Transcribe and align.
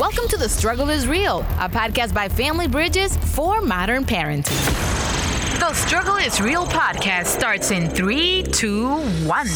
Welcome 0.00 0.28
to 0.28 0.38
The 0.38 0.48
Struggle 0.48 0.88
is 0.88 1.06
Real, 1.06 1.40
a 1.58 1.68
podcast 1.68 2.14
by 2.14 2.26
Family 2.26 2.66
Bridges 2.66 3.18
for 3.18 3.60
modern 3.60 4.06
parenting. 4.06 4.56
The 5.60 5.74
Struggle 5.74 6.16
is 6.16 6.40
Real 6.40 6.64
podcast 6.64 7.26
starts 7.26 7.70
in 7.70 7.86
three, 7.86 8.42
two, 8.44 8.88
one. 9.26 9.46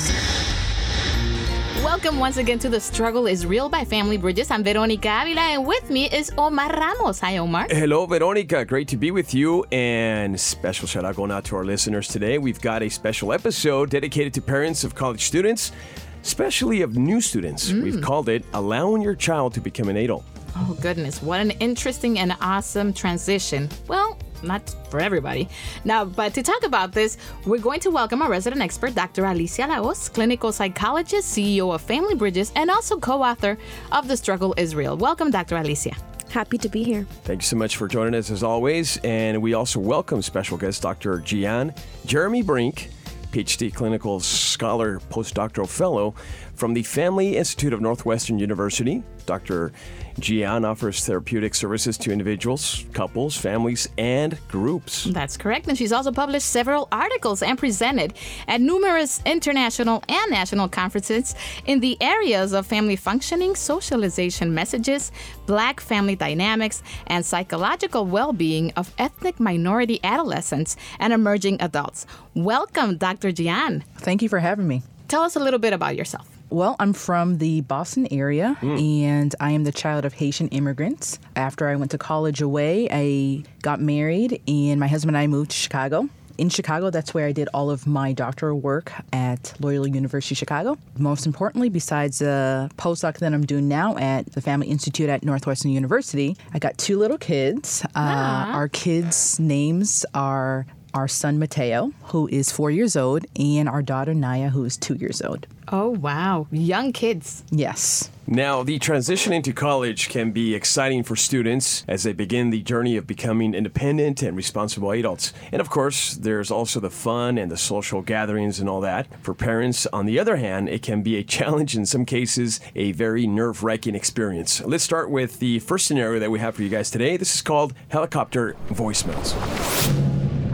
Welcome 1.83 2.19
once 2.19 2.37
again 2.37 2.59
to 2.59 2.69
The 2.69 2.79
Struggle 2.79 3.27
is 3.27 3.47
Real 3.47 3.71
by 3.71 3.87
Family 3.87 4.19
Bridges. 4.19 4.51
I'm 4.51 4.63
Veronica 4.63 5.23
Avila, 5.23 5.41
and 5.41 5.67
with 5.67 5.89
me 5.89 6.11
is 6.11 6.31
Omar 6.37 6.69
Ramos. 6.79 7.21
Hi, 7.21 7.39
Omar. 7.39 7.69
Hello, 7.71 8.05
Veronica. 8.05 8.67
Great 8.67 8.89
to 8.89 8.99
be 8.99 9.11
with 9.11 9.33
you. 9.33 9.65
And 9.73 10.39
special 10.39 10.87
shout 10.87 11.07
out 11.07 11.17
going 11.17 11.31
out 11.31 11.45
to 11.45 11.57
our 11.57 11.65
listeners 11.65 12.07
today. 12.07 12.37
We've 12.37 12.61
got 12.61 12.83
a 12.83 12.91
special 12.91 13.33
episode 13.33 13.89
dedicated 13.89 14.35
to 14.35 14.43
parents 14.43 14.85
of 14.85 14.95
college 14.95 15.25
students, 15.25 15.73
especially 16.21 16.83
of 16.83 16.99
new 16.99 17.23
students. 17.23 17.73
We've 17.73 17.95
mm. 17.95 18.03
called 18.03 18.29
it 18.29 18.45
Allowing 18.53 19.01
Your 19.01 19.15
Child 19.15 19.55
to 19.55 19.63
Become 19.63 19.89
an 19.89 19.97
Adult. 19.97 20.23
Oh, 20.57 20.77
goodness. 20.81 21.21
What 21.21 21.41
an 21.41 21.51
interesting 21.53 22.19
and 22.19 22.37
awesome 22.41 22.93
transition. 22.93 23.69
Well, 23.89 24.17
not 24.43 24.75
for 24.89 25.01
everybody. 25.01 25.49
Now, 25.85 26.05
but 26.05 26.33
to 26.35 26.43
talk 26.43 26.63
about 26.63 26.93
this, 26.93 27.17
we're 27.45 27.59
going 27.59 27.81
to 27.81 27.91
welcome 27.91 28.23
our 28.23 28.31
resident 28.31 28.63
expert, 28.63 28.95
Dr. 28.95 29.25
Alicia 29.25 29.67
La 29.67 29.83
Hoz, 29.83 30.09
clinical 30.09 30.53
psychologist, 30.53 31.37
CEO 31.37 31.75
of 31.75 31.83
Family 31.83 32.15
Bridges, 32.15 32.53
and 32.55 32.71
also 32.71 32.99
co 32.99 33.23
author 33.23 33.59
of 33.91 34.07
The 34.07 34.17
Struggle 34.17 34.55
is 34.57 34.77
Real. 34.77 34.97
Welcome, 34.97 35.33
Dr. 35.33 35.57
Alicia. 35.57 35.97
Happy 36.31 36.59
to 36.59 36.69
be 36.69 36.85
here. 36.85 37.05
Thank 37.25 37.43
you 37.43 37.47
so 37.47 37.57
much 37.57 37.77
for 37.77 37.89
joining 37.89 38.15
us 38.15 38.31
as 38.31 38.43
always. 38.43 38.99
And 38.99 39.43
we 39.43 39.55
also 39.55 39.81
welcome 39.81 40.23
special 40.23 40.57
guest 40.57 40.83
Dr. 40.83 41.19
Gian 41.21 41.75
Jeremy 42.07 42.43
Brink, 42.43 42.91
PhD 43.33 43.75
clinical 43.75 44.21
scholar, 44.21 45.01
postdoctoral 45.11 45.69
fellow 45.69 46.15
from 46.55 46.75
the 46.75 46.85
Family 46.85 47.37
Institute 47.37 47.73
of 47.73 47.81
Northwestern 47.81 48.39
University. 48.39 49.03
Dr. 49.27 49.73
Gihane 50.17 50.65
offers 50.65 51.05
therapeutic 51.05 51.55
services 51.55 51.99
to 51.99 52.13
individuals, 52.13 52.85
couples, 52.93 53.37
families, 53.37 53.89
and 53.99 54.39
groups. 54.49 55.05
That's 55.05 55.37
correct. 55.37 55.67
And 55.67 55.77
she's 55.77 55.93
also 55.93 56.13
published 56.13 56.47
several 56.47 56.89
articles 56.93 57.43
and 57.43 57.59
presented 57.59 58.15
at 58.47 58.61
numerous 58.61 59.21
international 59.27 60.05
and 60.09 60.31
national 60.31 60.69
conferences 60.69 61.35
in 61.67 61.81
the 61.81 61.97
areas 62.01 62.53
of 62.53 62.67
family 62.67 62.97
functioning, 62.97 63.55
socialization 63.55 64.55
messages, 64.55 65.11
black 65.47 65.81
family 65.81 66.15
dynamics, 66.15 66.83
and 67.09 67.27
psychological 67.27 68.07
well 68.07 68.33
being 68.33 68.73
of 68.73 68.93
ethnic 68.99 69.41
minority 69.41 70.01
adolescents 70.05 70.77
and 71.01 71.13
emerging 71.13 71.61
adults. 71.61 72.07
Welcome, 72.35 72.97
Dr. 72.99 73.31
Gihane. 73.33 73.83
Thank 73.99 74.23
you 74.23 74.29
for 74.29 74.39
having 74.39 74.69
me. 74.69 74.83
Tell 75.09 75.23
us 75.23 75.37
a 75.37 75.41
little 75.41 75.61
bit 75.61 75.73
about 75.73 75.97
yourself. 75.97 76.34
Well, 76.55 76.77
I'm 76.79 76.93
from 76.93 77.39
the 77.39 77.63
Boston 77.63 78.07
area 78.13 78.57
and 78.63 79.35
I 79.41 79.51
am 79.51 79.65
the 79.65 79.73
child 79.73 80.05
of 80.05 80.13
Haitian 80.13 80.47
immigrants. 80.51 81.19
After 81.35 81.67
I 81.67 81.75
went 81.75 81.91
to 81.91 81.99
college 81.99 82.41
away, 82.41 82.87
I 82.93 83.43
got 83.63 83.81
married 83.81 84.41
and 84.47 84.79
my 84.79 84.87
husband 84.87 85.17
and 85.17 85.23
I 85.25 85.27
moved 85.27 85.51
to 85.51 85.57
Chicago. 85.57 86.09
In 86.39 86.49
Chicago, 86.51 86.91
that's 86.91 87.13
where 87.13 87.27
I 87.27 87.33
did 87.33 87.49
all 87.53 87.71
of 87.71 87.89
my 87.89 88.13
doctoral 88.13 88.61
work 88.61 88.93
at 89.13 89.53
Loyola 89.59 89.91
University 89.91 90.37
Chicago. 90.37 90.79
Most 90.97 91.27
importantly, 91.27 91.71
besides 91.71 92.21
the 92.21 92.71
postdoc 92.77 93.19
that 93.19 93.35
I'm 93.35 93.45
doing 93.45 93.67
now 93.67 93.97
at 93.97 94.31
the 94.31 94.41
Family 94.41 94.69
Institute 94.69 95.09
at 95.09 95.25
Northwestern 95.25 95.73
University, 95.73 96.37
I 96.53 96.61
got 96.61 96.79
two 96.79 97.01
little 97.01 97.19
kids. 97.19 97.85
Uh, 97.97 98.47
our 98.55 98.69
kids' 98.69 99.41
names 99.41 100.07
are 100.15 100.67
our 100.95 101.09
son 101.09 101.39
Mateo, 101.39 101.93
who 102.05 102.29
is 102.29 102.51
four 102.51 102.71
years 102.71 102.97
old, 102.97 103.27
and 103.37 103.69
our 103.69 103.83
daughter 103.83 104.15
Naya, 104.15 104.49
who 104.49 104.65
is 104.65 104.77
two 104.77 104.95
years 104.95 105.21
old. 105.21 105.47
Oh, 105.69 105.91
wow. 105.91 106.47
Young 106.51 106.93
kids. 106.93 107.43
Yes. 107.51 108.11
Now, 108.27 108.63
the 108.63 108.79
transition 108.79 109.33
into 109.33 109.53
college 109.53 110.09
can 110.09 110.31
be 110.31 110.55
exciting 110.55 111.03
for 111.03 111.17
students 111.17 111.85
as 111.89 112.03
they 112.03 112.13
begin 112.13 112.51
the 112.51 112.63
journey 112.63 112.97
of 112.97 113.07
becoming 113.07 113.55
independent 113.55 114.23
and 114.23 114.37
responsible 114.37 114.93
adults. 114.93 115.33
And 115.53 115.61
of 115.61 115.71
course, 115.71 116.15
there's 116.15 116.51
also 116.51 116.81
the 116.81 116.91
fun 116.91 117.37
and 117.39 117.51
the 117.51 117.57
social 117.57 118.03
gatherings 118.03 118.61
and 118.61 118.69
all 118.69 118.81
that. 118.83 119.07
For 119.23 119.35
parents, 119.35 119.87
on 119.87 120.07
the 120.07 120.19
other 120.19 120.37
hand, 120.37 120.69
it 120.69 120.83
can 120.83 121.03
be 121.03 121.17
a 121.17 121.25
challenge, 121.25 121.77
in 121.77 121.87
some 121.87 122.05
cases, 122.05 122.61
a 122.75 122.93
very 122.93 123.27
nerve 123.27 123.63
wracking 123.63 123.95
experience. 123.95 124.63
Let's 124.63 124.85
start 124.85 125.11
with 125.11 125.39
the 125.39 125.59
first 125.61 125.87
scenario 125.87 126.21
that 126.21 126.31
we 126.31 126.39
have 126.41 126.55
for 126.55 126.63
you 126.63 126.71
guys 126.71 126.91
today. 126.91 127.17
This 127.17 127.35
is 127.35 127.43
called 127.43 127.75
helicopter 127.89 128.57
voicemails. 128.69 130.04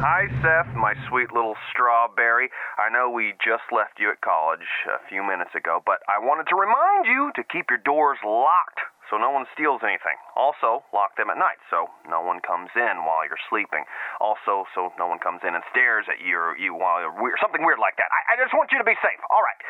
Hi, 0.01 0.33
Seth, 0.41 0.73
my 0.81 0.97
sweet 1.13 1.29
little 1.29 1.61
strawberry. 1.69 2.49
I 2.81 2.89
know 2.89 3.13
we 3.13 3.37
just 3.37 3.69
left 3.69 4.01
you 4.01 4.09
at 4.09 4.25
college 4.25 4.65
a 4.89 4.97
few 5.13 5.21
minutes 5.21 5.53
ago, 5.53 5.85
but 5.85 6.01
I 6.09 6.17
wanted 6.17 6.49
to 6.49 6.57
remind 6.57 7.05
you 7.05 7.29
to 7.37 7.45
keep 7.45 7.69
your 7.69 7.85
doors 7.85 8.17
locked 8.25 8.81
so 9.13 9.21
no 9.21 9.29
one 9.29 9.45
steals 9.53 9.85
anything. 9.85 10.17
Also, 10.33 10.89
lock 10.97 11.21
them 11.21 11.29
at 11.29 11.37
night 11.37 11.61
so 11.69 11.93
no 12.09 12.25
one 12.25 12.41
comes 12.41 12.73
in 12.73 13.05
while 13.05 13.29
you're 13.29 13.45
sleeping. 13.53 13.85
Also, 14.25 14.65
so 14.73 14.89
no 14.97 15.05
one 15.05 15.21
comes 15.21 15.45
in 15.45 15.53
and 15.53 15.61
stares 15.69 16.09
at 16.09 16.25
you 16.25 16.33
or 16.33 16.57
you 16.57 16.73
while 16.73 17.05
you're 17.05 17.13
weird, 17.21 17.37
something 17.37 17.61
weird 17.61 17.77
like 17.77 18.01
that. 18.01 18.09
I, 18.09 18.33
I 18.33 18.35
just 18.41 18.57
want 18.57 18.73
you 18.73 18.81
to 18.81 18.89
be 18.89 18.97
safe. 19.05 19.21
All 19.29 19.45
right. 19.45 19.61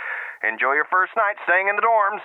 Enjoy 0.47 0.79
your 0.79 0.87
first 0.95 1.11
night 1.19 1.43
staying 1.43 1.67
in 1.67 1.75
the 1.75 1.83
dorms. 1.83 2.23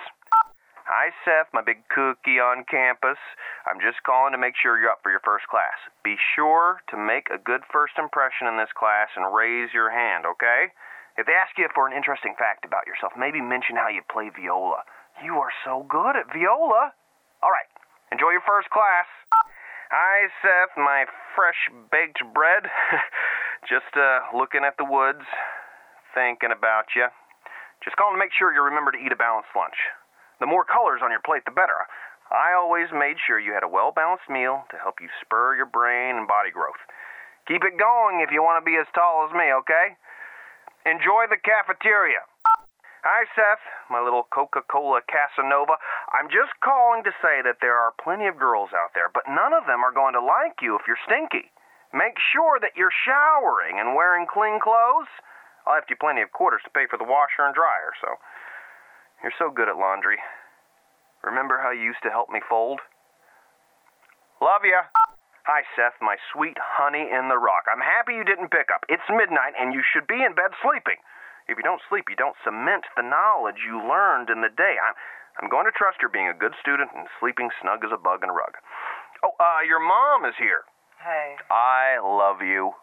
Hi, 0.86 1.10
Seth, 1.26 1.50
my 1.50 1.66
big 1.66 1.82
cookie 1.90 2.38
on 2.38 2.62
campus. 2.70 3.18
I'm 3.66 3.82
just 3.82 4.06
calling 4.06 4.30
to 4.30 4.38
make 4.38 4.54
sure 4.54 4.78
you're 4.78 4.94
up 4.94 5.02
for 5.02 5.10
your 5.10 5.24
first 5.26 5.50
class. 5.50 5.74
Be 6.06 6.14
sure 6.14 6.78
to 6.94 6.96
make 6.96 7.26
a 7.26 7.42
good 7.42 7.66
first 7.74 7.98
impression 7.98 8.46
in 8.46 8.54
this 8.54 8.70
class 8.70 9.10
and 9.18 9.34
raise 9.34 9.74
your 9.74 9.90
hand, 9.90 10.30
okay? 10.30 10.70
If 11.18 11.26
they 11.26 11.34
ask 11.34 11.58
you 11.58 11.66
for 11.74 11.90
an 11.90 11.96
interesting 11.98 12.38
fact 12.38 12.62
about 12.62 12.86
yourself, 12.86 13.18
maybe 13.18 13.42
mention 13.42 13.74
how 13.74 13.90
you 13.90 13.98
play 14.06 14.30
viola. 14.30 14.86
You 15.26 15.42
are 15.42 15.50
so 15.66 15.82
good 15.90 16.14
at 16.14 16.30
viola. 16.30 16.94
All 17.42 17.50
right, 17.50 17.66
enjoy 18.14 18.38
your 18.38 18.46
first 18.46 18.70
class. 18.70 19.10
Hi, 19.90 20.30
Seth, 20.38 20.78
my 20.78 21.10
fresh 21.34 21.66
baked 21.90 22.22
bread. 22.30 22.62
just 23.74 23.90
uh, 23.98 24.30
looking 24.30 24.62
at 24.62 24.78
the 24.78 24.86
woods, 24.86 25.26
thinking 26.14 26.54
about 26.54 26.94
you. 26.94 27.10
Just 27.82 27.98
calling 27.98 28.14
to 28.14 28.22
make 28.22 28.30
sure 28.38 28.54
you 28.54 28.62
remember 28.62 28.94
to 28.94 29.02
eat 29.02 29.10
a 29.10 29.18
balanced 29.18 29.50
lunch. 29.50 29.74
The 30.40 30.46
more 30.46 30.64
colors 30.64 31.00
on 31.02 31.10
your 31.10 31.24
plate, 31.24 31.44
the 31.44 31.54
better. 31.54 31.86
I 32.30 32.52
always 32.52 32.90
made 32.92 33.16
sure 33.22 33.38
you 33.38 33.54
had 33.54 33.62
a 33.62 33.70
well 33.70 33.92
balanced 33.94 34.28
meal 34.28 34.66
to 34.70 34.76
help 34.76 35.00
you 35.00 35.08
spur 35.22 35.56
your 35.56 35.66
brain 35.66 36.16
and 36.16 36.26
body 36.26 36.50
growth. 36.50 36.80
Keep 37.46 37.62
it 37.62 37.78
going 37.78 38.20
if 38.20 38.34
you 38.34 38.42
want 38.42 38.58
to 38.58 38.66
be 38.66 38.76
as 38.76 38.90
tall 38.90 39.26
as 39.28 39.32
me, 39.32 39.54
okay? 39.62 39.94
Enjoy 40.84 41.30
the 41.30 41.38
cafeteria. 41.38 42.26
Hi, 43.06 43.22
Seth, 43.38 43.62
my 43.86 44.02
little 44.02 44.26
Coca 44.34 44.66
Cola 44.66 44.98
Casanova. 45.06 45.78
I'm 46.10 46.26
just 46.26 46.58
calling 46.58 47.06
to 47.06 47.14
say 47.22 47.38
that 47.46 47.62
there 47.62 47.78
are 47.78 47.94
plenty 48.02 48.26
of 48.26 48.34
girls 48.34 48.74
out 48.74 48.90
there, 48.98 49.06
but 49.14 49.30
none 49.30 49.54
of 49.54 49.70
them 49.70 49.86
are 49.86 49.94
going 49.94 50.18
to 50.18 50.22
like 50.22 50.58
you 50.58 50.74
if 50.74 50.90
you're 50.90 50.98
stinky. 51.06 51.54
Make 51.94 52.18
sure 52.18 52.58
that 52.58 52.74
you're 52.74 52.94
showering 53.06 53.78
and 53.78 53.94
wearing 53.94 54.26
clean 54.26 54.58
clothes. 54.58 55.06
I'll 55.70 55.78
you 55.86 55.94
plenty 55.94 56.22
of 56.22 56.34
quarters 56.34 56.66
to 56.66 56.74
pay 56.74 56.90
for 56.90 56.98
the 56.98 57.06
washer 57.06 57.46
and 57.46 57.54
dryer, 57.54 57.94
so. 58.02 58.18
You're 59.26 59.42
so 59.42 59.50
good 59.50 59.66
at 59.66 59.74
laundry. 59.74 60.22
Remember 61.26 61.58
how 61.58 61.74
you 61.74 61.82
used 61.82 62.06
to 62.06 62.14
help 62.14 62.30
me 62.30 62.38
fold? 62.46 62.78
Love 64.38 64.62
ya. 64.62 64.86
Hi, 65.50 65.66
Seth, 65.74 65.98
my 65.98 66.14
sweet 66.30 66.54
honey 66.54 67.10
in 67.10 67.26
the 67.26 67.34
rock. 67.34 67.66
I'm 67.66 67.82
happy 67.82 68.14
you 68.14 68.22
didn't 68.22 68.54
pick 68.54 68.70
up. 68.70 68.86
It's 68.86 69.02
midnight 69.10 69.58
and 69.58 69.74
you 69.74 69.82
should 69.82 70.06
be 70.06 70.22
in 70.22 70.38
bed 70.38 70.54
sleeping. 70.62 71.02
If 71.50 71.58
you 71.58 71.66
don't 71.66 71.82
sleep, 71.90 72.06
you 72.06 72.14
don't 72.14 72.38
cement 72.46 72.86
the 72.94 73.02
knowledge 73.02 73.66
you 73.66 73.82
learned 73.82 74.30
in 74.30 74.46
the 74.46 74.54
day. 74.54 74.78
I'm, 74.78 74.94
I'm 75.42 75.50
going 75.50 75.66
to 75.66 75.74
trust 75.74 75.98
you're 75.98 76.14
being 76.14 76.30
a 76.30 76.38
good 76.38 76.54
student 76.62 76.94
and 76.94 77.10
sleeping 77.18 77.50
snug 77.58 77.82
as 77.82 77.90
a 77.90 77.98
bug 77.98 78.22
in 78.22 78.30
a 78.30 78.36
rug. 78.38 78.54
Oh, 79.26 79.34
uh, 79.42 79.66
your 79.66 79.82
mom 79.82 80.22
is 80.22 80.38
here. 80.38 80.62
Hey. 81.02 81.34
I 81.50 81.98
love 81.98 82.46
you. 82.46 82.78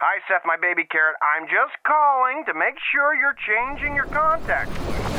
Hi, 0.00 0.24
Seth, 0.24 0.48
my 0.48 0.56
baby 0.56 0.88
carrot. 0.88 1.20
I'm 1.20 1.44
just 1.52 1.76
calling 1.84 2.48
to 2.48 2.56
make 2.56 2.80
sure 2.96 3.12
you're 3.12 3.36
changing 3.44 3.92
your 3.92 4.08
contacts. 4.08 5.13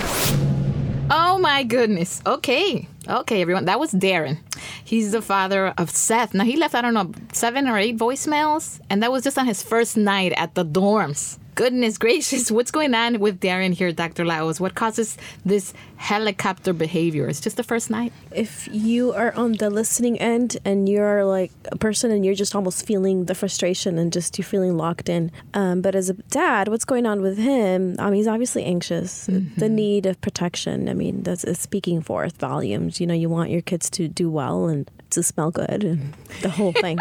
Oh 1.12 1.38
my 1.38 1.64
goodness. 1.64 2.22
Okay. 2.26 2.88
Okay, 3.08 3.42
everyone. 3.42 3.66
That 3.66 3.80
was 3.80 3.94
Darren. 3.94 4.40
He's 4.84 5.12
the 5.12 5.22
father 5.22 5.68
of 5.78 5.92
Seth. 5.92 6.34
Now, 6.34 6.44
he 6.44 6.58
left, 6.58 6.74
I 6.74 6.82
don't 6.82 6.96
know, 6.96 7.12
seven 7.32 7.68
or 7.68 7.78
eight 7.78 7.98
voicemails, 7.98 8.80
and 8.90 9.04
that 9.04 9.12
was 9.12 9.24
just 9.24 9.38
on 9.38 9.46
his 9.46 9.62
first 9.62 9.98
night 9.98 10.34
at 10.36 10.56
the 10.56 10.66
dorms. 10.66 11.38
Goodness 11.56 11.98
gracious, 11.98 12.52
what's 12.52 12.70
going 12.70 12.94
on 12.94 13.22
with 13.22 13.40
Darren 13.40 13.74
here, 13.74 13.94
Dr. 13.94 14.26
La 14.26 14.40
Hoz? 14.40 14.60
What 14.60 14.76
causes 14.76 15.18
this 15.46 15.74
helicopter 15.96 16.74
behavior? 16.74 17.30
It's 17.30 17.40
just 17.40 17.56
the 17.56 17.64
first 17.64 17.90
night. 17.90 18.12
If 18.32 18.68
you 18.74 19.14
are 19.14 19.34
on 19.36 19.54
the 19.54 19.70
listening 19.70 20.20
end 20.20 20.58
and 20.66 20.90
you're 20.90 21.24
like 21.24 21.54
a 21.72 21.78
person 21.78 22.12
and 22.12 22.26
you're 22.26 22.36
just 22.36 22.56
almost 22.56 22.86
feeling 22.86 23.24
the 23.26 23.36
frustration 23.36 23.98
and 23.98 24.12
just 24.12 24.38
you're 24.38 24.44
feeling 24.44 24.76
locked 24.76 25.08
in. 25.08 25.32
Um, 25.54 25.80
but 25.80 25.96
as 25.96 26.10
a 26.10 26.14
dad, 26.14 26.68
what's 26.68 26.84
going 26.84 27.06
on 27.06 27.22
with 27.22 27.38
him? 27.38 27.96
I 28.00 28.08
mean, 28.08 28.16
he's 28.16 28.28
obviously 28.28 28.66
anxious. 28.66 29.30
The 29.56 29.70
need 29.70 30.06
of 30.06 30.20
protection. 30.20 30.90
I 30.90 30.94
mean, 30.94 31.24
that's 31.24 31.46
speaking 31.58 32.02
forth 32.02 32.36
volumes. 32.36 33.00
You 33.00 33.08
know, 33.08 33.14
you 33.14 33.30
want 33.30 33.50
your 33.50 33.62
kids 33.62 33.90
to 33.92 34.10
do 34.10 34.30
well 34.30 34.68
and 34.68 34.92
to 35.12 35.24
smell 35.24 35.52
good 35.52 35.84
and 35.84 36.14
the 36.42 36.50
whole 36.50 36.72
thing. 36.86 36.98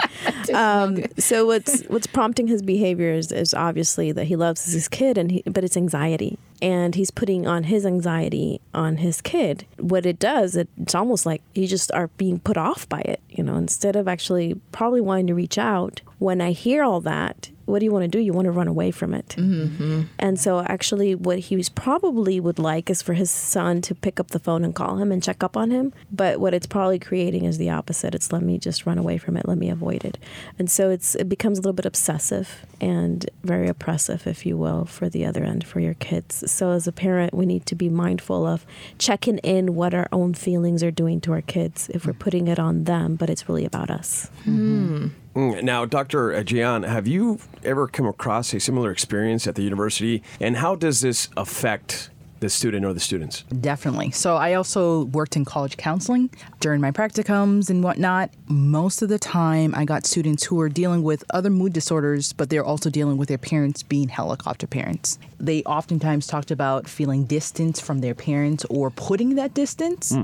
um, 0.54 1.04
so 1.18 1.46
what's 1.46 1.82
what's 1.84 2.06
prompting 2.06 2.46
his 2.46 2.62
behavior 2.62 3.12
is, 3.12 3.32
is 3.32 3.54
obviously 3.54 4.12
that 4.12 4.24
he 4.24 4.36
loves 4.36 4.64
his 4.72 4.88
kid 4.88 5.18
and 5.18 5.30
he, 5.32 5.42
but 5.46 5.64
it's 5.64 5.76
anxiety. 5.76 6.38
and 6.62 6.94
he's 6.94 7.10
putting 7.10 7.46
on 7.46 7.64
his 7.64 7.84
anxiety 7.84 8.60
on 8.72 8.98
his 8.98 9.20
kid. 9.20 9.66
What 9.78 10.06
it 10.06 10.18
does, 10.18 10.56
it, 10.56 10.68
it's 10.80 10.94
almost 10.94 11.26
like 11.26 11.42
you 11.54 11.66
just 11.66 11.90
are 11.92 12.08
being 12.16 12.38
put 12.38 12.56
off 12.56 12.88
by 12.88 13.00
it, 13.00 13.20
you 13.28 13.42
know, 13.44 13.56
instead 13.56 13.96
of 13.96 14.08
actually 14.08 14.60
probably 14.72 15.00
wanting 15.00 15.26
to 15.28 15.34
reach 15.34 15.58
out. 15.58 16.00
When 16.18 16.40
I 16.40 16.52
hear 16.52 16.82
all 16.82 17.00
that, 17.02 17.50
what 17.66 17.78
do 17.78 17.84
you 17.84 17.92
want 17.92 18.02
to 18.02 18.08
do? 18.08 18.18
You 18.18 18.32
want 18.32 18.46
to 18.46 18.52
run 18.52 18.68
away 18.68 18.90
from 18.90 19.14
it. 19.14 19.28
Mm-hmm. 19.38 20.02
And 20.18 20.38
so, 20.38 20.60
actually, 20.60 21.14
what 21.14 21.38
he 21.38 21.56
was 21.56 21.68
probably 21.68 22.40
would 22.40 22.58
like 22.58 22.90
is 22.90 23.02
for 23.02 23.14
his 23.14 23.30
son 23.30 23.80
to 23.82 23.94
pick 23.94 24.20
up 24.20 24.28
the 24.28 24.38
phone 24.38 24.64
and 24.64 24.74
call 24.74 24.98
him 24.98 25.10
and 25.10 25.22
check 25.22 25.42
up 25.42 25.56
on 25.56 25.70
him. 25.70 25.92
But 26.10 26.40
what 26.40 26.54
it's 26.54 26.66
probably 26.66 26.98
creating 26.98 27.44
is 27.44 27.58
the 27.58 27.70
opposite. 27.70 28.14
It's 28.14 28.32
let 28.32 28.42
me 28.42 28.58
just 28.58 28.86
run 28.86 28.98
away 28.98 29.18
from 29.18 29.36
it, 29.36 29.48
let 29.48 29.58
me 29.58 29.70
avoid 29.70 30.04
it. 30.04 30.18
And 30.58 30.70
so, 30.70 30.90
it's 30.90 31.14
it 31.14 31.28
becomes 31.28 31.58
a 31.58 31.62
little 31.62 31.72
bit 31.72 31.86
obsessive 31.86 32.66
and 32.80 33.28
very 33.42 33.68
oppressive, 33.68 34.26
if 34.26 34.44
you 34.44 34.56
will, 34.56 34.84
for 34.84 35.08
the 35.08 35.24
other 35.24 35.44
end 35.44 35.66
for 35.66 35.80
your 35.80 35.94
kids. 35.94 36.50
So, 36.50 36.70
as 36.72 36.86
a 36.86 36.92
parent, 36.92 37.34
we 37.34 37.46
need 37.46 37.66
to 37.66 37.74
be 37.74 37.88
mindful 37.88 38.46
of 38.46 38.66
checking 38.98 39.38
in 39.38 39.74
what 39.74 39.94
our 39.94 40.08
own 40.12 40.34
feelings 40.34 40.82
are 40.82 40.90
doing 40.90 41.20
to 41.22 41.32
our 41.32 41.42
kids 41.42 41.90
if 41.94 42.06
we're 42.06 42.12
putting 42.12 42.48
it 42.48 42.58
on 42.58 42.84
them, 42.84 43.16
but 43.16 43.30
it's 43.30 43.48
really 43.48 43.64
about 43.64 43.90
us. 43.90 44.30
Mm, 44.44 45.10
Mm, 45.34 45.64
now, 45.64 45.84
Dr. 45.84 46.32
Uh, 46.32 46.38
Gihane, 46.42 46.86
have 46.86 47.08
you 47.08 47.40
ever 47.64 47.88
come 47.88 48.06
across 48.06 48.54
a 48.54 48.60
similar 48.60 48.92
experience 48.92 49.46
at 49.48 49.56
the 49.56 49.62
university? 49.62 50.22
And 50.40 50.58
how 50.58 50.76
does 50.76 51.00
this 51.00 51.28
affect 51.36 52.10
the 52.44 52.50
student 52.50 52.84
or 52.84 52.92
the 52.92 53.00
students? 53.00 53.42
Definitely. 53.60 54.10
So 54.10 54.36
I 54.36 54.54
also 54.54 55.04
worked 55.06 55.36
in 55.36 55.44
college 55.44 55.76
counseling 55.76 56.30
during 56.60 56.80
my 56.80 56.90
practicums 56.90 57.70
and 57.70 57.82
whatnot. 57.82 58.30
Most 58.46 59.02
of 59.02 59.08
the 59.08 59.18
time, 59.18 59.74
I 59.74 59.84
got 59.84 60.06
students 60.06 60.44
who 60.44 60.56
were 60.56 60.68
dealing 60.68 61.02
with 61.02 61.24
other 61.30 61.50
mood 61.50 61.72
disorders, 61.72 62.32
but 62.32 62.50
they're 62.50 62.64
also 62.64 62.90
dealing 62.90 63.16
with 63.16 63.28
their 63.28 63.38
parents 63.38 63.82
being 63.82 64.08
helicopter 64.08 64.66
parents. 64.66 65.18
They 65.40 65.62
oftentimes 65.64 66.26
talked 66.26 66.50
about 66.50 66.88
feeling 66.88 67.24
distance 67.24 67.80
from 67.80 68.00
their 68.00 68.14
parents 68.14 68.64
or 68.70 68.90
putting 68.90 69.34
that 69.34 69.54
distance 69.54 70.10
hmm. 70.14 70.22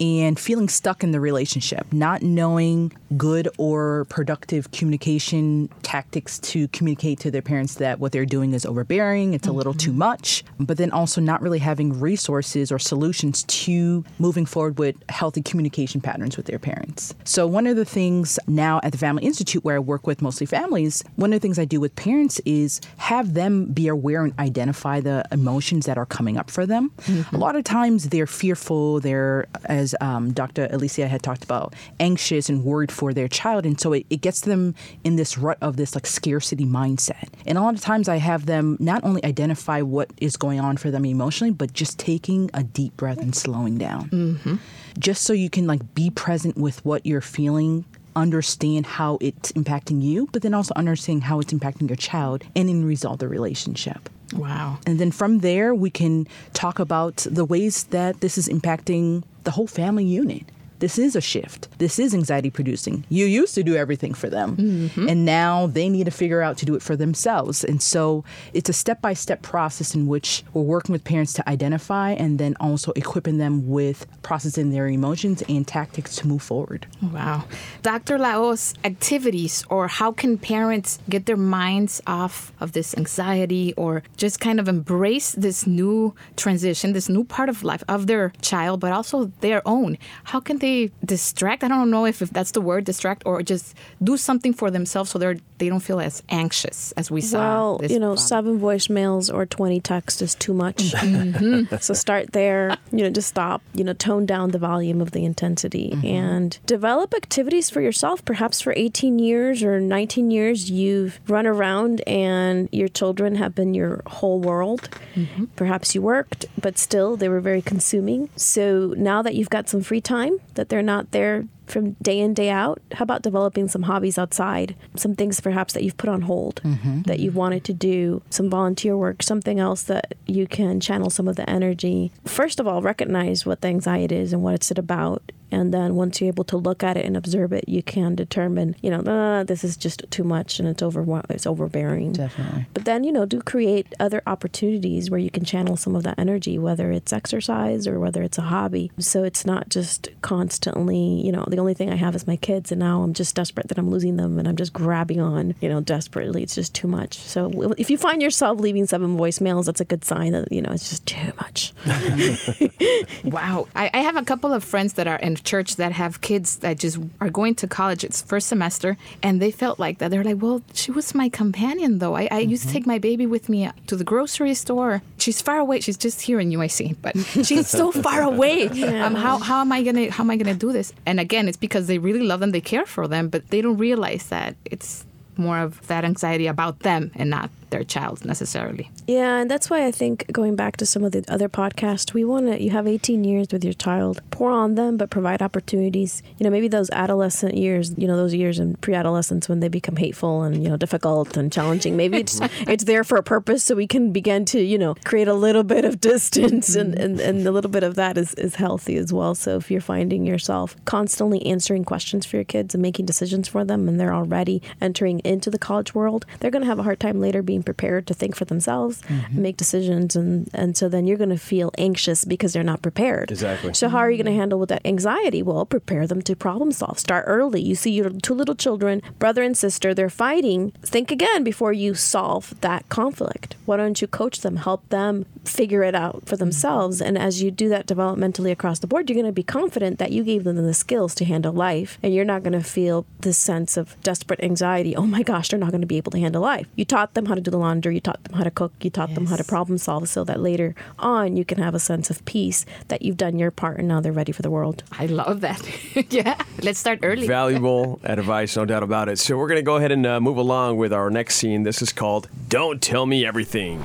and 0.00 0.38
feeling 0.38 0.68
stuck 0.68 1.02
in 1.02 1.10
the 1.10 1.20
relationship, 1.20 1.92
not 1.92 2.22
knowing 2.22 2.92
good 3.16 3.48
or 3.58 4.06
productive 4.08 4.70
communication 4.70 5.68
tactics 5.82 6.38
to 6.38 6.68
communicate 6.68 7.20
to 7.20 7.30
their 7.30 7.42
parents 7.42 7.74
that 7.76 7.98
what 7.98 8.12
they're 8.12 8.24
doing 8.24 8.54
is 8.54 8.64
overbearing, 8.64 9.34
it's 9.34 9.46
a 9.46 9.52
little 9.52 9.72
mm-hmm. 9.72 9.90
too 9.90 9.92
much, 9.92 10.44
but 10.58 10.76
then 10.76 10.90
also 10.90 11.20
not 11.20 11.42
really 11.42 11.58
having 11.62 11.98
resources 11.98 12.70
or 12.70 12.78
solutions 12.78 13.44
to 13.44 14.04
moving 14.18 14.44
forward 14.46 14.78
with 14.78 14.96
healthy 15.08 15.42
communication 15.42 16.00
patterns 16.00 16.36
with 16.36 16.46
their 16.46 16.58
parents. 16.58 17.14
So, 17.24 17.46
one 17.46 17.66
of 17.66 17.76
the 17.76 17.84
things 17.84 18.38
now 18.46 18.80
at 18.82 18.92
the 18.92 18.98
Family 18.98 19.24
Institute, 19.24 19.64
where 19.64 19.76
I 19.76 19.78
work 19.78 20.06
with 20.06 20.20
mostly 20.20 20.46
families, 20.46 21.02
one 21.16 21.32
of 21.32 21.40
the 21.40 21.44
things 21.44 21.58
I 21.58 21.64
do 21.64 21.80
with 21.80 21.94
parents 21.96 22.40
is 22.44 22.80
have 22.98 23.34
them 23.34 23.66
be 23.66 23.88
aware 23.88 24.24
and 24.24 24.38
identify 24.38 25.00
the 25.00 25.24
emotions 25.32 25.86
that 25.86 25.96
are 25.96 26.06
coming 26.06 26.36
up 26.36 26.50
for 26.50 26.66
them. 26.66 26.92
A 27.32 27.38
lot 27.38 27.56
of 27.56 27.64
times 27.64 28.08
they're 28.08 28.26
fearful, 28.26 29.00
they're, 29.00 29.46
as 29.64 29.94
um, 30.00 30.32
Dr. 30.32 30.68
Alicia 30.70 31.08
had 31.08 31.22
talked 31.22 31.44
about, 31.44 31.74
anxious 32.00 32.48
and 32.48 32.64
worried 32.64 32.92
for 32.92 33.12
their 33.14 33.28
child. 33.28 33.64
And 33.64 33.80
so 33.80 33.92
it, 33.92 34.06
it 34.10 34.20
gets 34.20 34.42
them 34.42 34.74
in 35.04 35.16
this 35.16 35.38
rut 35.38 35.58
of 35.60 35.76
this 35.76 35.94
like 35.94 36.06
scarcity 36.06 36.64
mindset. 36.64 37.28
And 37.46 37.56
a 37.58 37.62
lot 37.62 37.74
of 37.74 37.80
times 37.80 38.08
I 38.08 38.16
have 38.16 38.46
them 38.46 38.76
not 38.80 39.04
only 39.04 39.24
identify 39.24 39.80
what 39.82 40.10
is 40.18 40.36
going 40.36 40.60
on 40.60 40.76
for 40.76 40.90
them 40.90 41.04
emotionally, 41.04 41.41
but 41.50 41.72
just 41.72 41.98
taking 41.98 42.50
a 42.54 42.62
deep 42.62 42.96
breath 42.96 43.18
and 43.18 43.34
slowing 43.34 43.76
down. 43.78 44.08
Mm-hmm. 44.10 44.56
Just 44.98 45.24
so 45.24 45.32
you 45.32 45.50
can 45.50 45.66
like 45.66 45.94
be 45.94 46.10
present 46.10 46.56
with 46.56 46.84
what 46.84 47.04
you're 47.04 47.20
feeling 47.20 47.84
understand 48.14 48.84
how 48.84 49.16
it's 49.22 49.52
impacting 49.52 50.02
you 50.02 50.28
but 50.32 50.42
then 50.42 50.52
also 50.52 50.74
understand 50.76 51.24
how 51.24 51.40
it's 51.40 51.50
impacting 51.50 51.88
your 51.88 51.96
child 51.96 52.44
and 52.54 52.68
in 52.68 52.84
resolve 52.84 53.18
the 53.18 53.26
relationship 53.26 54.10
Wow. 54.34 54.78
and 54.86 54.98
then 54.98 55.10
from 55.10 55.38
there, 55.38 55.74
we 55.74 55.88
can 55.88 56.26
talk 56.52 56.78
about 56.78 57.26
the 57.30 57.44
ways 57.46 57.84
that 57.84 58.20
this 58.20 58.36
is 58.36 58.48
impacting 58.48 59.24
the 59.44 59.50
whole 59.50 59.66
family 59.66 60.04
unit. 60.04 60.44
This 60.82 60.98
is 60.98 61.14
a 61.14 61.20
shift. 61.20 61.68
This 61.78 62.00
is 62.00 62.12
anxiety 62.12 62.50
producing. 62.50 63.04
You 63.08 63.24
used 63.24 63.54
to 63.54 63.62
do 63.62 63.76
everything 63.76 64.14
for 64.14 64.28
them, 64.28 64.56
mm-hmm. 64.56 65.08
and 65.08 65.24
now 65.24 65.68
they 65.68 65.88
need 65.88 66.06
to 66.06 66.10
figure 66.10 66.42
out 66.42 66.58
to 66.58 66.66
do 66.66 66.74
it 66.74 66.82
for 66.82 66.96
themselves. 66.96 67.62
And 67.62 67.80
so 67.80 68.24
it's 68.52 68.68
a 68.68 68.72
step 68.72 69.00
by 69.00 69.14
step 69.14 69.42
process 69.42 69.94
in 69.94 70.08
which 70.08 70.42
we're 70.52 70.62
working 70.62 70.92
with 70.92 71.04
parents 71.04 71.34
to 71.34 71.48
identify 71.48 72.10
and 72.10 72.40
then 72.40 72.56
also 72.58 72.90
equipping 72.96 73.38
them 73.38 73.68
with 73.68 74.06
processing 74.22 74.70
their 74.70 74.88
emotions 74.88 75.44
and 75.48 75.68
tactics 75.68 76.16
to 76.16 76.26
move 76.26 76.42
forward. 76.42 76.88
Wow. 77.00 77.44
Dr. 77.82 78.18
La 78.18 78.32
Hoz, 78.32 78.74
activities 78.82 79.64
or 79.70 79.86
how 79.86 80.10
can 80.10 80.36
parents 80.36 80.98
get 81.08 81.26
their 81.26 81.36
minds 81.36 82.00
off 82.08 82.52
of 82.58 82.72
this 82.72 82.92
anxiety 82.96 83.72
or 83.76 84.02
just 84.16 84.40
kind 84.40 84.58
of 84.58 84.66
embrace 84.66 85.30
this 85.30 85.64
new 85.64 86.12
transition, 86.34 86.92
this 86.92 87.08
new 87.08 87.22
part 87.22 87.48
of 87.48 87.62
life 87.62 87.84
of 87.86 88.08
their 88.08 88.32
child, 88.40 88.80
but 88.80 88.90
also 88.90 89.26
their 89.42 89.62
own? 89.64 89.96
How 90.24 90.40
can 90.40 90.58
they 90.58 90.71
distract? 91.04 91.64
I 91.64 91.68
don't 91.68 91.90
know 91.90 92.06
if, 92.06 92.22
if 92.22 92.30
that's 92.30 92.52
the 92.52 92.60
word, 92.60 92.84
distract, 92.84 93.22
or 93.26 93.42
just 93.42 93.74
do 94.02 94.16
something 94.16 94.52
for 94.52 94.70
themselves 94.70 95.10
so 95.10 95.18
they're 95.18 95.36
they 95.62 95.68
don't 95.68 95.78
feel 95.80 96.00
as 96.00 96.24
anxious 96.28 96.90
as 96.96 97.08
we 97.08 97.20
saw. 97.20 97.76
Well, 97.76 97.80
you 97.88 98.00
know, 98.00 98.16
problem. 98.16 98.18
seven 98.18 98.60
voicemails 98.60 99.32
or 99.32 99.46
20 99.46 99.80
texts 99.80 100.20
is 100.20 100.34
too 100.34 100.52
much. 100.52 100.78
Mm-hmm. 100.78 101.76
so 101.80 101.94
start 101.94 102.32
there, 102.32 102.76
you 102.90 103.04
know, 103.04 103.10
just 103.10 103.28
stop, 103.28 103.62
you 103.72 103.84
know, 103.84 103.92
tone 103.92 104.26
down 104.26 104.50
the 104.50 104.58
volume 104.58 105.00
of 105.00 105.12
the 105.12 105.24
intensity 105.24 105.90
mm-hmm. 105.94 106.04
and 106.04 106.58
develop 106.66 107.14
activities 107.14 107.70
for 107.70 107.80
yourself. 107.80 108.24
Perhaps 108.24 108.60
for 108.60 108.74
18 108.76 109.20
years 109.20 109.62
or 109.62 109.80
19 109.80 110.32
years, 110.32 110.68
you've 110.68 111.20
run 111.28 111.46
around 111.46 112.00
and 112.08 112.68
your 112.72 112.88
children 112.88 113.36
have 113.36 113.54
been 113.54 113.72
your 113.72 114.02
whole 114.06 114.40
world. 114.40 114.88
Mm-hmm. 115.14 115.44
Perhaps 115.54 115.94
you 115.94 116.02
worked, 116.02 116.46
but 116.60 116.76
still 116.76 117.16
they 117.16 117.28
were 117.28 117.40
very 117.40 117.62
consuming. 117.62 118.30
So 118.34 118.94
now 118.96 119.22
that 119.22 119.36
you've 119.36 119.50
got 119.50 119.68
some 119.68 119.82
free 119.82 120.00
time, 120.00 120.40
that 120.54 120.68
they're 120.68 120.82
not 120.82 121.10
there 121.12 121.46
from 121.72 121.92
day 122.02 122.18
in 122.20 122.34
day 122.34 122.50
out? 122.50 122.80
How 122.92 123.02
about 123.02 123.22
developing 123.22 123.68
some 123.68 123.82
hobbies 123.82 124.18
outside? 124.18 124.76
Some 124.96 125.14
things 125.14 125.40
perhaps 125.40 125.72
that 125.74 125.82
you've 125.82 125.96
put 125.96 126.10
on 126.10 126.22
hold 126.22 126.60
that 127.06 127.18
you've 127.20 127.36
wanted 127.36 127.64
to 127.64 127.72
do? 127.72 128.22
Some 128.30 128.48
volunteer 128.50 128.96
work? 128.96 129.22
Something 129.22 129.58
else 129.58 129.82
that 129.84 130.14
you 130.26 130.46
can 130.46 130.80
channel 130.80 131.10
some 131.10 131.26
of 131.28 131.36
the 131.36 131.48
energy? 131.48 132.12
First 132.24 132.60
of 132.60 132.66
all 132.68 132.82
recognize 132.82 133.44
what 133.46 133.60
the 133.62 133.68
anxiety 133.68 134.16
is 134.16 134.32
and 134.32 134.42
what 134.42 134.54
it's 134.54 134.70
about. 134.70 135.22
And 135.50 135.72
then 135.74 135.96
once 135.96 136.18
you're 136.18 136.28
able 136.28 136.44
to 136.44 136.56
look 136.56 136.82
at 136.82 136.96
it 136.96 137.04
and 137.04 137.14
observe 137.14 137.52
it 137.52 137.68
you 137.68 137.82
can 137.82 138.14
determine 138.14 138.74
you 138.80 138.90
know 138.90 139.00
"Uh, 139.00 139.44
this 139.44 139.62
is 139.64 139.76
just 139.76 140.02
too 140.10 140.24
much 140.24 140.58
and 140.58 140.66
it's 140.66 140.82
over 140.82 141.04
it's 141.28 141.46
overbearing. 141.46 142.12
Definitely. 142.12 142.66
but 142.74 142.84
then, 142.86 143.04
you 143.04 143.12
know, 143.12 143.26
do 143.26 143.40
create 143.40 143.86
other 144.00 144.22
opportunities 144.26 145.10
where 145.10 145.20
you 145.20 145.30
can 145.30 145.44
channel 145.44 145.76
some 145.76 145.94
of 145.94 146.02
that 146.04 146.18
energy, 146.18 146.58
whether 146.58 146.90
it's 146.90 147.12
exercise 147.12 147.86
or 147.86 148.00
whether 148.00 148.22
it's 148.22 148.38
a 148.38 148.42
hobby. 148.42 148.90
So 148.98 149.24
it's 149.24 149.44
not 149.44 149.68
just 149.68 150.08
constantly, 150.22 151.20
you 151.24 151.32
know, 151.32 151.44
the 151.48 151.56
only 151.62 151.74
thing 151.74 151.90
I 151.90 151.96
have 151.96 152.14
is 152.14 152.26
my 152.26 152.36
kids, 152.36 152.70
and 152.72 152.78
now 152.78 153.02
I'm 153.02 153.14
just 153.14 153.34
desperate 153.34 153.68
that 153.68 153.78
I'm 153.78 153.90
losing 153.90 154.16
them 154.16 154.38
and 154.38 154.46
I'm 154.46 154.56
just 154.56 154.72
grabbing 154.72 155.20
on, 155.20 155.54
you 155.60 155.68
know, 155.68 155.80
desperately. 155.80 156.42
It's 156.42 156.54
just 156.54 156.74
too 156.74 156.88
much. 156.88 157.16
So 157.18 157.72
if 157.78 157.88
you 157.88 157.96
find 157.96 158.20
yourself 158.20 158.60
leaving 158.60 158.86
seven 158.86 159.16
voicemails, 159.16 159.64
that's 159.66 159.80
a 159.80 159.84
good 159.84 160.04
sign 160.04 160.32
that, 160.32 160.52
you 160.52 160.60
know, 160.60 160.72
it's 160.72 160.90
just 160.90 161.06
too 161.06 161.32
much. 161.40 161.72
Wow. 163.24 163.68
I, 163.74 163.90
I 163.94 163.98
have 163.98 164.16
a 164.16 164.24
couple 164.24 164.52
of 164.52 164.64
friends 164.64 164.94
that 164.94 165.06
are 165.06 165.16
in 165.16 165.36
church 165.36 165.76
that 165.76 165.92
have 165.92 166.20
kids 166.20 166.56
that 166.56 166.78
just 166.78 166.98
are 167.20 167.30
going 167.30 167.54
to 167.56 167.66
college. 167.68 168.04
It's 168.04 168.20
first 168.22 168.48
semester, 168.48 168.96
and 169.22 169.40
they 169.40 169.50
felt 169.50 169.78
like 169.78 169.98
that. 169.98 170.10
They're 170.10 170.24
like, 170.24 170.42
well, 170.42 170.62
she 170.74 170.90
was 170.90 171.14
my 171.14 171.28
companion, 171.28 171.98
though. 171.98 172.16
I, 172.16 172.28
I 172.30 172.38
used 172.40 172.66
to 172.66 172.72
take 172.72 172.86
my 172.86 172.98
baby 172.98 173.26
with 173.26 173.48
me 173.48 173.70
to 173.86 173.96
the 173.96 174.04
grocery 174.04 174.54
store. 174.54 175.02
She's 175.18 175.40
far 175.40 175.58
away. 175.58 175.80
She's 175.80 175.96
just 175.96 176.22
here 176.22 176.40
in 176.40 176.50
UIC, 176.50 176.96
but 177.00 177.16
she's 177.46 177.68
so 177.68 177.92
far 177.92 178.22
away. 178.32 178.66
Um, 178.66 179.14
how, 179.14 179.38
how 179.38 179.60
am 179.60 179.70
I 179.72 179.82
gonna 179.82 180.10
how 180.10 180.24
am 180.24 180.30
I 180.30 180.36
gonna 180.36 180.54
do 180.54 180.72
this? 180.72 180.92
And 181.06 181.20
again, 181.20 181.41
it's 181.48 181.56
because 181.56 181.86
they 181.86 181.98
really 181.98 182.22
love 182.22 182.40
them, 182.40 182.50
they 182.50 182.60
care 182.60 182.86
for 182.86 183.08
them, 183.08 183.28
but 183.28 183.48
they 183.48 183.60
don't 183.60 183.78
realize 183.78 184.26
that 184.28 184.56
it's 184.64 185.04
more 185.36 185.58
of 185.58 185.86
that 185.86 186.04
anxiety 186.04 186.46
about 186.46 186.80
them 186.80 187.10
and 187.14 187.30
not 187.30 187.50
their 187.72 187.82
child 187.82 188.24
necessarily. 188.24 188.90
Yeah, 189.08 189.38
and 189.38 189.50
that's 189.50 189.68
why 189.68 189.84
I 189.86 189.90
think 189.90 190.30
going 190.30 190.54
back 190.54 190.76
to 190.76 190.86
some 190.86 191.02
of 191.02 191.10
the 191.10 191.24
other 191.28 191.48
podcasts, 191.48 192.14
we 192.14 192.24
want 192.24 192.46
to, 192.46 192.62
you 192.62 192.70
have 192.70 192.86
18 192.86 193.24
years 193.24 193.48
with 193.50 193.64
your 193.64 193.72
child, 193.72 194.22
pour 194.30 194.50
on 194.50 194.76
them, 194.76 194.96
but 194.96 195.10
provide 195.10 195.42
opportunities. 195.42 196.22
You 196.38 196.44
know, 196.44 196.50
maybe 196.50 196.68
those 196.68 196.90
adolescent 196.90 197.54
years, 197.56 197.94
you 197.96 198.06
know, 198.06 198.16
those 198.16 198.34
years 198.34 198.60
in 198.60 198.76
pre 198.76 198.94
adolescence 198.94 199.48
when 199.48 199.60
they 199.60 199.68
become 199.68 199.96
hateful 199.96 200.42
and, 200.42 200.62
you 200.62 200.68
know, 200.68 200.76
difficult 200.76 201.36
and 201.36 201.52
challenging, 201.52 201.96
maybe 201.96 202.18
it's 202.18 202.40
it's 202.68 202.84
there 202.84 203.02
for 203.02 203.16
a 203.16 203.22
purpose 203.22 203.64
so 203.64 203.74
we 203.74 203.86
can 203.86 204.12
begin 204.12 204.44
to, 204.44 204.60
you 204.60 204.78
know, 204.78 204.94
create 205.04 205.28
a 205.28 205.34
little 205.34 205.64
bit 205.64 205.84
of 205.84 206.00
distance 206.00 206.76
and, 206.76 206.94
mm-hmm. 206.94 207.02
and, 207.02 207.20
and 207.20 207.46
a 207.46 207.50
little 207.50 207.70
bit 207.70 207.82
of 207.82 207.96
that 207.96 208.16
is, 208.18 208.34
is 208.34 208.54
healthy 208.54 208.96
as 208.96 209.12
well. 209.12 209.34
So 209.34 209.56
if 209.56 209.70
you're 209.70 209.80
finding 209.80 210.26
yourself 210.26 210.76
constantly 210.84 211.44
answering 211.46 211.84
questions 211.84 212.26
for 212.26 212.36
your 212.36 212.44
kids 212.44 212.74
and 212.74 212.82
making 212.82 213.06
decisions 213.06 213.48
for 213.48 213.64
them 213.64 213.88
and 213.88 213.98
they're 213.98 214.14
already 214.14 214.62
entering 214.80 215.20
into 215.20 215.50
the 215.50 215.58
college 215.58 215.94
world, 215.94 216.26
they're 216.40 216.50
going 216.50 216.62
to 216.62 216.68
have 216.68 216.78
a 216.78 216.82
hard 216.82 217.00
time 217.00 217.20
later 217.20 217.42
being 217.42 217.61
prepared 217.62 218.06
to 218.06 218.14
think 218.14 218.36
for 218.36 218.44
themselves 218.44 219.02
and 219.08 219.36
make 219.36 219.56
decisions. 219.56 220.16
And, 220.16 220.48
and 220.54 220.76
so 220.76 220.88
then 220.88 221.06
you're 221.06 221.18
going 221.18 221.30
to 221.30 221.38
feel 221.38 221.70
anxious 221.78 222.24
because 222.24 222.52
they're 222.52 222.62
not 222.62 222.82
prepared. 222.82 223.30
Exactly. 223.30 223.74
So, 223.74 223.88
how 223.88 223.98
are 223.98 224.10
you 224.10 224.16
going 224.16 224.32
to 224.32 224.38
handle 224.38 224.58
with 224.58 224.68
that 224.70 224.86
anxiety? 224.86 225.42
Well, 225.42 225.64
prepare 225.66 226.06
them 226.06 226.22
to 226.22 226.36
problem 226.36 226.72
solve. 226.72 226.98
Start 226.98 227.24
early. 227.26 227.60
You 227.60 227.74
see 227.74 227.92
your 227.92 228.10
two 228.10 228.34
little 228.34 228.54
children, 228.54 229.02
brother 229.18 229.42
and 229.42 229.56
sister, 229.56 229.94
they're 229.94 230.10
fighting. 230.10 230.72
Think 230.82 231.10
again 231.10 231.44
before 231.44 231.72
you 231.72 231.94
solve 231.94 232.60
that 232.60 232.88
conflict. 232.88 233.56
Why 233.64 233.76
don't 233.76 234.00
you 234.00 234.08
coach 234.08 234.40
them, 234.40 234.56
help 234.56 234.88
them 234.88 235.26
figure 235.44 235.82
it 235.82 235.94
out 235.94 236.26
for 236.26 236.34
mm-hmm. 236.34 236.36
themselves? 236.36 237.00
And 237.00 237.16
as 237.16 237.42
you 237.42 237.50
do 237.50 237.68
that 237.68 237.86
developmentally 237.86 238.50
across 238.50 238.78
the 238.78 238.86
board, 238.86 239.08
you're 239.08 239.14
going 239.14 239.26
to 239.26 239.32
be 239.32 239.42
confident 239.42 239.98
that 239.98 240.12
you 240.12 240.24
gave 240.24 240.44
them 240.44 240.56
the 240.56 240.74
skills 240.74 241.14
to 241.16 241.24
handle 241.24 241.52
life. 241.52 241.98
And 242.02 242.14
you're 242.14 242.24
not 242.24 242.42
going 242.42 242.52
to 242.52 242.62
feel 242.62 243.06
this 243.20 243.38
sense 243.38 243.76
of 243.76 244.00
desperate 244.02 244.42
anxiety. 244.42 244.96
Oh 244.96 245.06
my 245.06 245.22
gosh, 245.22 245.48
they're 245.48 245.58
not 245.58 245.70
going 245.70 245.80
to 245.80 245.86
be 245.86 245.96
able 245.96 246.12
to 246.12 246.20
handle 246.20 246.42
life. 246.42 246.66
You 246.76 246.84
taught 246.84 247.14
them 247.14 247.26
how 247.26 247.34
to 247.34 247.40
do 247.40 247.51
the 247.52 247.58
laundry, 247.58 247.94
you 247.94 248.00
taught 248.00 248.22
them 248.24 248.36
how 248.36 248.44
to 248.44 248.50
cook, 248.50 248.72
you 248.80 248.90
taught 248.90 249.14
them 249.14 249.26
how 249.26 249.36
to 249.36 249.44
problem 249.44 249.78
solve 249.78 250.08
so 250.08 250.24
that 250.24 250.40
later 250.40 250.74
on 250.98 251.36
you 251.36 251.44
can 251.44 251.58
have 251.58 251.74
a 251.74 251.78
sense 251.78 252.10
of 252.10 252.24
peace 252.24 252.66
that 252.88 253.02
you've 253.02 253.16
done 253.16 253.38
your 253.38 253.50
part 253.50 253.78
and 253.78 253.86
now 253.86 254.00
they're 254.00 254.12
ready 254.12 254.32
for 254.32 254.42
the 254.42 254.50
world. 254.50 254.82
I 254.92 255.06
love 255.06 255.40
that. 255.42 255.62
yeah. 256.10 256.42
Let's 256.62 256.78
start 256.78 257.00
early. 257.02 257.26
Valuable 257.26 258.00
advice, 258.02 258.56
no 258.56 258.64
doubt 258.64 258.82
about 258.82 259.08
it. 259.08 259.18
So 259.18 259.36
we're 259.36 259.48
going 259.48 259.58
to 259.58 259.62
go 259.62 259.76
ahead 259.76 259.92
and 259.92 260.04
uh, 260.04 260.20
move 260.20 260.36
along 260.36 260.78
with 260.78 260.92
our 260.92 261.10
next 261.10 261.36
scene. 261.36 261.62
This 261.62 261.82
is 261.82 261.92
called 261.92 262.28
Don't 262.48 262.82
Tell 262.82 263.06
Me 263.06 263.24
Everything. 263.24 263.82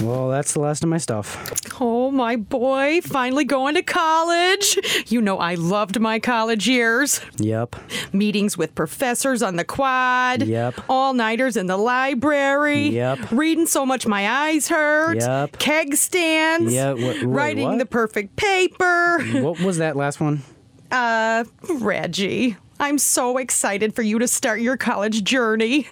Well, 0.00 0.28
that's 0.28 0.52
the 0.52 0.60
last 0.60 0.84
of 0.84 0.88
my 0.88 0.98
stuff. 0.98 1.36
Oh, 1.80 2.10
my 2.10 2.36
boy, 2.36 3.00
finally 3.02 3.44
going 3.44 3.74
to 3.74 3.82
college. 3.82 4.78
You 5.06 5.20
know, 5.20 5.38
I 5.38 5.54
loved 5.54 6.00
my 6.00 6.18
college 6.18 6.66
years. 6.68 7.20
Yep. 7.36 7.76
Meetings 8.12 8.56
with 8.58 8.74
professors 8.74 9.42
on 9.42 9.56
the 9.56 9.64
quad. 9.64 10.42
Yep. 10.42 10.80
All 10.88 11.14
nighters 11.14 11.56
in 11.56 11.66
the 11.66 11.76
library. 11.76 12.88
Yep. 12.88 13.30
Reading 13.30 13.66
so 13.66 13.86
much 13.86 14.06
my 14.06 14.28
eyes 14.28 14.68
hurt. 14.68 15.18
Yep. 15.20 15.58
Keg 15.58 15.94
stands. 15.94 16.72
Yeah, 16.72 16.92
wha- 16.92 16.98
wait, 17.00 17.22
writing 17.24 17.68
what? 17.68 17.78
the 17.78 17.86
perfect 17.86 18.36
paper. 18.36 19.22
What 19.40 19.60
was 19.60 19.78
that 19.78 19.96
last 19.96 20.20
one? 20.20 20.42
Uh, 20.90 21.44
Reggie, 21.80 22.56
I'm 22.80 22.98
so 22.98 23.38
excited 23.38 23.94
for 23.94 24.02
you 24.02 24.18
to 24.18 24.26
start 24.28 24.60
your 24.60 24.76
college 24.76 25.22
journey. 25.22 25.86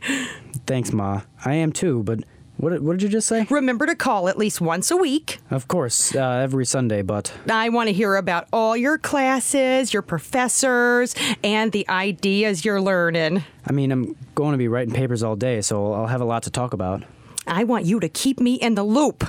Thanks, 0.67 0.93
Ma. 0.93 1.23
I 1.45 1.55
am 1.55 1.73
too, 1.73 2.03
but 2.03 2.21
what, 2.59 2.71
did- 2.71 2.83
what 2.83 2.93
did 2.93 3.03
you 3.03 3.09
just 3.09 3.27
say? 3.29 3.47
Remember 3.51 3.87
to 3.87 3.95
call 3.95 4.29
at 4.29 4.39
least 4.39 4.61
once 4.61 4.91
a 4.91 4.97
week. 4.97 5.39
Of 5.51 5.69
course, 5.69 6.15
uh, 6.15 6.21
every 6.43 6.65
Sunday, 6.67 7.03
but 7.03 7.33
I 7.51 7.69
want 7.69 7.89
to 7.89 7.93
hear 7.93 8.17
about 8.17 8.49
all 8.53 8.77
your 8.77 8.99
classes, 8.99 9.93
your 9.93 10.03
professors, 10.03 11.15
and 11.45 11.73
the 11.73 11.89
ideas 11.89 12.65
you're 12.65 12.81
learning. 12.81 13.45
I 13.67 13.73
mean, 13.73 13.93
I'm 13.93 14.17
going 14.35 14.53
to 14.53 14.59
be 14.59 14.69
writing 14.69 14.95
papers 14.95 15.23
all 15.23 15.37
day, 15.37 15.61
so 15.61 15.93
I'll 15.93 16.07
have 16.07 16.21
a 16.21 16.25
lot 16.25 16.43
to 16.45 16.51
talk 16.51 16.73
about. 16.73 17.03
I 17.47 17.65
want 17.65 17.85
you 17.85 18.01
to 18.01 18.09
keep 18.09 18.41
me 18.41 18.55
in 18.55 18.75
the 18.75 18.83
loop, 18.83 19.25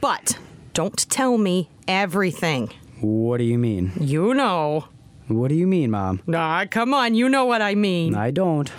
but 0.00 0.38
don't 0.74 0.96
tell 1.10 1.38
me 1.38 1.68
everything. 1.86 2.70
What 3.00 3.38
do 3.38 3.44
you 3.44 3.58
mean? 3.58 3.92
You 4.00 4.34
know. 4.34 4.86
What 5.28 5.48
do 5.48 5.54
you 5.54 5.66
mean, 5.66 5.90
Mom? 5.90 6.20
Ah, 6.34 6.64
come 6.68 6.92
on, 6.92 7.14
you 7.14 7.28
know 7.28 7.44
what 7.44 7.62
I 7.62 7.74
mean. 7.74 8.14
I 8.14 8.30
don't. 8.32 8.70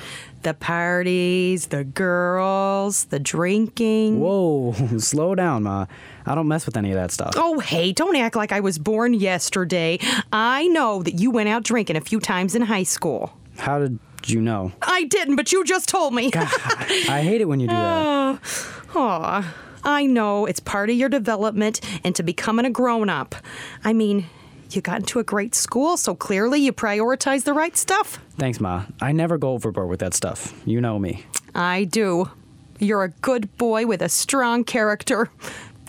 The 0.43 0.53
parties, 0.53 1.67
the 1.67 1.83
girls, 1.85 3.05
the 3.05 3.19
drinking. 3.19 4.19
Whoa, 4.19 4.73
slow 4.97 5.35
down, 5.35 5.63
Ma. 5.63 5.85
I 6.25 6.35
don't 6.35 6.47
mess 6.47 6.65
with 6.65 6.75
any 6.77 6.91
of 6.91 6.95
that 6.95 7.11
stuff. 7.11 7.33
Oh, 7.37 7.59
hey, 7.59 7.91
don't 7.93 8.15
act 8.15 8.35
like 8.35 8.51
I 8.51 8.59
was 8.59 8.77
born 8.77 9.13
yesterday. 9.13 9.99
I 10.31 10.67
know 10.67 11.01
that 11.03 11.19
you 11.19 11.31
went 11.31 11.49
out 11.49 11.63
drinking 11.63 11.95
a 11.95 12.01
few 12.01 12.19
times 12.19 12.55
in 12.55 12.61
high 12.63 12.83
school. 12.83 13.37
How 13.57 13.79
did 13.79 13.99
you 14.25 14.41
know? 14.41 14.71
I 14.81 15.05
didn't, 15.05 15.37
but 15.37 15.51
you 15.51 15.63
just 15.63 15.87
told 15.87 16.13
me. 16.13 16.31
I 16.33 17.21
hate 17.23 17.41
it 17.41 17.47
when 17.47 17.59
you 17.59 17.67
do 17.67 17.73
that. 17.73 18.39
Aw, 18.95 19.55
I 19.83 20.05
know 20.05 20.45
it's 20.45 20.59
part 20.59 20.89
of 20.89 20.95
your 20.95 21.09
development 21.09 21.81
into 22.03 22.21
becoming 22.23 22.65
a 22.65 22.69
grown 22.69 23.09
up. 23.09 23.35
I 23.83 23.93
mean, 23.93 24.25
you 24.75 24.81
got 24.81 24.99
into 24.99 25.19
a 25.19 25.23
great 25.23 25.55
school, 25.55 25.97
so 25.97 26.15
clearly 26.15 26.59
you 26.59 26.73
prioritize 26.73 27.43
the 27.43 27.53
right 27.53 27.75
stuff. 27.77 28.19
Thanks, 28.37 28.59
Ma. 28.59 28.85
I 29.01 29.11
never 29.11 29.37
go 29.37 29.51
overboard 29.53 29.89
with 29.89 29.99
that 29.99 30.13
stuff. 30.13 30.53
You 30.65 30.81
know 30.81 30.99
me. 30.99 31.25
I 31.55 31.83
do. 31.85 32.29
You're 32.79 33.03
a 33.03 33.09
good 33.09 33.55
boy 33.57 33.85
with 33.85 34.01
a 34.01 34.09
strong 34.09 34.63
character. 34.63 35.29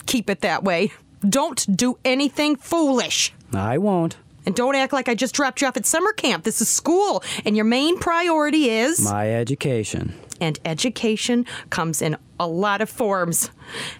Keep 0.05 0.29
it 0.29 0.41
that 0.41 0.63
way. 0.63 0.91
Don't 1.27 1.65
do 1.75 1.97
anything 2.05 2.55
foolish. 2.55 3.33
I 3.53 3.77
won't. 3.77 4.17
And 4.45 4.53
don't 4.55 4.75
act 4.75 4.93
like 4.93 5.09
I 5.09 5.15
just 5.15 5.33
dropped 5.33 5.61
you 5.61 5.67
off 5.67 5.75
at 5.75 5.87
summer 5.87 6.13
camp. 6.13 6.43
This 6.43 6.61
is 6.61 6.69
school, 6.69 7.23
and 7.45 7.55
your 7.55 7.65
main 7.65 7.97
priority 7.97 8.69
is. 8.69 8.99
My 9.01 9.31
education. 9.33 10.13
and 10.39 10.59
education 10.65 11.45
comes 11.71 12.01
in 12.01 12.15
a 12.39 12.45
lot 12.47 12.81
of 12.81 12.89
forms. 12.89 13.49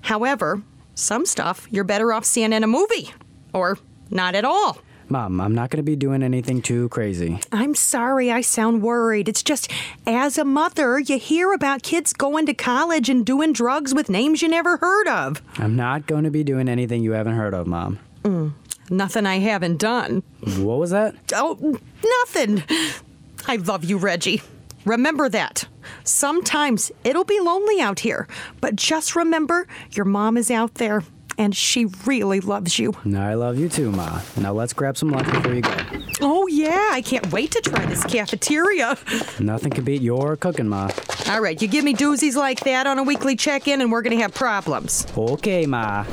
However, 0.02 0.62
some 0.94 1.26
stuff 1.26 1.68
you're 1.72 1.84
better 1.84 2.14
off 2.14 2.26
seeing 2.26 2.54
in 2.54 2.64
a 2.64 2.68
movie, 2.68 3.12
or 3.54 3.80
not 4.10 4.36
at 4.36 4.46
all. 4.46 4.78
Mom, 5.08 5.40
I'm 5.40 5.54
not 5.54 5.70
going 5.70 5.78
to 5.78 5.84
be 5.84 5.96
doing 5.96 6.24
anything 6.24 6.64
too 6.64 6.90
crazy. 6.90 7.40
I'm 7.52 7.76
sorry 7.76 8.32
I 8.32 8.42
sound 8.42 8.82
worried. 8.82 9.30
It's 9.30 9.44
just, 9.44 9.72
as 10.08 10.40
a 10.40 10.44
mother, 10.44 11.00
you 11.00 11.20
hear 11.20 11.54
about 11.54 11.84
kids 11.84 12.12
going 12.12 12.48
to 12.48 12.56
college 12.56 13.08
and 13.08 13.24
doing 13.24 13.54
drugs 13.54 13.94
with 13.94 14.10
names 14.10 14.42
you 14.42 14.50
never 14.50 14.78
heard 14.78 15.08
of. 15.08 15.44
I'm 15.60 15.76
not 15.76 16.08
going 16.08 16.24
to 16.24 16.32
be 16.32 16.44
doing 16.44 16.68
anything 16.68 17.04
you 17.04 17.12
haven't 17.12 17.36
heard 17.36 17.54
of, 17.54 17.68
Mom. 17.68 18.00
Mm, 18.24 18.54
nothing 18.90 19.28
I 19.28 19.38
haven't 19.38 19.78
done. 19.78 20.24
What 20.58 20.80
was 20.80 20.90
that? 20.90 21.14
Oh, 21.34 21.80
nothing. 22.04 22.64
I 23.48 23.58
love 23.58 23.86
you, 23.86 23.98
Reggie. 23.98 24.42
Remember 24.86 25.30
that. 25.30 25.68
Sometimes 26.04 26.92
it'll 27.04 27.26
be 27.26 27.40
lonely 27.40 27.80
out 27.80 28.00
here, 28.00 28.28
but 28.60 28.76
just 28.76 29.16
remember 29.16 29.68
your 29.92 30.06
mom 30.06 30.38
is 30.38 30.50
out 30.50 30.76
there 30.76 31.04
and 31.38 31.56
she 31.56 31.86
really 32.06 32.40
loves 32.40 32.80
you. 32.80 32.94
I 33.16 33.34
love 33.34 33.58
you 33.58 33.70
too, 33.70 33.92
Ma. 33.92 34.22
Now 34.38 34.54
let's 34.54 34.74
grab 34.74 34.98
some 34.98 35.10
lunch 35.10 35.32
before 35.32 35.54
you 35.54 35.62
go. 35.62 35.76
Oh, 36.22 36.48
yeah, 36.48 36.90
I 36.92 37.02
can't 37.02 37.32
wait 37.32 37.52
to 37.52 37.62
try 37.62 37.86
this 37.86 38.04
cafeteria. 38.04 38.98
Nothing 39.40 39.72
can 39.72 39.84
beat 39.84 40.02
your 40.02 40.36
cooking, 40.38 40.68
Ma. 40.68 40.90
All 41.30 41.42
right, 41.42 41.62
you 41.62 41.68
give 41.68 41.84
me 41.84 41.94
doozies 41.94 42.36
like 42.36 42.62
that 42.62 42.88
on 42.88 43.00
a 43.00 43.04
weekly 43.04 43.36
check 43.36 43.68
in, 43.68 43.82
and 43.82 43.92
we're 43.92 44.02
going 44.02 44.16
to 44.16 44.22
have 44.22 44.34
problems. 44.34 45.06
Okay, 45.18 45.66
Ma. 45.66 46.06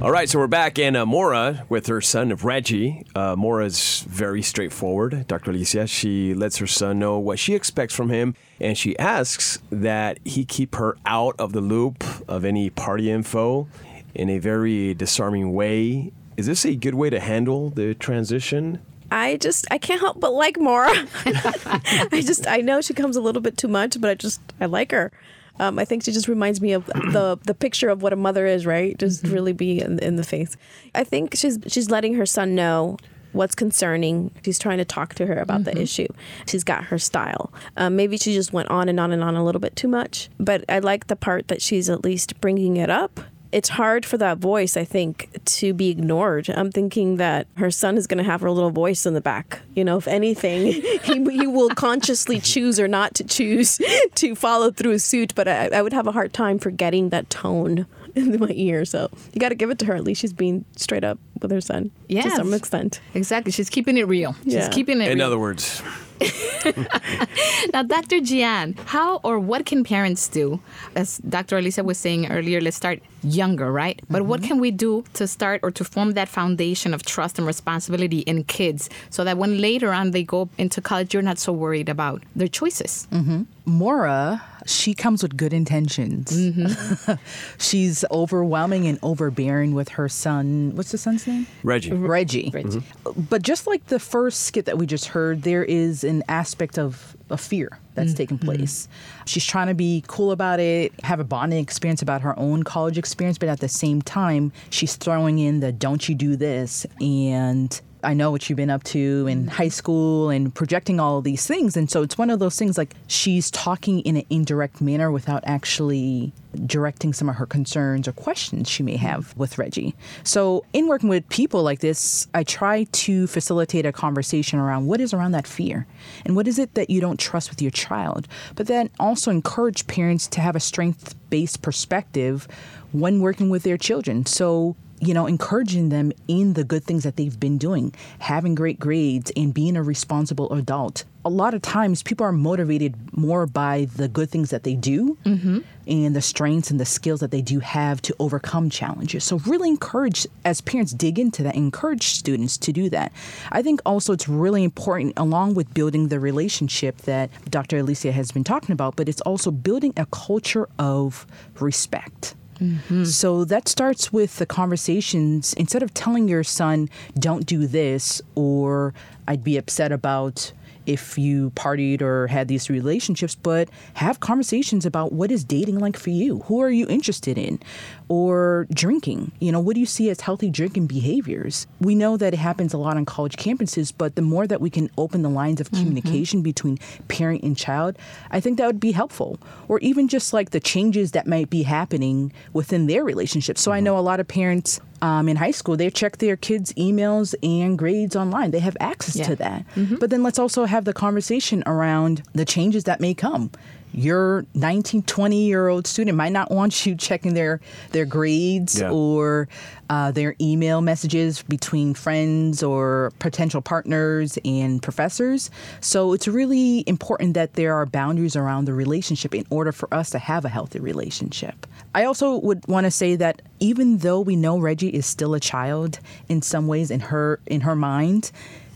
All 0.00 0.12
right, 0.12 0.28
so 0.28 0.38
we're 0.38 0.46
back, 0.46 0.78
and 0.78 0.96
uh, 0.96 1.04
Mora 1.04 1.66
with 1.68 1.88
her 1.88 2.00
son 2.00 2.32
Reggie. 2.32 3.04
Uh, 3.16 3.34
Mora's 3.34 4.02
very 4.02 4.42
straightforward. 4.42 5.26
Dr. 5.26 5.50
Alicia, 5.50 5.88
she 5.88 6.34
lets 6.34 6.58
her 6.58 6.68
son 6.68 7.00
know 7.00 7.18
what 7.18 7.40
she 7.40 7.52
expects 7.52 7.96
from 7.96 8.08
him, 8.08 8.36
and 8.60 8.78
she 8.78 8.96
asks 8.96 9.58
that 9.70 10.20
he 10.24 10.44
keep 10.44 10.76
her 10.76 10.96
out 11.04 11.34
of 11.40 11.52
the 11.52 11.60
loop 11.60 12.04
of 12.28 12.44
any 12.44 12.70
party 12.70 13.10
info 13.10 13.66
in 14.14 14.30
a 14.30 14.38
very 14.38 14.94
disarming 14.94 15.52
way. 15.52 16.12
Is 16.36 16.46
this 16.46 16.64
a 16.64 16.76
good 16.76 16.94
way 16.94 17.10
to 17.10 17.18
handle 17.18 17.70
the 17.70 17.94
transition? 17.94 18.80
I 19.10 19.36
just 19.38 19.66
I 19.68 19.78
can't 19.78 20.00
help 20.00 20.20
but 20.20 20.32
like 20.32 20.60
Mora. 20.60 20.92
I 21.24 22.22
just 22.24 22.46
I 22.46 22.58
know 22.58 22.80
she 22.80 22.94
comes 22.94 23.16
a 23.16 23.20
little 23.20 23.42
bit 23.42 23.56
too 23.56 23.66
much, 23.66 24.00
but 24.00 24.10
I 24.10 24.14
just 24.14 24.40
I 24.60 24.66
like 24.66 24.92
her. 24.92 25.10
Um, 25.58 25.78
I 25.78 25.84
think 25.84 26.04
she 26.04 26.12
just 26.12 26.28
reminds 26.28 26.60
me 26.60 26.72
of 26.72 26.86
the 26.86 27.38
the 27.44 27.54
picture 27.54 27.88
of 27.88 28.02
what 28.02 28.12
a 28.12 28.16
mother 28.16 28.46
is, 28.46 28.66
right? 28.66 28.96
Just 28.98 29.24
really 29.26 29.52
be 29.52 29.80
in, 29.80 29.98
in 30.00 30.16
the 30.16 30.24
face. 30.24 30.56
I 30.94 31.04
think 31.04 31.34
she's 31.36 31.58
she's 31.66 31.90
letting 31.90 32.14
her 32.14 32.26
son 32.26 32.54
know 32.54 32.96
what's 33.32 33.54
concerning. 33.54 34.30
She's 34.44 34.58
trying 34.58 34.78
to 34.78 34.84
talk 34.84 35.14
to 35.16 35.26
her 35.26 35.38
about 35.38 35.64
the 35.64 35.78
issue. 35.78 36.08
She's 36.46 36.64
got 36.64 36.84
her 36.84 36.98
style. 36.98 37.52
Um, 37.76 37.94
maybe 37.94 38.16
she 38.16 38.32
just 38.34 38.52
went 38.52 38.68
on 38.68 38.88
and 38.88 38.98
on 38.98 39.12
and 39.12 39.22
on 39.22 39.36
a 39.36 39.44
little 39.44 39.60
bit 39.60 39.76
too 39.76 39.88
much. 39.88 40.30
But 40.38 40.64
I 40.68 40.78
like 40.78 41.08
the 41.08 41.16
part 41.16 41.48
that 41.48 41.60
she's 41.60 41.90
at 41.90 42.04
least 42.04 42.40
bringing 42.40 42.76
it 42.76 42.90
up 42.90 43.20
it's 43.50 43.70
hard 43.70 44.04
for 44.04 44.18
that 44.18 44.38
voice, 44.38 44.76
I 44.76 44.84
think, 44.84 45.30
to 45.44 45.72
be 45.72 45.88
ignored. 45.88 46.48
I'm 46.50 46.70
thinking 46.70 47.16
that 47.16 47.46
her 47.56 47.70
son 47.70 47.96
is 47.96 48.06
going 48.06 48.18
to 48.18 48.24
have 48.30 48.40
her 48.42 48.50
little 48.50 48.70
voice 48.70 49.06
in 49.06 49.14
the 49.14 49.20
back. 49.20 49.60
You 49.74 49.84
know, 49.84 49.96
if 49.96 50.06
anything, 50.08 50.66
he, 51.02 51.24
he 51.30 51.46
will 51.46 51.70
consciously 51.70 52.40
choose 52.40 52.78
or 52.78 52.88
not 52.88 53.14
to 53.14 53.24
choose 53.24 53.80
to 54.16 54.34
follow 54.34 54.70
through 54.70 54.92
a 54.92 54.98
suit. 54.98 55.34
But 55.34 55.48
I, 55.48 55.68
I 55.68 55.82
would 55.82 55.92
have 55.92 56.06
a 56.06 56.12
hard 56.12 56.32
time 56.32 56.58
forgetting 56.58 57.08
that 57.08 57.30
tone 57.30 57.86
in 58.14 58.38
my 58.38 58.50
ear. 58.52 58.84
So 58.84 59.08
you 59.32 59.40
got 59.40 59.48
to 59.50 59.54
give 59.54 59.70
it 59.70 59.78
to 59.80 59.86
her. 59.86 59.94
At 59.94 60.04
least 60.04 60.20
she's 60.20 60.32
being 60.32 60.64
straight 60.76 61.04
up 61.04 61.18
with 61.40 61.50
her 61.50 61.60
son 61.60 61.90
to 62.10 62.30
some 62.30 62.52
extent. 62.52 63.00
Exactly. 63.14 63.52
She's 63.52 63.70
keeping 63.70 63.96
it 63.96 64.06
real. 64.08 64.34
She's 64.44 64.54
Yeah. 64.54 64.68
keeping 64.68 65.00
it 65.00 65.10
In 65.10 65.18
real. 65.18 65.26
other 65.28 65.38
words, 65.38 65.82
Now, 67.72 67.82
Dr. 67.82 68.20
Gihane, 68.20 68.78
how 68.86 69.20
or 69.22 69.38
what 69.38 69.66
can 69.66 69.84
parents 69.84 70.28
do? 70.28 70.60
As 70.94 71.18
Dr. 71.18 71.58
Elisa 71.58 71.84
was 71.84 71.98
saying 71.98 72.30
earlier, 72.30 72.60
let's 72.60 72.76
start 72.76 73.00
younger, 73.22 73.70
right? 73.70 74.00
But 74.08 74.22
what 74.22 74.40
mm-hmm. 74.40 74.48
can 74.48 74.60
we 74.60 74.70
do 74.70 75.04
to 75.14 75.26
start 75.26 75.60
or 75.62 75.70
to 75.72 75.84
form 75.84 76.12
that 76.12 76.28
foundation 76.28 76.94
of 76.94 77.04
trust 77.04 77.38
and 77.38 77.46
responsibility 77.46 78.20
in 78.20 78.44
kids 78.44 78.88
so 79.10 79.24
that 79.24 79.38
when 79.38 79.60
later 79.60 79.92
on 79.92 80.12
they 80.12 80.22
go 80.22 80.48
into 80.56 80.80
college, 80.80 81.12
you're 81.12 81.22
not 81.22 81.38
so 81.38 81.52
worried 81.52 81.88
about 81.88 82.22
their 82.34 82.48
choices? 82.48 83.06
Mm-hmm. 83.12 83.42
Mora 83.66 84.42
She 84.68 84.94
comes 84.94 85.22
with 85.22 85.36
good 85.36 85.52
intentions. 85.52 86.30
Mm-hmm. 86.30 87.12
She's 87.58 88.04
overwhelming 88.10 88.86
and 88.86 88.98
overbearing 89.02 89.74
with 89.74 89.88
her 89.90 90.08
son. 90.08 90.72
What's 90.74 90.92
the 90.92 90.98
son's 90.98 91.26
name? 91.26 91.46
Reggie. 91.62 91.92
Reggie. 91.92 92.50
Reggie. 92.52 92.68
Mm-hmm. 92.68 93.22
But 93.22 93.42
just 93.42 93.66
like 93.66 93.86
the 93.86 93.98
first 93.98 94.44
skit 94.44 94.66
that 94.66 94.76
we 94.76 94.86
just 94.86 95.06
heard, 95.06 95.42
there 95.42 95.64
is 95.64 96.04
an 96.04 96.22
aspect 96.28 96.78
of 96.78 97.16
a 97.30 97.36
fear 97.36 97.78
that's 97.94 98.10
mm-hmm. 98.10 98.16
taking 98.16 98.38
place. 98.38 98.88
She's 99.26 99.44
trying 99.44 99.68
to 99.68 99.74
be 99.74 100.04
cool 100.06 100.32
about 100.32 100.60
it, 100.60 100.92
have 101.04 101.20
a 101.20 101.24
bonding 101.24 101.58
experience 101.58 102.02
about 102.02 102.20
her 102.22 102.38
own 102.38 102.62
college 102.62 102.98
experience, 102.98 103.38
but 103.38 103.48
at 103.48 103.60
the 103.60 103.68
same 103.68 104.02
time, 104.02 104.52
she's 104.70 104.96
throwing 104.96 105.38
in 105.38 105.60
the 105.60 105.72
don't 105.72 106.08
you 106.08 106.14
do 106.14 106.36
this 106.36 106.86
and 107.00 107.80
I 108.02 108.14
know 108.14 108.30
what 108.30 108.48
you've 108.48 108.56
been 108.56 108.70
up 108.70 108.84
to 108.84 109.26
in 109.26 109.46
mm. 109.46 109.48
high 109.48 109.68
school 109.68 110.30
and 110.30 110.54
projecting 110.54 111.00
all 111.00 111.18
of 111.18 111.24
these 111.24 111.46
things. 111.46 111.76
And 111.76 111.90
so 111.90 112.02
it's 112.02 112.16
one 112.16 112.30
of 112.30 112.38
those 112.38 112.56
things 112.56 112.78
like 112.78 112.94
she's 113.06 113.50
talking 113.50 114.00
in 114.00 114.16
an 114.16 114.24
indirect 114.30 114.80
manner 114.80 115.10
without 115.10 115.42
actually 115.46 116.32
directing 116.64 117.12
some 117.12 117.28
of 117.28 117.36
her 117.36 117.46
concerns 117.46 118.08
or 118.08 118.12
questions 118.12 118.68
she 118.68 118.82
may 118.82 118.96
have 118.96 119.34
mm. 119.34 119.36
with 119.38 119.58
Reggie. 119.58 119.94
So 120.24 120.64
in 120.72 120.86
working 120.86 121.08
with 121.08 121.28
people 121.28 121.62
like 121.62 121.80
this, 121.80 122.26
I 122.34 122.44
try 122.44 122.84
to 122.84 123.26
facilitate 123.26 123.84
a 123.86 123.92
conversation 123.92 124.58
around 124.58 124.86
what 124.86 125.00
is 125.00 125.12
around 125.12 125.32
that 125.32 125.46
fear 125.46 125.86
and 126.24 126.36
what 126.36 126.46
is 126.46 126.58
it 126.58 126.74
that 126.74 126.90
you 126.90 127.00
don't 127.00 127.18
trust 127.18 127.50
with 127.50 127.60
your 127.60 127.70
child, 127.70 128.28
but 128.54 128.66
then 128.66 128.90
also 129.00 129.30
encourage 129.30 129.86
parents 129.86 130.26
to 130.28 130.40
have 130.40 130.56
a 130.56 130.60
strength 130.60 131.14
based 131.30 131.62
perspective 131.62 132.48
when 132.92 133.20
working 133.20 133.50
with 133.50 133.64
their 133.64 133.76
children. 133.76 134.24
So 134.24 134.76
you 135.00 135.14
know, 135.14 135.26
encouraging 135.26 135.88
them 135.90 136.12
in 136.26 136.54
the 136.54 136.64
good 136.64 136.84
things 136.84 137.04
that 137.04 137.16
they've 137.16 137.38
been 137.38 137.58
doing, 137.58 137.94
having 138.18 138.54
great 138.54 138.78
grades, 138.78 139.30
and 139.36 139.54
being 139.54 139.76
a 139.76 139.82
responsible 139.82 140.52
adult. 140.52 141.04
A 141.24 141.28
lot 141.28 141.52
of 141.52 141.62
times, 141.62 142.02
people 142.02 142.24
are 142.24 142.32
motivated 142.32 142.94
more 143.16 143.46
by 143.46 143.86
the 143.96 144.08
good 144.08 144.30
things 144.30 144.50
that 144.50 144.62
they 144.62 144.74
do 144.74 145.18
mm-hmm. 145.24 145.58
and 145.86 146.16
the 146.16 146.22
strengths 146.22 146.70
and 146.70 146.80
the 146.80 146.86
skills 146.86 147.20
that 147.20 147.30
they 147.30 147.42
do 147.42 147.60
have 147.60 148.00
to 148.02 148.16
overcome 148.18 148.70
challenges. 148.70 149.24
So, 149.24 149.38
really 149.40 149.68
encourage, 149.68 150.26
as 150.44 150.60
parents 150.60 150.92
dig 150.92 151.18
into 151.18 151.42
that, 151.42 151.54
encourage 151.54 152.04
students 152.04 152.56
to 152.58 152.72
do 152.72 152.88
that. 152.90 153.12
I 153.52 153.62
think 153.62 153.80
also 153.84 154.12
it's 154.12 154.28
really 154.28 154.64
important, 154.64 155.12
along 155.16 155.54
with 155.54 155.72
building 155.74 156.08
the 156.08 156.18
relationship 156.18 156.98
that 157.02 157.30
Dr. 157.50 157.78
Alicia 157.78 158.12
has 158.12 158.30
been 158.30 158.44
talking 158.44 158.72
about, 158.72 158.96
but 158.96 159.08
it's 159.08 159.20
also 159.22 159.50
building 159.50 159.92
a 159.96 160.06
culture 160.06 160.68
of 160.78 161.26
respect. 161.60 162.34
Mm-hmm. 162.60 163.04
So 163.04 163.44
that 163.44 163.68
starts 163.68 164.12
with 164.12 164.36
the 164.36 164.46
conversations. 164.46 165.54
Instead 165.54 165.82
of 165.82 165.94
telling 165.94 166.28
your 166.28 166.44
son, 166.44 166.88
don't 167.18 167.46
do 167.46 167.66
this, 167.66 168.20
or 168.34 168.94
I'd 169.26 169.44
be 169.44 169.56
upset 169.56 169.92
about 169.92 170.52
if 170.86 171.18
you 171.18 171.50
partied 171.50 172.00
or 172.00 172.28
had 172.28 172.48
these 172.48 172.70
relationships, 172.70 173.34
but 173.34 173.68
have 173.94 174.20
conversations 174.20 174.86
about 174.86 175.12
what 175.12 175.30
is 175.30 175.44
dating 175.44 175.78
like 175.78 175.98
for 175.98 176.08
you? 176.08 176.38
Who 176.46 176.60
are 176.62 176.70
you 176.70 176.86
interested 176.88 177.36
in? 177.36 177.60
Or 178.08 178.66
drinking. 178.72 179.32
You 179.38 179.52
know, 179.52 179.60
what 179.60 179.74
do 179.74 179.80
you 179.80 179.86
see 179.86 180.08
as 180.08 180.22
healthy 180.22 180.50
drinking 180.50 180.86
behaviors? 180.86 181.66
We 181.80 181.94
know 181.94 182.16
that 182.16 182.32
it 182.32 182.38
happens 182.38 182.72
a 182.72 182.78
lot 182.78 182.96
on 182.96 183.04
college 183.04 183.36
campuses, 183.36 183.92
but 183.96 184.16
the 184.16 184.22
more 184.22 184.46
that 184.46 184.60
we 184.60 184.70
can 184.70 184.90
open 184.96 185.22
the 185.22 185.28
lines 185.28 185.60
of 185.60 185.70
mm-hmm. 185.70 185.84
communication 185.84 186.42
between 186.42 186.78
parent 187.08 187.42
and 187.42 187.56
child, 187.56 187.98
I 188.30 188.40
think 188.40 188.58
that 188.58 188.66
would 188.66 188.80
be 188.80 188.92
helpful. 188.92 189.38
Or 189.68 189.78
even 189.80 190.08
just 190.08 190.32
like 190.32 190.50
the 190.50 190.60
changes 190.60 191.12
that 191.12 191.26
might 191.26 191.50
be 191.50 191.64
happening 191.64 192.32
within 192.52 192.86
their 192.86 193.04
relationship. 193.04 193.58
So 193.58 193.72
I 193.72 193.76
mm-hmm. 193.76 193.84
know 193.84 193.98
a 193.98 194.00
lot 194.00 194.20
of 194.20 194.28
parents 194.28 194.80
um, 195.02 195.28
in 195.28 195.36
high 195.36 195.52
school, 195.52 195.76
they 195.76 195.90
check 195.90 196.18
their 196.18 196.36
kids' 196.36 196.72
emails 196.74 197.34
and 197.42 197.78
grades 197.78 198.16
online. 198.16 198.50
They 198.50 198.58
have 198.60 198.76
access 198.80 199.16
Yeah. 199.16 199.26
to 199.26 199.36
that. 199.36 199.64
Mm-hmm. 199.76 199.96
But 199.96 200.10
then 200.10 200.22
let's 200.22 200.38
also 200.38 200.64
have 200.64 200.84
the 200.84 200.92
conversation 200.92 201.62
around 201.66 202.22
the 202.32 202.44
changes 202.44 202.84
that 202.84 203.00
may 203.00 203.14
come. 203.14 203.50
Your 203.92 204.44
19, 204.54 205.02
20 205.02 205.44
year 205.44 205.68
old 205.68 205.86
student 205.86 206.16
might 206.16 206.32
not 206.32 206.50
want 206.50 206.86
you 206.86 206.94
checking 206.94 207.34
their, 207.34 207.60
their 207.92 208.04
grades 208.04 208.80
Yeah. 208.80 208.90
or 208.90 209.48
uh, 209.90 210.10
their 210.10 210.34
email 210.40 210.80
messages 210.80 211.42
between 211.42 211.94
friends 211.94 212.62
or 212.62 213.12
potential 213.18 213.62
partners 213.62 214.38
and 214.44 214.82
professors. 214.82 215.50
So 215.80 216.12
it's 216.12 216.28
really 216.28 216.84
important 216.86 217.34
that 217.34 217.54
there 217.54 217.74
are 217.74 217.86
boundaries 217.86 218.36
around 218.36 218.66
the 218.66 218.74
relationship 218.74 219.34
in 219.34 219.46
order 219.50 219.72
for 219.72 219.92
us 219.92 220.10
to 220.10 220.18
have 220.18 220.44
a 220.44 220.48
healthy 220.48 220.78
relationship. 220.78 221.66
I 221.94 222.04
also 222.04 222.36
would 222.38 222.66
want 222.68 222.84
to 222.84 222.90
say 222.90 223.16
that 223.16 223.40
even 223.60 223.98
though 223.98 224.20
we 224.20 224.36
know 224.36 224.58
Reggie 224.58 224.90
is 224.90 225.06
still 225.06 225.34
a 225.34 225.40
child 225.40 225.98
in 226.28 226.42
some 226.42 226.66
ways 226.66 226.90
in 226.90 227.00
her 227.00 227.40
in 227.46 227.62
her 227.62 227.74
mind, 227.74 228.30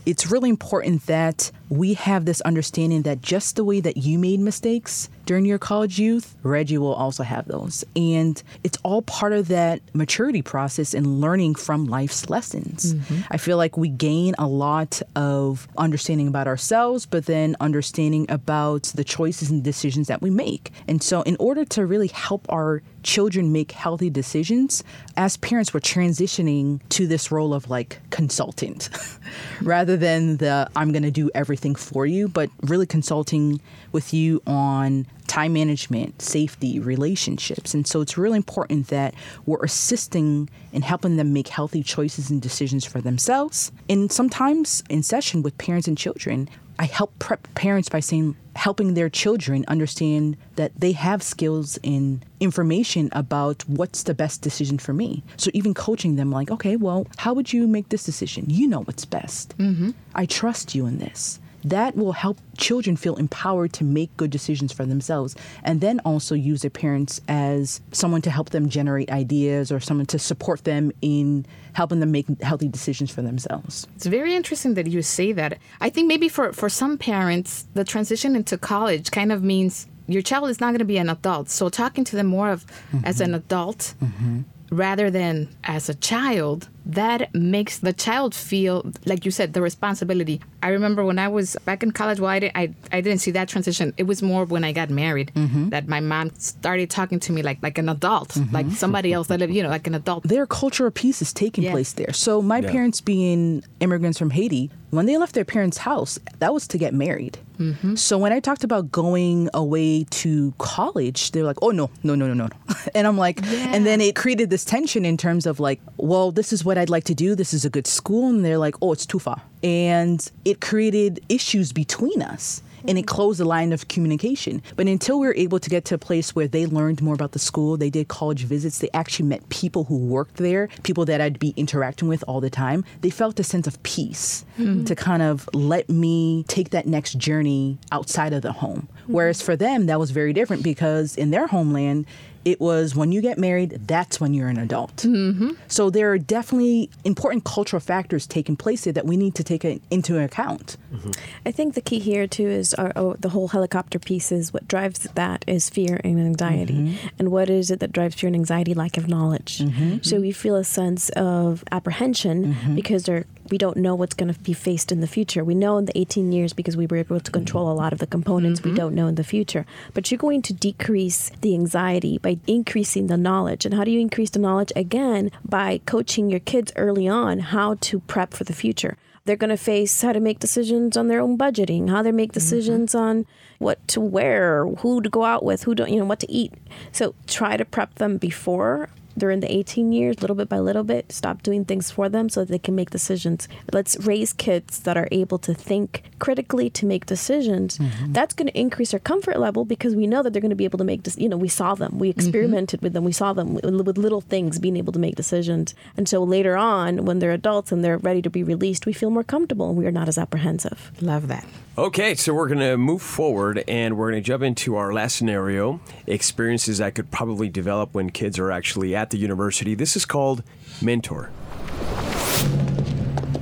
it's 0.05 0.29
really 0.29 0.49
important 0.49 1.05
that 1.05 1.51
we 1.69 1.93
have 1.95 2.25
this 2.25 2.41
understanding 2.41 3.03
that 3.03 3.21
just 3.21 3.55
the 3.55 3.63
way 3.63 3.79
that 3.79 3.97
you 3.97 4.19
made 4.19 4.39
mistakes 4.39 5.09
during 5.25 5.45
your 5.45 5.57
college 5.57 5.99
youth, 5.99 6.35
Reggie 6.43 6.77
will 6.77 6.93
also 6.93 7.23
have 7.23 7.47
those. 7.47 7.83
And 7.95 8.41
it's 8.63 8.77
all 8.83 9.01
part 9.01 9.33
of 9.33 9.47
that 9.47 9.81
maturity 9.93 10.41
process 10.41 10.93
and 10.93 11.21
learning 11.21 11.55
from 11.55 11.85
life's 11.85 12.29
lessons. 12.29 12.93
Mm-hmm. 12.93 13.21
I 13.31 13.37
feel 13.37 13.57
like 13.57 13.77
we 13.77 13.89
gain 13.89 14.35
a 14.37 14.47
lot 14.47 15.01
of 15.15 15.67
understanding 15.77 16.27
about 16.27 16.47
ourselves, 16.47 17.05
but 17.05 17.25
then 17.25 17.55
understanding 17.59 18.25
about 18.29 18.83
the 18.95 19.03
choices 19.03 19.49
and 19.49 19.63
decisions 19.63 20.07
that 20.07 20.21
we 20.21 20.29
make. 20.29 20.71
And 20.87 21.01
so, 21.01 21.21
in 21.21 21.37
order 21.39 21.63
to 21.65 21.85
really 21.85 22.09
help 22.09 22.45
our 22.49 22.81
children 23.03 23.51
make 23.51 23.71
healthy 23.71 24.09
decisions, 24.09 24.83
as 25.17 25.37
parents, 25.37 25.73
we're 25.73 25.79
transitioning 25.79 26.79
to 26.89 27.07
this 27.07 27.31
role 27.31 27.53
of 27.53 27.69
like 27.69 27.99
consultant 28.09 28.89
rather 29.61 29.97
than 29.97 30.37
the 30.37 30.69
I'm 30.75 30.91
going 30.91 31.03
to 31.03 31.11
do 31.11 31.29
everything 31.35 31.75
for 31.75 32.05
you, 32.05 32.27
but 32.27 32.49
really 32.61 32.85
consulting 32.85 33.61
with 33.91 34.13
you 34.13 34.41
on 34.47 35.05
time 35.27 35.53
management, 35.53 36.21
safety, 36.21 36.79
relationships. 36.79 37.73
And 37.73 37.87
so 37.87 38.01
it's 38.01 38.17
really 38.17 38.37
important 38.37 38.87
that 38.87 39.13
we're 39.45 39.63
assisting 39.63 40.49
and 40.73 40.83
helping 40.83 41.17
them 41.17 41.33
make 41.33 41.47
healthy 41.47 41.83
choices 41.83 42.29
and 42.29 42.41
decisions 42.41 42.85
for 42.85 43.01
themselves. 43.01 43.71
And 43.89 44.11
sometimes 44.11 44.83
in 44.89 45.03
session 45.03 45.41
with 45.41 45.57
parents 45.57 45.87
and 45.87 45.97
children, 45.97 46.49
I 46.79 46.85
help 46.85 47.17
prep 47.19 47.47
parents 47.55 47.89
by 47.89 47.99
saying, 47.99 48.35
helping 48.55 48.93
their 48.93 49.09
children 49.09 49.65
understand 49.67 50.37
that 50.55 50.71
they 50.77 50.91
have 50.91 51.23
skills 51.23 51.79
and 51.83 52.23
information 52.39 53.09
about 53.11 53.67
what's 53.67 54.03
the 54.03 54.13
best 54.13 54.41
decision 54.41 54.77
for 54.77 54.93
me. 54.93 55.23
So 55.37 55.49
even 55.53 55.73
coaching 55.73 56.15
them, 56.15 56.31
like, 56.31 56.51
okay, 56.51 56.75
well, 56.75 57.07
how 57.17 57.33
would 57.33 57.51
you 57.51 57.67
make 57.67 57.89
this 57.89 58.03
decision? 58.03 58.45
You 58.47 58.67
know 58.67 58.81
what's 58.81 59.05
best. 59.05 59.57
Mm-hmm. 59.57 59.91
I 60.13 60.25
trust 60.25 60.75
you 60.75 60.85
in 60.85 60.99
this. 60.99 61.39
That 61.63 61.95
will 61.95 62.11
help 62.11 62.39
children 62.57 62.95
feel 62.95 63.15
empowered 63.15 63.73
to 63.73 63.83
make 63.83 64.15
good 64.17 64.31
decisions 64.31 64.71
for 64.73 64.85
themselves 64.85 65.35
and 65.63 65.81
then 65.81 65.99
also 66.01 66.35
use 66.35 66.61
their 66.61 66.69
parents 66.69 67.21
as 67.27 67.81
someone 67.91 68.21
to 68.23 68.31
help 68.31 68.49
them 68.49 68.69
generate 68.69 69.11
ideas 69.11 69.71
or 69.71 69.79
someone 69.79 70.05
to 70.07 70.19
support 70.19 70.63
them 70.63 70.91
in 71.01 71.45
helping 71.73 71.99
them 71.99 72.11
make 72.11 72.27
healthy 72.41 72.67
decisions 72.67 73.11
for 73.11 73.21
themselves. 73.21 73.87
It's 73.95 74.05
very 74.05 74.35
interesting 74.35 74.75
that 74.75 74.87
you 74.87 75.01
say 75.01 75.31
that. 75.33 75.57
I 75.81 75.89
think 75.89 76.07
maybe 76.07 76.29
for, 76.29 76.53
for 76.53 76.69
some 76.69 76.97
parents, 76.97 77.65
the 77.73 77.83
transition 77.83 78.35
into 78.35 78.57
college 78.57 79.11
kind 79.11 79.31
of 79.31 79.43
means 79.43 79.87
your 80.07 80.21
child 80.21 80.49
is 80.49 80.59
not 80.59 80.67
going 80.67 80.79
to 80.79 80.85
be 80.85 80.97
an 80.97 81.09
adult. 81.09 81.49
So 81.49 81.69
talking 81.69 82.03
to 82.05 82.15
them 82.15 82.27
more 82.27 82.51
of 82.51 82.65
as 83.03 83.21
an 83.21 83.27
mm-hmm. 83.27 83.35
adult 83.35 83.95
mm-hmm. 84.01 84.41
Rather 84.73 85.09
than 85.11 85.47
as 85.63 85.89
a 85.89 85.93
child, 85.95 86.67
that 86.85 87.33
makes 87.33 87.79
the 87.79 87.93
child 87.93 88.35
feel, 88.35 88.91
like 89.05 89.23
you 89.23 89.31
said, 89.31 89.53
the 89.53 89.61
responsibility. 89.61 90.41
I 90.61 90.69
remember 90.69 91.05
when 91.05 91.17
I 91.17 91.27
was 91.29 91.55
back 91.63 91.81
in 91.83 91.91
college, 91.91 92.19
well, 92.19 92.29
I, 92.29 92.39
di- 92.39 92.51
I, 92.55 92.73
I 92.91 92.99
didn't 93.01 93.19
see 93.19 93.31
that 93.31 93.47
transition. 93.47 93.93
It 93.97 94.03
was 94.03 94.21
more 94.21 94.43
when 94.45 94.63
I 94.65 94.73
got 94.73 94.89
married 94.89 95.31
mm-hmm. 95.35 95.69
that 95.69 95.87
my 95.87 96.01
mom 96.01 96.31
started 96.37 96.89
talking 96.89 97.19
to 97.21 97.31
me 97.31 97.41
like, 97.41 97.59
like 97.63 97.77
an 97.77 97.87
adult, 97.87 98.29
mm-hmm. 98.29 98.53
like 98.53 98.69
somebody 98.71 99.13
else 99.13 99.27
that, 99.27 99.39
lived, 99.39 99.53
you 99.53 99.63
know, 99.63 99.69
like 99.69 99.87
an 99.87 99.95
adult. 99.95 100.23
their 100.23 100.45
cultural 100.45 100.91
piece 100.91 101.21
is 101.21 101.31
taking 101.31 101.63
Yeah. 101.63 101.71
place 101.71 101.93
there. 101.93 102.11
So 102.13 102.41
my 102.41 102.59
Yeah. 102.59 102.71
parents 102.71 102.99
being 102.99 103.63
immigrants 103.79 104.17
from 104.17 104.31
Haiti, 104.31 104.69
when 104.89 105.05
they 105.05 105.17
left 105.17 105.33
their 105.35 105.45
parents' 105.45 105.77
house, 105.77 106.19
that 106.39 106.53
was 106.53 106.67
to 106.67 106.77
get 106.77 106.93
married. 106.93 107.37
Mm-hmm. 107.59 107.95
So 107.95 108.17
when 108.17 108.31
I 108.33 108.39
talked 108.39 108.63
about 108.63 108.91
going 108.91 109.49
away 109.53 110.03
to 110.21 110.53
college, 110.57 111.31
they 111.31 111.41
were 111.41 111.47
like, 111.47 111.61
"Oh 111.61 111.69
no, 111.71 111.89
no, 112.03 112.13
no, 112.15 112.27
no, 112.27 112.33
no," 112.33 112.49
and 112.95 113.07
I'm 113.07 113.17
like, 113.17 113.45
and 113.45 113.85
then 113.85 114.01
it 114.01 114.15
created 114.15 114.49
this 114.49 114.65
tension 114.65 115.05
in 115.05 115.17
terms 115.17 115.45
of 115.45 115.59
like, 115.59 115.79
"Well, 115.97 116.31
this 116.31 116.53
is 116.53 116.63
what 116.65 116.77
I'd 116.77 116.89
like 116.89 117.03
to 117.05 117.15
do. 117.15 117.35
This 117.35 117.53
is 117.53 117.65
a 117.65 117.69
good 117.69 117.87
school," 117.87 118.29
and 118.29 118.43
they're 118.43 118.57
like, 118.57 118.75
"Oh, 118.81 118.91
it's 118.91 119.05
too 119.05 119.19
far," 119.19 119.41
and 119.61 120.29
it 120.45 120.61
created 120.61 121.23
issues 121.29 121.71
between 121.71 122.21
us. 122.21 122.61
And 122.85 122.97
it 122.97 123.03
mm. 123.05 123.07
closed 123.07 123.39
the 123.39 123.45
line 123.45 123.71
of 123.71 123.87
communication. 123.87 124.61
But 124.75 124.87
until 124.87 125.17
we 125.17 125.25
were 125.25 125.35
able 125.37 125.57
to 125.57 125.69
get 125.69 125.85
to 125.85 125.95
a 125.95 125.97
place 125.97 126.35
where 126.35 126.49
they 126.49 126.65
learned 126.65 127.01
more 127.01 127.13
about 127.13 127.31
the 127.31 127.39
school, 127.39 127.77
they 127.77 127.89
did 127.89 128.09
college 128.09 128.43
visits, 128.43 128.79
they 128.79 128.89
actually 128.93 129.29
met 129.29 129.47
people 129.47 129.85
who 129.85 129.97
worked 129.97 130.35
there, 130.35 130.67
people 130.83 131.05
that 131.05 131.21
I'd 131.21 131.39
be 131.39 131.53
interacting 131.55 132.09
with 132.09 132.25
all 132.27 132.41
the 132.41 132.49
time, 132.49 132.83
they 132.99 133.09
felt 133.09 133.39
a 133.39 133.43
sense 133.45 133.67
of 133.67 133.81
peace 133.83 134.43
mm-hmm. 134.59 134.83
to 134.83 134.95
kind 134.95 135.21
of 135.21 135.49
let 135.53 135.87
me 135.87 136.43
take 136.49 136.71
that 136.71 136.85
next 136.85 137.17
journey 137.17 137.77
outside 137.93 138.33
of 138.33 138.41
the 138.41 138.51
home. 138.51 138.89
Mm-hmm. 139.03 139.13
Whereas 139.13 139.41
for 139.41 139.55
them, 139.55 139.85
that 139.85 139.97
was 139.97 140.11
very 140.11 140.33
different 140.33 140.61
because 140.61 141.15
in 141.15 141.31
their 141.31 141.47
homeland, 141.47 142.05
it 142.45 142.59
was 142.59 142.95
when 142.95 143.11
you 143.11 143.21
get 143.21 143.37
married, 143.37 143.87
that's 143.87 144.19
when 144.19 144.33
you're 144.33 144.49
an 144.49 144.57
adult. 144.57 144.97
Mm-hmm. 144.97 145.51
So 145.67 145.89
there 145.89 146.11
are 146.11 146.17
definitely 146.17 146.89
important 147.03 147.43
cultural 147.43 147.79
factors 147.79 148.27
taking 148.27 148.55
place 148.55 148.83
there 148.83 148.93
that 148.93 149.05
we 149.05 149.17
need 149.17 149.35
to 149.35 149.43
take 149.43 149.63
into 149.63 150.19
account. 150.19 150.77
Mm-hmm. 150.93 151.11
I 151.45 151.51
think 151.51 151.75
the 151.75 151.81
key 151.81 151.99
here 151.99 152.27
too 152.27 152.47
is 152.47 152.73
our, 152.73 152.91
oh, 152.95 153.15
the 153.19 153.29
whole 153.29 153.49
helicopter 153.49 153.99
piece 153.99 154.31
is 154.31 154.53
what 154.53 154.67
drives 154.67 154.99
that 154.99 155.45
is 155.47 155.69
fear 155.69 155.99
and 156.03 156.19
anxiety. 156.19 156.73
Mm-hmm. 156.73 157.07
And 157.19 157.31
what 157.31 157.49
is 157.49 157.71
it 157.71 157.79
that 157.79 157.91
drives 157.91 158.15
fear 158.15 158.27
and 158.27 158.35
anxiety? 158.35 158.73
Lack 158.73 158.97
of 158.97 159.07
knowledge. 159.07 159.59
Mm-hmm. 159.59 159.99
So 160.01 160.19
we 160.19 160.31
feel 160.31 160.55
a 160.55 160.63
sense 160.63 161.09
of 161.09 161.63
apprehension 161.71 162.75
because 162.75 163.03
there 163.03 163.25
we 163.49 163.57
don't 163.57 163.77
know 163.77 163.95
what's 163.95 164.13
going 164.13 164.33
to 164.33 164.39
be 164.39 164.53
faced 164.53 164.91
in 164.91 165.01
the 165.01 165.07
future. 165.07 165.43
We 165.43 165.55
know 165.55 165.77
in 165.77 165.85
the 165.85 165.97
18 165.97 166.31
years 166.31 166.53
because 166.53 166.77
we 166.77 166.87
were 166.87 166.97
able 166.97 167.19
to 167.19 167.31
control 167.31 167.71
a 167.71 167.73
lot 167.73 167.93
of 167.93 167.99
the 167.99 168.07
components. 168.07 168.63
We 168.63 168.69
mm-hmm. 168.69 168.77
don't 168.77 168.95
know 168.95 169.07
in 169.07 169.15
the 169.15 169.23
future. 169.23 169.65
But 169.93 170.09
you're 170.09 170.17
going 170.17 170.41
to 170.43 170.53
decrease 170.53 171.29
the 171.41 171.53
anxiety 171.53 172.17
by 172.17 172.39
increasing 172.47 173.07
the 173.07 173.17
knowledge. 173.17 173.65
And 173.65 173.73
how 173.73 173.83
do 173.83 173.91
you 173.91 173.99
increase 173.99 174.29
the 174.29 174.39
knowledge? 174.39 174.71
Again, 174.75 175.31
by 175.43 175.81
coaching 175.85 176.29
your 176.29 176.39
kids 176.39 176.71
early 176.75 177.07
on 177.07 177.39
how 177.39 177.75
to 177.81 177.99
prep 178.01 178.33
for 178.33 178.43
the 178.43 178.53
future. 178.53 178.97
They're 179.25 179.37
going 179.37 179.49
to 179.49 179.57
face 179.57 180.01
how 180.01 180.11
to 180.11 180.19
make 180.19 180.39
decisions 180.39 180.97
on 180.97 181.07
their 181.07 181.21
own 181.21 181.37
budgeting, 181.37 181.89
how 181.89 182.01
they 182.01 182.11
make 182.11 182.31
mm-hmm. 182.31 182.33
decisions 182.33 182.93
on 182.93 183.25
what 183.57 183.85
to 183.89 184.01
wear, 184.01 184.65
who 184.65 185.01
to 185.01 185.09
go 185.09 185.23
out 185.23 185.43
with, 185.43 185.63
who 185.63 185.75
don't, 185.75 185.89
you 185.89 185.99
know, 185.99 186.05
what 186.05 186.19
to 186.19 186.31
eat. 186.31 186.53
So 186.91 187.15
try 187.25 187.55
to 187.55 187.63
prep 187.63 187.95
them 187.95 188.17
before 188.17 188.89
they're 189.15 189.31
the 189.39 189.51
18 189.51 189.91
years, 189.91 190.21
little 190.21 190.35
bit 190.35 190.49
by 190.49 190.59
little 190.59 190.83
bit, 190.83 191.11
stop 191.11 191.43
doing 191.43 191.65
things 191.65 191.91
for 191.91 192.09
them 192.09 192.29
so 192.29 192.41
that 192.41 192.49
they 192.49 192.59
can 192.59 192.75
make 192.75 192.89
decisions. 192.89 193.47
Let's 193.71 193.97
raise 194.05 194.33
kids 194.33 194.79
that 194.81 194.97
are 194.97 195.07
able 195.11 195.37
to 195.39 195.53
think 195.53 196.03
critically 196.19 196.69
to 196.71 196.85
make 196.85 197.05
decisions. 197.05 197.77
Mm-hmm. 197.77 198.13
That's 198.13 198.33
going 198.33 198.47
to 198.47 198.57
increase 198.57 198.91
their 198.91 198.99
comfort 198.99 199.39
level 199.39 199.65
because 199.65 199.95
we 199.95 200.07
know 200.07 200.23
that 200.23 200.33
they're 200.33 200.41
going 200.41 200.49
to 200.49 200.55
be 200.55 200.65
able 200.65 200.79
to 200.79 200.83
make, 200.83 201.01
you 201.17 201.29
know, 201.29 201.37
we 201.37 201.47
saw 201.47 201.75
them, 201.75 201.99
we 201.99 202.09
mm-hmm. 202.09 202.19
experimented 202.19 202.81
with 202.81 202.93
them, 202.93 203.03
we 203.03 203.11
saw 203.11 203.33
them 203.33 203.53
with, 203.53 203.65
with 203.65 203.97
little 203.97 204.21
things 204.21 204.59
being 204.59 204.77
able 204.77 204.93
to 204.93 204.99
make 204.99 205.15
decisions. 205.15 205.75
And 205.97 206.07
so 206.07 206.23
later 206.23 206.55
on, 206.55 207.05
when 207.05 207.19
they're 207.19 207.31
adults 207.31 207.71
and 207.71 207.83
they're 207.83 207.97
ready 207.97 208.21
to 208.21 208.29
be 208.29 208.43
released, 208.43 208.85
we 208.85 208.93
feel 208.93 209.09
more 209.09 209.23
comfortable 209.23 209.69
and 209.69 209.77
we 209.77 209.85
are 209.85 209.91
not 209.91 210.07
as 210.07 210.17
apprehensive. 210.17 210.91
Love 211.01 211.27
that. 211.27 211.45
Okay, 211.75 212.13
so 212.13 212.35
we're 212.35 212.47
going 212.47 212.59
to 212.59 212.77
move 212.77 213.01
forward 213.01 213.63
and 213.67 213.97
we're 213.97 214.11
going 214.11 214.21
to 214.21 214.25
jump 214.25 214.43
into 214.43 214.75
our 214.75 214.93
last 214.93 215.15
scenario 215.15 215.79
experiences 216.05 216.77
that 216.77 216.93
could 216.93 217.09
probably 217.09 217.49
develop 217.49 217.95
when 217.95 218.11
kids 218.11 218.37
are 218.37 218.51
actually 218.51 218.95
at 218.95 219.09
the 219.09 219.17
university. 219.17 219.73
This 219.73 219.95
is 219.95 220.05
called 220.05 220.43
Mentor. 220.83 221.31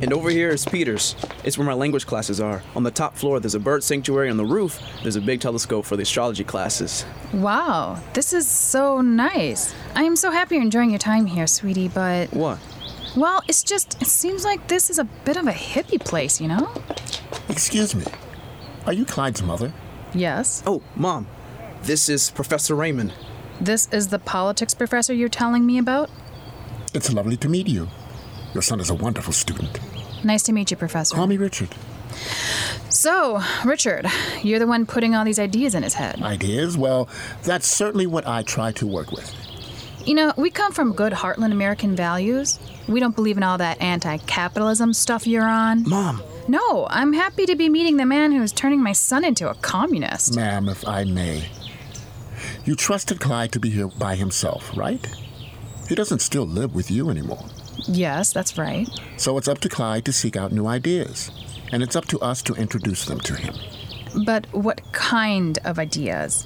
And 0.01 0.13
over 0.13 0.29
here 0.29 0.47
is 0.47 0.63
Peters. 0.63 1.17
It's 1.43 1.57
where 1.57 1.67
my 1.67 1.73
language 1.73 2.05
classes 2.05 2.39
are. 2.39 2.63
On 2.73 2.83
the 2.83 2.91
top 2.91 3.17
floor, 3.17 3.41
there's 3.41 3.53
a 3.53 3.59
bird 3.59 3.83
sanctuary. 3.83 4.29
On 4.29 4.37
the 4.37 4.45
roof, 4.45 4.79
there's 5.01 5.17
a 5.17 5.21
big 5.21 5.41
telescope 5.41 5.83
for 5.83 5.97
the 5.97 6.03
astrology 6.03 6.45
classes. 6.45 7.05
Wow, 7.33 8.01
this 8.13 8.31
is 8.31 8.47
so 8.47 9.01
nice. 9.01 9.75
I 9.93 10.03
am 10.03 10.15
so 10.15 10.31
happy 10.31 10.55
you're 10.55 10.63
enjoying 10.63 10.89
your 10.89 10.99
time 10.99 11.25
here, 11.25 11.47
sweetie, 11.47 11.89
but. 11.89 12.31
What? 12.31 12.59
Well, 13.17 13.43
it's 13.49 13.61
just, 13.61 14.01
it 14.01 14.07
seems 14.07 14.45
like 14.45 14.69
this 14.69 14.89
is 14.89 14.99
a 14.99 15.03
bit 15.03 15.35
of 15.35 15.47
a 15.47 15.51
hippie 15.51 15.99
place, 15.99 16.39
you 16.39 16.47
know? 16.47 16.71
Excuse 17.49 17.93
me. 17.93 18.05
Are 18.85 18.93
you 18.93 19.05
Clyde's 19.05 19.43
mother? 19.43 19.71
Yes. 20.13 20.63
Oh, 20.65 20.81
Mom. 20.95 21.27
This 21.83 22.09
is 22.09 22.31
Professor 22.31 22.75
Raymond. 22.75 23.13
This 23.59 23.87
is 23.91 24.07
the 24.07 24.19
politics 24.19 24.73
professor 24.73 25.13
you're 25.13 25.29
telling 25.29 25.65
me 25.65 25.77
about? 25.77 26.09
It's 26.93 27.13
lovely 27.13 27.37
to 27.37 27.49
meet 27.49 27.67
you. 27.67 27.87
Your 28.53 28.63
son 28.63 28.79
is 28.79 28.89
a 28.89 28.95
wonderful 28.95 29.33
student. 29.33 29.79
Nice 30.23 30.43
to 30.43 30.51
meet 30.51 30.71
you, 30.71 30.77
Professor. 30.77 31.15
Call 31.15 31.27
me 31.27 31.37
Richard. 31.37 31.69
So, 32.89 33.41
Richard, 33.63 34.07
you're 34.43 34.59
the 34.59 34.67
one 34.67 34.85
putting 34.85 35.15
all 35.15 35.23
these 35.23 35.39
ideas 35.39 35.75
in 35.75 35.83
his 35.83 35.93
head. 35.93 36.21
Ideas? 36.21 36.77
Well, 36.77 37.07
that's 37.43 37.67
certainly 37.67 38.07
what 38.07 38.27
I 38.27 38.41
try 38.43 38.71
to 38.73 38.87
work 38.87 39.11
with. 39.11 39.33
You 40.05 40.15
know, 40.15 40.33
we 40.35 40.49
come 40.49 40.71
from 40.73 40.93
good 40.93 41.13
Heartland 41.13 41.51
American 41.51 41.95
values. 41.95 42.59
We 42.87 42.99
don't 42.99 43.15
believe 43.15 43.37
in 43.37 43.43
all 43.43 43.57
that 43.59 43.79
anti 43.79 44.17
capitalism 44.17 44.93
stuff 44.93 45.25
you're 45.27 45.47
on. 45.47 45.87
Mom, 45.87 46.21
No, 46.47 46.88
I'm 46.89 47.13
happy 47.13 47.45
to 47.45 47.56
be 47.56 47.69
meeting 47.69 47.97
the 47.97 48.06
man 48.06 48.32
who's 48.32 48.51
turning 48.51 48.82
my 48.82 48.93
son 48.93 49.23
into 49.23 49.49
a 49.49 49.56
communist. 49.56 50.36
Ma'am, 50.36 50.67
if 50.69 50.88
I 50.88 51.04
may. 51.04 51.49
You 52.65 52.75
trusted 52.75 53.19
Clyde 53.19 53.51
to 53.54 53.60
be 53.60 53.69
here 53.69 53.88
by 53.88 54.15
himself, 54.15 54.75
right? 54.75 55.06
He 55.88 55.95
doesn't 55.95 56.19
still 56.19 56.45
live 56.45 56.73
with 56.73 56.89
you 56.89 57.10
anymore. 57.10 57.45
Yes, 57.88 58.34
that's 58.34 58.58
right. 58.58 58.88
So 59.17 59.38
it's 59.38 59.47
up 59.47 59.60
to 59.60 59.69
Clyde 59.69 60.06
to 60.06 60.13
seek 60.13 60.36
out 60.36 60.51
new 60.51 60.67
ideas. 60.67 61.32
And 61.71 61.82
it's 61.82 61.95
up 61.95 62.06
to 62.08 62.19
us 62.19 62.41
to 62.43 62.54
introduce 62.56 63.06
them 63.06 63.19
to 63.21 63.36
him. 63.36 63.56
But 64.25 64.51
what 64.54 64.82
kind 64.91 65.58
of 65.63 65.80
ideas? 65.80 66.45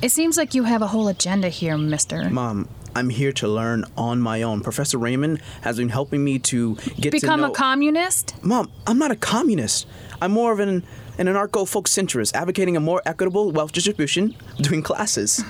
It 0.00 0.10
seems 0.10 0.36
like 0.36 0.54
you 0.54 0.64
have 0.64 0.82
a 0.82 0.86
whole 0.86 1.08
agenda 1.08 1.48
here, 1.48 1.76
mister. 1.76 2.30
Mom, 2.30 2.68
I'm 2.94 3.10
here 3.10 3.32
to 3.32 3.48
learn 3.48 3.84
on 3.96 4.20
my 4.20 4.42
own. 4.42 4.60
Professor 4.60 4.98
Raymond 4.98 5.40
has 5.62 5.76
been 5.78 5.88
helping 5.88 6.22
me 6.22 6.38
to 6.40 6.76
get 7.00 7.10
Become 7.12 7.40
to 7.40 7.46
know. 7.48 7.52
a 7.52 7.54
communist? 7.54 8.34
Mom, 8.44 8.70
I'm 8.86 8.98
not 8.98 9.10
a 9.10 9.16
communist. 9.16 9.86
I'm 10.20 10.32
more 10.32 10.52
of 10.52 10.60
an 10.60 10.84
an 11.16 11.26
anarcho 11.26 11.66
folk 11.68 11.86
centrist, 11.86 12.34
advocating 12.34 12.76
a 12.76 12.80
more 12.80 13.00
equitable 13.06 13.52
wealth 13.52 13.70
distribution 13.72 14.34
between 14.56 14.82
classes. 14.82 15.44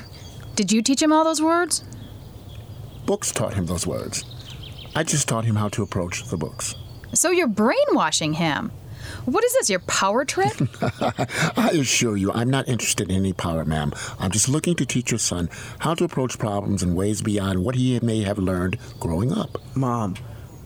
Did 0.57 0.71
you 0.71 0.83
teach 0.83 1.01
him 1.01 1.11
all 1.13 1.25
those 1.25 1.41
words? 1.41 1.85
Books 3.07 3.33
taught 3.33 3.55
him 3.55 3.67
those 3.67 3.87
words. 3.87 4.25
I 4.95 5.03
just 5.05 5.27
taught 5.27 5.45
him 5.47 5.57
how 5.57 5.69
to 5.71 5.83
approach 5.83 6.25
the 6.25 6.37
books. 6.37 6.75
So 7.15 7.31
you're 7.31 7.49
brainwashing 7.49 8.35
him. 8.35 8.73
What 9.25 9.45
is 9.45 9.53
this, 9.55 9.71
your 9.71 9.81
power 9.81 10.25
trip? 10.25 10.53
I 11.57 11.71
assure 11.75 12.17
you, 12.17 12.33
I'm 12.33 12.51
not 12.51 12.69
interested 12.69 13.11
in 13.11 13.17
any 13.17 13.33
power, 13.33 13.65
ma'am. 13.65 13.93
I'm 14.19 14.31
just 14.31 14.49
looking 14.49 14.75
to 14.77 14.87
teach 14.87 15.11
your 15.11 15.19
son 15.19 15.49
how 15.79 15.95
to 15.95 16.05
approach 16.05 16.39
problems 16.39 16.83
in 16.83 16.95
ways 16.95 17.23
beyond 17.23 17.65
what 17.65 17.75
he 17.75 17.99
may 18.01 18.23
have 18.23 18.39
learned 18.39 18.79
growing 19.01 19.33
up. 19.33 19.59
Mom, 19.75 20.15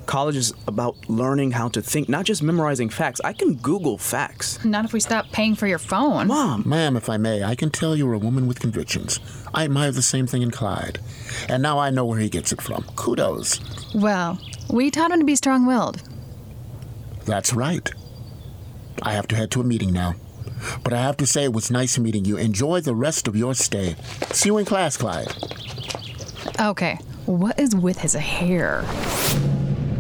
college 0.06 0.36
is 0.36 0.54
about 0.66 0.96
learning 1.08 1.50
how 1.52 1.68
to 1.68 1.82
think, 1.82 2.08
not 2.08 2.24
just 2.24 2.42
memorizing 2.42 2.88
facts. 2.88 3.20
I 3.22 3.32
can 3.32 3.54
Google 3.56 3.98
facts. 3.98 4.64
Not 4.64 4.84
if 4.84 4.92
we 4.92 5.00
stop 5.00 5.30
paying 5.32 5.54
for 5.54 5.66
your 5.66 5.78
phone. 5.78 6.26
Mom, 6.26 6.62
Ma'am, 6.66 6.96
if 6.96 7.08
I 7.08 7.18
may, 7.18 7.44
I 7.44 7.54
can 7.54 7.70
tell 7.70 7.94
you're 7.94 8.14
a 8.14 8.18
woman 8.18 8.46
with 8.48 8.58
convictions. 8.58 9.20
I 9.54 9.64
admire 9.64 9.92
the 9.92 10.02
same 10.02 10.26
thing 10.26 10.42
in 10.42 10.50
Clyde. 10.50 10.98
And 11.48 11.62
now 11.62 11.78
I 11.78 11.90
know 11.90 12.04
where 12.04 12.18
he 12.18 12.28
gets 12.28 12.52
it 12.52 12.62
from. 12.62 12.84
Kudos. 12.96 13.60
Well, 13.94 14.38
we 14.70 14.90
taught 14.90 15.10
him 15.10 15.20
to 15.20 15.26
be 15.26 15.36
strong 15.36 15.66
willed. 15.66 16.02
That's 17.26 17.52
right. 17.52 17.90
I 19.02 19.12
have 19.12 19.28
to 19.28 19.36
head 19.36 19.50
to 19.52 19.60
a 19.60 19.64
meeting 19.64 19.92
now. 19.92 20.14
But 20.82 20.92
I 20.92 21.02
have 21.02 21.16
to 21.18 21.26
say 21.26 21.44
it 21.44 21.52
was 21.52 21.70
nice 21.70 21.98
meeting 21.98 22.24
you. 22.24 22.36
Enjoy 22.36 22.80
the 22.80 22.94
rest 22.94 23.28
of 23.28 23.36
your 23.36 23.54
stay. 23.54 23.96
See 24.32 24.48
you 24.48 24.58
in 24.58 24.64
class, 24.64 24.96
Clyde. 24.96 25.32
Okay, 26.60 26.98
what 27.26 27.58
is 27.58 27.76
with 27.76 27.98
his 27.98 28.14
hair? 28.14 28.84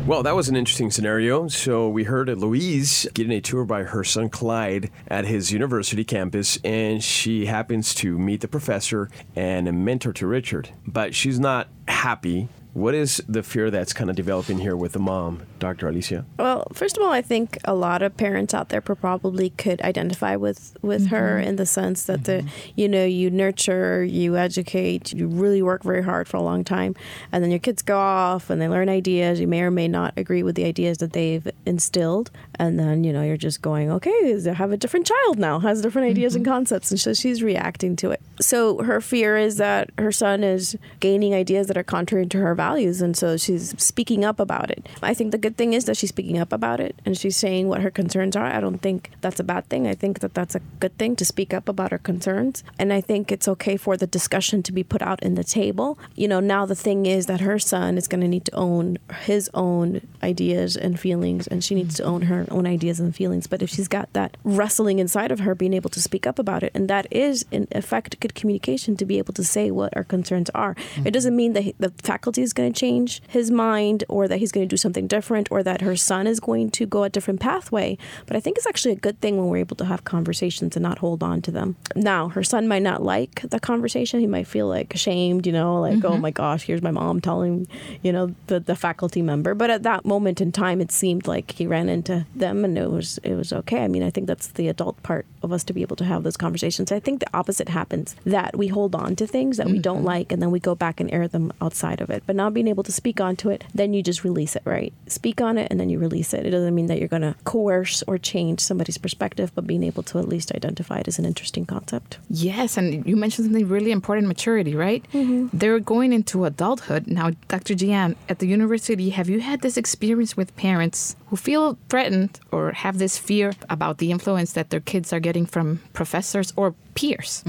Well, 0.08 0.22
that 0.22 0.34
was 0.34 0.48
an 0.48 0.56
interesting 0.56 0.90
scenario. 0.90 1.48
So 1.48 1.88
we 1.88 2.04
heard 2.04 2.30
of 2.30 2.38
Louise 2.38 3.06
getting 3.12 3.32
a 3.32 3.42
tour 3.42 3.66
by 3.66 3.82
her 3.82 4.02
son 4.02 4.30
Clyde 4.30 4.90
at 5.06 5.26
his 5.26 5.52
university 5.52 6.02
campus, 6.02 6.58
and 6.64 7.04
she 7.04 7.44
happens 7.44 7.94
to 7.96 8.18
meet 8.18 8.40
the 8.40 8.48
professor 8.48 9.10
and 9.36 9.68
a 9.68 9.72
mentor 9.72 10.14
to 10.14 10.26
Richard. 10.26 10.70
But 10.86 11.14
she's 11.14 11.38
not 11.38 11.68
happy. 11.86 12.48
What 12.72 12.94
is 12.94 13.22
the 13.28 13.42
fear 13.42 13.70
that's 13.70 13.92
kind 13.92 14.08
of 14.08 14.16
developing 14.16 14.58
here 14.58 14.76
with 14.76 14.92
the 14.92 14.98
mom, 14.98 15.42
Dr. 15.58 15.88
Alicia? 15.88 16.24
Well, 16.38 16.66
first 16.72 16.96
of 16.96 17.02
all, 17.02 17.10
I 17.10 17.22
think 17.22 17.58
a 17.64 17.74
lot 17.74 18.02
of 18.02 18.16
parents 18.16 18.54
out 18.54 18.68
there 18.68 18.80
probably 18.80 19.50
could 19.50 19.80
identify 19.82 20.36
with 20.36 20.76
with 20.82 21.08
her 21.08 21.38
mm-hmm. 21.38 21.48
in 21.48 21.56
the 21.56 21.66
sense 21.66 22.04
that 22.04 22.24
the 22.24 22.32
mm-hmm. 22.42 22.70
you 22.76 22.88
know 22.88 23.04
you 23.04 23.30
nurture, 23.30 24.04
you 24.04 24.36
educate, 24.36 25.12
you 25.12 25.26
really 25.26 25.62
work 25.62 25.82
very 25.82 26.02
hard 26.02 26.28
for 26.28 26.36
a 26.36 26.42
long 26.42 26.64
time, 26.64 26.94
and 27.32 27.42
then 27.42 27.50
your 27.50 27.60
kids 27.60 27.82
go 27.82 27.98
off 27.98 28.50
and 28.50 28.60
they 28.60 28.68
learn 28.68 28.88
ideas. 28.88 29.40
You 29.40 29.46
may 29.46 29.62
or 29.62 29.70
may 29.70 29.88
not 29.88 30.14
agree 30.16 30.42
with 30.42 30.54
the 30.54 30.64
ideas 30.64 30.98
that 30.98 31.12
they've 31.12 31.46
instilled, 31.66 32.30
and 32.56 32.78
then 32.78 33.04
you 33.04 33.12
know 33.12 33.22
you're 33.22 33.36
just 33.36 33.62
going, 33.62 33.90
okay, 33.90 34.34
they 34.34 34.54
have 34.54 34.72
a 34.72 34.76
different 34.76 35.06
child 35.06 35.38
now, 35.38 35.58
has 35.58 35.82
different 35.82 36.08
ideas 36.08 36.34
and 36.34 36.44
mm-hmm. 36.44 36.52
concepts, 36.52 36.90
and 36.90 37.00
so 37.00 37.12
she's 37.14 37.42
reacting 37.42 37.96
to 37.96 38.10
it. 38.10 38.20
So 38.40 38.82
her 38.82 39.00
fear 39.00 39.36
is 39.36 39.56
that 39.56 39.90
her 39.98 40.12
son 40.12 40.44
is 40.44 40.76
gaining 41.00 41.34
ideas 41.34 41.66
that 41.66 41.76
are 41.76 41.82
contrary 41.82 42.26
to 42.26 42.38
her 42.38 42.54
values, 42.54 43.02
and 43.02 43.16
so 43.16 43.36
she's 43.36 43.74
speaking 43.82 44.24
up 44.24 44.40
about 44.40 44.70
it. 44.70 44.88
I 45.02 45.14
think 45.14 45.32
the 45.32 45.38
good 45.48 45.56
thing 45.56 45.72
is 45.72 45.86
that 45.86 45.96
she's 45.96 46.10
speaking 46.10 46.38
up 46.38 46.52
about 46.52 46.78
it 46.78 46.94
and 47.06 47.16
she's 47.16 47.34
saying 47.34 47.68
what 47.68 47.80
her 47.80 47.90
concerns 47.90 48.36
are. 48.36 48.44
I 48.44 48.60
don't 48.60 48.82
think 48.82 49.10
that's 49.22 49.40
a 49.40 49.44
bad 49.44 49.66
thing. 49.70 49.86
I 49.86 49.94
think 49.94 50.20
that 50.20 50.34
that's 50.34 50.54
a 50.54 50.60
good 50.78 50.94
thing 50.98 51.16
to 51.16 51.24
speak 51.24 51.54
up 51.54 51.70
about 51.70 51.90
her 51.90 51.96
concerns, 52.10 52.62
and 52.78 52.92
I 52.92 53.00
think 53.00 53.32
it's 53.32 53.48
okay 53.48 53.78
for 53.78 53.96
the 53.96 54.06
discussion 54.06 54.62
to 54.64 54.72
be 54.72 54.84
put 54.84 55.00
out 55.00 55.22
in 55.22 55.36
the 55.36 55.44
table. 55.44 55.98
You 56.14 56.28
know, 56.28 56.40
now 56.40 56.66
the 56.66 56.74
thing 56.74 57.06
is 57.06 57.24
that 57.26 57.40
her 57.40 57.58
son 57.58 57.96
is 57.96 58.06
going 58.08 58.20
to 58.20 58.28
need 58.28 58.44
to 58.44 58.54
own 58.54 58.98
his 59.22 59.48
own 59.54 60.02
ideas 60.22 60.76
and 60.76 61.00
feelings 61.00 61.46
and 61.46 61.64
she 61.64 61.74
needs 61.74 61.94
to 61.96 62.02
own 62.02 62.22
her 62.22 62.44
own 62.50 62.66
ideas 62.66 63.00
and 63.00 63.14
feelings. 63.16 63.46
But 63.46 63.62
if 63.62 63.70
she's 63.70 63.88
got 63.88 64.12
that 64.12 64.36
wrestling 64.44 64.98
inside 64.98 65.32
of 65.32 65.40
her, 65.40 65.54
being 65.54 65.72
able 65.72 65.90
to 65.90 66.02
speak 66.02 66.26
up 66.26 66.38
about 66.38 66.62
it, 66.62 66.72
and 66.74 66.88
that 66.90 67.06
is 67.10 67.46
in 67.50 67.68
effect 67.72 68.20
good 68.20 68.34
communication 68.34 68.96
to 68.98 69.06
be 69.06 69.16
able 69.16 69.32
to 69.34 69.44
say 69.44 69.70
what 69.70 69.96
our 69.96 70.04
concerns 70.04 70.50
are. 70.54 70.76
It 71.06 71.12
doesn't 71.12 71.34
mean 71.34 71.54
that 71.54 71.62
he- 71.62 71.74
the 71.78 71.92
faculty 72.02 72.42
is 72.42 72.52
going 72.52 72.70
to 72.72 72.78
change 72.78 73.22
his 73.28 73.50
mind 73.50 74.04
or 74.10 74.28
that 74.28 74.38
he's 74.38 74.52
going 74.52 74.66
to 74.68 74.70
do 74.70 74.76
something 74.76 75.06
different 75.06 75.37
or 75.50 75.62
that 75.62 75.80
her 75.80 75.96
son 75.96 76.26
is 76.26 76.40
going 76.40 76.70
to 76.72 76.86
go 76.86 77.04
a 77.04 77.10
different 77.10 77.40
pathway. 77.40 77.96
But 78.26 78.36
I 78.36 78.40
think 78.40 78.56
it's 78.56 78.66
actually 78.66 78.92
a 78.92 78.96
good 78.96 79.20
thing 79.20 79.36
when 79.36 79.48
we're 79.48 79.58
able 79.58 79.76
to 79.76 79.84
have 79.84 80.04
conversations 80.04 80.76
and 80.76 80.82
not 80.82 80.98
hold 80.98 81.22
on 81.22 81.42
to 81.42 81.50
them. 81.50 81.76
Now, 81.94 82.28
her 82.30 82.42
son 82.42 82.66
might 82.68 82.82
not 82.82 83.02
like 83.02 83.42
the 83.50 83.60
conversation. 83.60 84.20
He 84.20 84.26
might 84.26 84.46
feel 84.46 84.66
like 84.66 84.94
ashamed, 84.94 85.46
you 85.46 85.52
know, 85.52 85.80
like, 85.80 86.04
oh 86.04 86.12
mm-hmm. 86.12 86.22
my 86.22 86.30
gosh, 86.30 86.64
here's 86.64 86.82
my 86.82 86.90
mom 86.90 87.20
telling, 87.20 87.66
you 88.02 88.12
know, 88.12 88.34
the, 88.46 88.60
the 88.60 88.76
faculty 88.76 89.22
member. 89.22 89.54
But 89.54 89.70
at 89.70 89.82
that 89.82 90.04
moment 90.04 90.40
in 90.40 90.52
time, 90.52 90.80
it 90.80 90.92
seemed 90.92 91.26
like 91.26 91.52
he 91.52 91.66
ran 91.66 91.88
into 91.88 92.26
them 92.34 92.64
and 92.64 92.76
it 92.78 92.90
was 92.90 93.18
it 93.22 93.34
was 93.34 93.52
okay. 93.52 93.84
I 93.84 93.88
mean, 93.88 94.02
I 94.02 94.10
think 94.10 94.26
that's 94.26 94.48
the 94.48 94.68
adult 94.68 95.02
part 95.02 95.26
of 95.42 95.52
us 95.52 95.64
to 95.64 95.72
be 95.72 95.82
able 95.82 95.96
to 95.96 96.04
have 96.04 96.22
those 96.22 96.36
conversations. 96.36 96.90
I 96.92 97.00
think 97.00 97.20
the 97.20 97.36
opposite 97.36 97.68
happens 97.68 98.16
that 98.24 98.56
we 98.56 98.68
hold 98.68 98.94
on 98.94 99.16
to 99.16 99.26
things 99.26 99.56
that 99.56 99.66
we 99.66 99.78
don't 99.78 99.98
mm-hmm. 99.98 100.06
like 100.06 100.32
and 100.32 100.42
then 100.42 100.50
we 100.50 100.60
go 100.60 100.74
back 100.74 101.00
and 101.00 101.12
air 101.12 101.28
them 101.28 101.52
outside 101.60 102.00
of 102.00 102.10
it. 102.10 102.22
But 102.26 102.36
not 102.36 102.54
being 102.54 102.68
able 102.68 102.82
to 102.84 102.92
speak 102.92 103.20
onto 103.20 103.50
it, 103.50 103.64
then 103.74 103.92
you 103.92 104.02
just 104.02 104.24
release 104.24 104.56
it, 104.56 104.62
right? 104.64 104.92
Speak 105.06 105.27
on 105.40 105.58
it 105.58 105.68
and 105.70 105.78
then 105.78 105.88
you 105.88 105.98
release 105.98 106.32
it. 106.34 106.46
It 106.46 106.50
doesn't 106.50 106.74
mean 106.74 106.86
that 106.86 106.98
you're 106.98 107.08
going 107.08 107.22
to 107.22 107.34
coerce 107.44 108.02
or 108.06 108.18
change 108.18 108.60
somebody's 108.60 108.98
perspective, 108.98 109.52
but 109.54 109.66
being 109.66 109.84
able 109.84 110.02
to 110.04 110.18
at 110.18 110.28
least 110.28 110.52
identify 110.52 110.98
it 110.98 111.08
as 111.08 111.18
an 111.18 111.24
interesting 111.24 111.66
concept. 111.66 112.18
Yes, 112.28 112.76
and 112.76 113.06
you 113.06 113.16
mentioned 113.16 113.46
something 113.46 113.68
really 113.68 113.92
important 113.92 114.28
maturity, 114.28 114.74
right? 114.74 115.04
Mm-hmm. 115.12 115.56
They're 115.56 115.80
going 115.80 116.12
into 116.12 116.44
adulthood. 116.44 117.06
Now, 117.06 117.30
Dr. 117.48 117.74
Gihane, 117.74 118.16
at 118.28 118.38
the 118.38 118.46
university, 118.46 119.10
have 119.10 119.28
you 119.28 119.40
had 119.40 119.60
this 119.60 119.76
experience 119.76 120.36
with 120.36 120.56
parents 120.56 121.16
who 121.28 121.36
feel 121.36 121.78
threatened 121.88 122.40
or 122.50 122.72
have 122.72 122.98
this 122.98 123.18
fear 123.18 123.52
about 123.68 123.98
the 123.98 124.10
influence 124.10 124.52
that 124.54 124.70
their 124.70 124.80
kids 124.80 125.12
are 125.12 125.20
getting 125.20 125.46
from 125.46 125.80
professors 125.92 126.52
or 126.56 126.74
peers? 126.94 127.42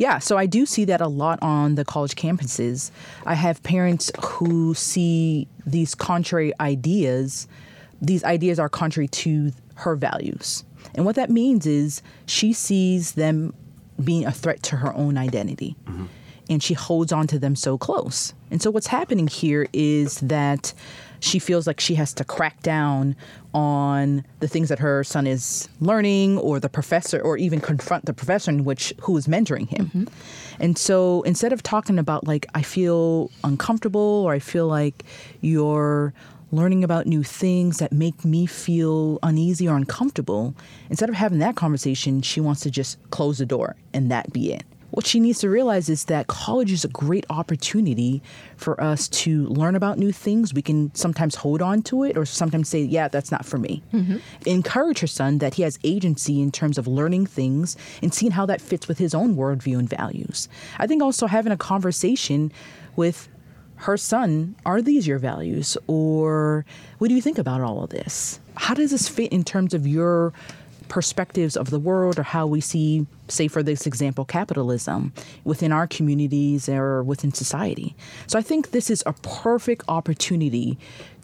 Yeah, 0.00 0.18
so 0.18 0.38
I 0.38 0.46
do 0.46 0.64
see 0.64 0.86
that 0.86 1.02
a 1.02 1.08
lot 1.08 1.38
on 1.42 1.74
the 1.74 1.84
college 1.84 2.16
campuses. 2.16 2.90
I 3.26 3.34
have 3.34 3.62
parents 3.62 4.10
who 4.24 4.72
see 4.72 5.46
these 5.66 5.94
contrary 5.94 6.54
ideas. 6.58 7.46
These 8.00 8.24
ideas 8.24 8.58
are 8.58 8.70
contrary 8.70 9.08
to 9.08 9.52
her 9.74 9.96
values. 9.96 10.64
And 10.94 11.04
what 11.04 11.16
that 11.16 11.28
means 11.28 11.66
is 11.66 12.00
she 12.24 12.54
sees 12.54 13.12
them 13.12 13.52
being 14.02 14.24
a 14.24 14.32
threat 14.32 14.62
to 14.64 14.76
her 14.76 14.96
own 14.96 15.18
identity. 15.18 15.76
Mm-hmm. 15.84 16.06
And 16.48 16.62
she 16.62 16.72
holds 16.72 17.12
on 17.12 17.26
to 17.26 17.38
them 17.38 17.54
so 17.54 17.76
close. 17.76 18.32
And 18.50 18.62
so 18.62 18.70
what's 18.70 18.86
happening 18.86 19.26
here 19.28 19.68
is 19.74 20.16
that 20.20 20.72
she 21.20 21.38
feels 21.38 21.66
like 21.66 21.80
she 21.80 21.94
has 21.94 22.12
to 22.14 22.24
crack 22.24 22.62
down 22.62 23.16
on 23.52 24.24
the 24.40 24.48
things 24.48 24.68
that 24.68 24.78
her 24.78 25.02
son 25.04 25.26
is 25.26 25.68
learning 25.80 26.38
or 26.38 26.60
the 26.60 26.68
professor 26.68 27.20
or 27.20 27.36
even 27.36 27.60
confront 27.60 28.06
the 28.06 28.12
professor 28.12 28.50
in 28.50 28.64
which 28.64 28.92
who 29.02 29.16
is 29.16 29.26
mentoring 29.26 29.68
him. 29.68 29.86
Mm-hmm. 29.86 30.04
And 30.60 30.78
so 30.78 31.22
instead 31.22 31.52
of 31.52 31.62
talking 31.62 31.98
about 31.98 32.26
like 32.26 32.46
I 32.54 32.62
feel 32.62 33.30
uncomfortable 33.44 34.00
or 34.00 34.32
I 34.32 34.38
feel 34.38 34.66
like 34.66 35.04
you're 35.40 36.12
learning 36.52 36.82
about 36.82 37.06
new 37.06 37.22
things 37.22 37.78
that 37.78 37.92
make 37.92 38.24
me 38.24 38.44
feel 38.46 39.18
uneasy 39.22 39.68
or 39.68 39.76
uncomfortable, 39.76 40.54
instead 40.88 41.08
of 41.08 41.14
having 41.14 41.38
that 41.38 41.56
conversation, 41.56 42.22
she 42.22 42.40
wants 42.40 42.60
to 42.62 42.70
just 42.70 42.98
close 43.10 43.38
the 43.38 43.46
door 43.46 43.76
and 43.94 44.10
that 44.10 44.32
be 44.32 44.52
it. 44.52 44.64
What 44.90 45.06
she 45.06 45.20
needs 45.20 45.38
to 45.40 45.50
realize 45.50 45.88
is 45.88 46.06
that 46.06 46.26
college 46.26 46.72
is 46.72 46.84
a 46.84 46.88
great 46.88 47.24
opportunity 47.30 48.22
for 48.56 48.80
us 48.80 49.08
to 49.08 49.46
learn 49.46 49.76
about 49.76 49.98
new 49.98 50.12
things. 50.12 50.52
We 50.52 50.62
can 50.62 50.94
sometimes 50.94 51.36
hold 51.36 51.62
on 51.62 51.82
to 51.82 52.04
it 52.04 52.16
or 52.16 52.26
sometimes 52.26 52.68
say, 52.68 52.82
yeah, 52.82 53.08
that's 53.08 53.30
not 53.30 53.44
for 53.44 53.58
me. 53.58 53.82
Mm-hmm. 53.92 54.16
Encourage 54.46 55.00
her 55.00 55.06
son 55.06 55.38
that 55.38 55.54
he 55.54 55.62
has 55.62 55.78
agency 55.84 56.40
in 56.40 56.50
terms 56.50 56.78
of 56.78 56.86
learning 56.86 57.26
things 57.26 57.76
and 58.02 58.12
seeing 58.12 58.32
how 58.32 58.46
that 58.46 58.60
fits 58.60 58.88
with 58.88 58.98
his 58.98 59.14
own 59.14 59.36
worldview 59.36 59.78
and 59.78 59.88
values. 59.88 60.48
I 60.78 60.86
think 60.86 61.02
also 61.02 61.26
having 61.26 61.52
a 61.52 61.56
conversation 61.56 62.52
with 62.96 63.28
her 63.76 63.96
son, 63.96 64.56
are 64.66 64.82
these 64.82 65.06
your 65.06 65.18
values? 65.18 65.78
Or 65.86 66.66
what 66.98 67.08
do 67.08 67.14
you 67.14 67.22
think 67.22 67.38
about 67.38 67.62
all 67.62 67.82
of 67.82 67.90
this? 67.90 68.38
How 68.56 68.74
does 68.74 68.90
this 68.90 69.08
fit 69.08 69.32
in 69.32 69.42
terms 69.42 69.72
of 69.72 69.86
your 69.86 70.34
perspectives 70.90 71.56
of 71.56 71.70
the 71.70 71.78
world 71.78 72.18
or 72.18 72.22
how 72.22 72.46
we 72.46 72.60
see, 72.60 73.06
say, 73.28 73.48
for 73.48 73.62
this 73.62 73.86
example, 73.86 74.26
capitalism 74.26 75.14
within 75.44 75.72
our 75.72 75.86
communities 75.86 76.68
or 76.68 77.02
within 77.02 77.32
society? 77.32 77.96
So 78.26 78.38
I 78.38 78.42
think 78.42 78.72
this 78.72 78.90
is 78.90 79.02
a 79.06 79.14
perfect 79.14 79.84
opportunity 79.88 80.76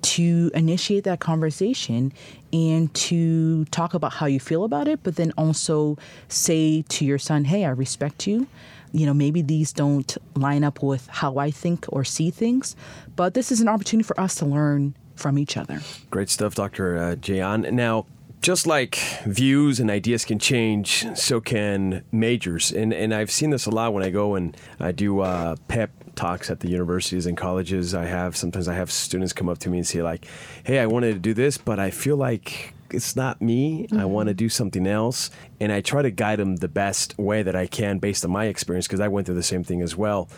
to 0.02 0.50
initiate 0.54 1.04
that 1.04 1.20
conversation 1.20 2.12
and 2.52 2.94
to 2.94 3.66
talk 3.66 3.92
about 3.92 4.14
how 4.14 4.26
you 4.26 4.40
feel 4.40 4.64
about 4.64 4.88
it, 4.88 5.00
but 5.02 5.16
then 5.16 5.32
also 5.36 5.98
say 6.28 6.82
to 6.88 7.04
your 7.04 7.18
son, 7.18 7.44
hey, 7.44 7.66
I 7.66 7.70
respect 7.70 8.26
you 8.26 8.46
you 8.92 9.04
know, 9.04 9.12
maybe 9.12 9.42
these 9.42 9.72
don't 9.72 10.16
line 10.34 10.64
up 10.64 10.82
with 10.82 11.06
how 11.08 11.36
I 11.36 11.50
think 11.50 11.84
or 11.90 12.02
see 12.02 12.30
things, 12.30 12.76
but 13.14 13.34
this 13.34 13.52
is 13.52 13.60
an 13.60 13.68
opportunity 13.68 14.06
for 14.06 14.18
us 14.18 14.36
to 14.36 14.46
learn 14.46 14.94
from 15.16 15.38
each 15.38 15.56
other. 15.56 15.80
Great 16.10 16.30
stuff, 16.30 16.54
Dr. 16.54 16.96
Uh, 16.96 17.14
Gihane. 17.16 17.70
Now, 17.72 18.06
just 18.42 18.66
like 18.66 18.96
views 19.24 19.80
and 19.80 19.90
ideas 19.90 20.24
can 20.24 20.38
change, 20.38 21.06
so 21.16 21.40
can 21.40 22.04
majors. 22.12 22.72
And, 22.72 22.92
and 22.92 23.12
I've 23.12 23.30
seen 23.30 23.50
this 23.50 23.66
a 23.66 23.70
lot 23.70 23.92
when 23.92 24.02
I 24.02 24.10
go 24.10 24.34
and 24.34 24.56
I 24.78 24.92
do 24.92 25.20
uh, 25.20 25.56
PEP 25.68 25.90
talks 26.14 26.50
at 26.50 26.60
the 26.60 26.68
universities 26.68 27.26
and 27.26 27.36
colleges. 27.36 27.94
I 27.94 28.06
have 28.06 28.36
sometimes 28.36 28.68
I 28.68 28.74
have 28.74 28.90
students 28.90 29.32
come 29.32 29.48
up 29.48 29.58
to 29.58 29.70
me 29.70 29.78
and 29.78 29.86
say 29.86 30.02
like, 30.02 30.26
"Hey, 30.64 30.78
I 30.78 30.86
wanted 30.86 31.12
to 31.12 31.18
do 31.18 31.34
this, 31.34 31.58
but 31.58 31.78
I 31.78 31.90
feel 31.90 32.16
like 32.16 32.74
it's 32.90 33.16
not 33.16 33.40
me. 33.42 33.86
I 33.92 34.04
want 34.04 34.28
to 34.28 34.34
do 34.34 34.48
something 34.48 34.86
else." 34.86 35.30
And 35.60 35.70
I 35.70 35.80
try 35.80 36.02
to 36.02 36.10
guide 36.10 36.38
them 36.38 36.56
the 36.56 36.68
best 36.68 37.16
way 37.18 37.42
that 37.42 37.54
I 37.54 37.66
can 37.66 37.98
based 37.98 38.24
on 38.24 38.30
my 38.30 38.46
experience 38.46 38.86
because 38.86 39.00
I 39.00 39.08
went 39.08 39.26
through 39.26 39.36
the 39.36 39.42
same 39.42 39.62
thing 39.62 39.82
as 39.82 39.96
well. 39.96 40.28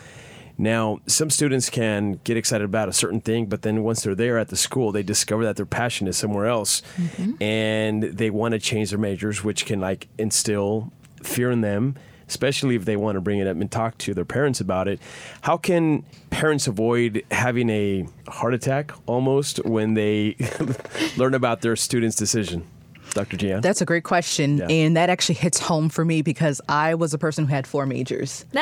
Now, 0.59 0.99
some 1.07 1.29
students 1.29 1.69
can 1.69 2.19
get 2.25 2.35
excited 2.35 2.65
about 2.65 2.89
a 2.89 2.93
certain 2.93 3.21
thing, 3.21 3.45
but 3.45 3.61
then 3.61 3.81
once 3.81 4.03
they're 4.03 4.13
there 4.13 4.37
at 4.37 4.49
the 4.49 4.57
school, 4.57 4.91
they 4.91 5.03
discover 5.03 5.45
that 5.45 5.55
their 5.55 5.65
passion 5.65 6.05
is 6.05 6.17
somewhere 6.17 6.47
else 6.47 6.81
mm-hmm. 6.97 7.41
and 7.41 8.03
they 8.03 8.29
want 8.29 8.51
to 8.51 8.59
change 8.59 8.89
their 8.89 8.99
majors, 8.99 9.41
which 9.41 9.65
can 9.65 9.79
like 9.79 10.09
instill 10.17 10.91
fear 11.23 11.49
in 11.49 11.61
them, 11.61 11.95
especially 12.27 12.75
if 12.75 12.83
they 12.83 12.97
want 12.97 13.15
to 13.15 13.21
bring 13.21 13.39
it 13.39 13.47
up 13.47 13.55
and 13.55 13.71
talk 13.71 13.97
to 13.99 14.13
their 14.13 14.25
parents 14.25 14.59
about 14.59 14.89
it. 14.89 14.99
How 15.43 15.55
can 15.55 16.03
parents 16.29 16.67
avoid 16.67 17.23
having 17.31 17.69
a 17.69 18.05
heart 18.27 18.53
attack 18.53 18.91
almost 19.05 19.63
when 19.63 19.93
they 19.93 20.35
learn 21.17 21.35
about 21.35 21.61
their 21.61 21.77
student's 21.77 22.17
decision? 22.17 22.67
Dr. 23.13 23.37
Gihane? 23.37 23.61
That's 23.61 23.81
a 23.81 23.85
great 23.85 24.03
question. 24.03 24.57
Yeah. 24.57 24.67
And 24.69 24.97
that 24.97 25.09
actually 25.09 25.35
hits 25.35 25.59
home 25.59 25.89
for 25.89 26.05
me 26.05 26.21
because 26.21 26.61
I 26.69 26.95
was 26.95 27.13
a 27.13 27.17
person 27.17 27.45
who 27.45 27.53
had 27.53 27.67
four 27.67 27.85
majors. 27.85 28.45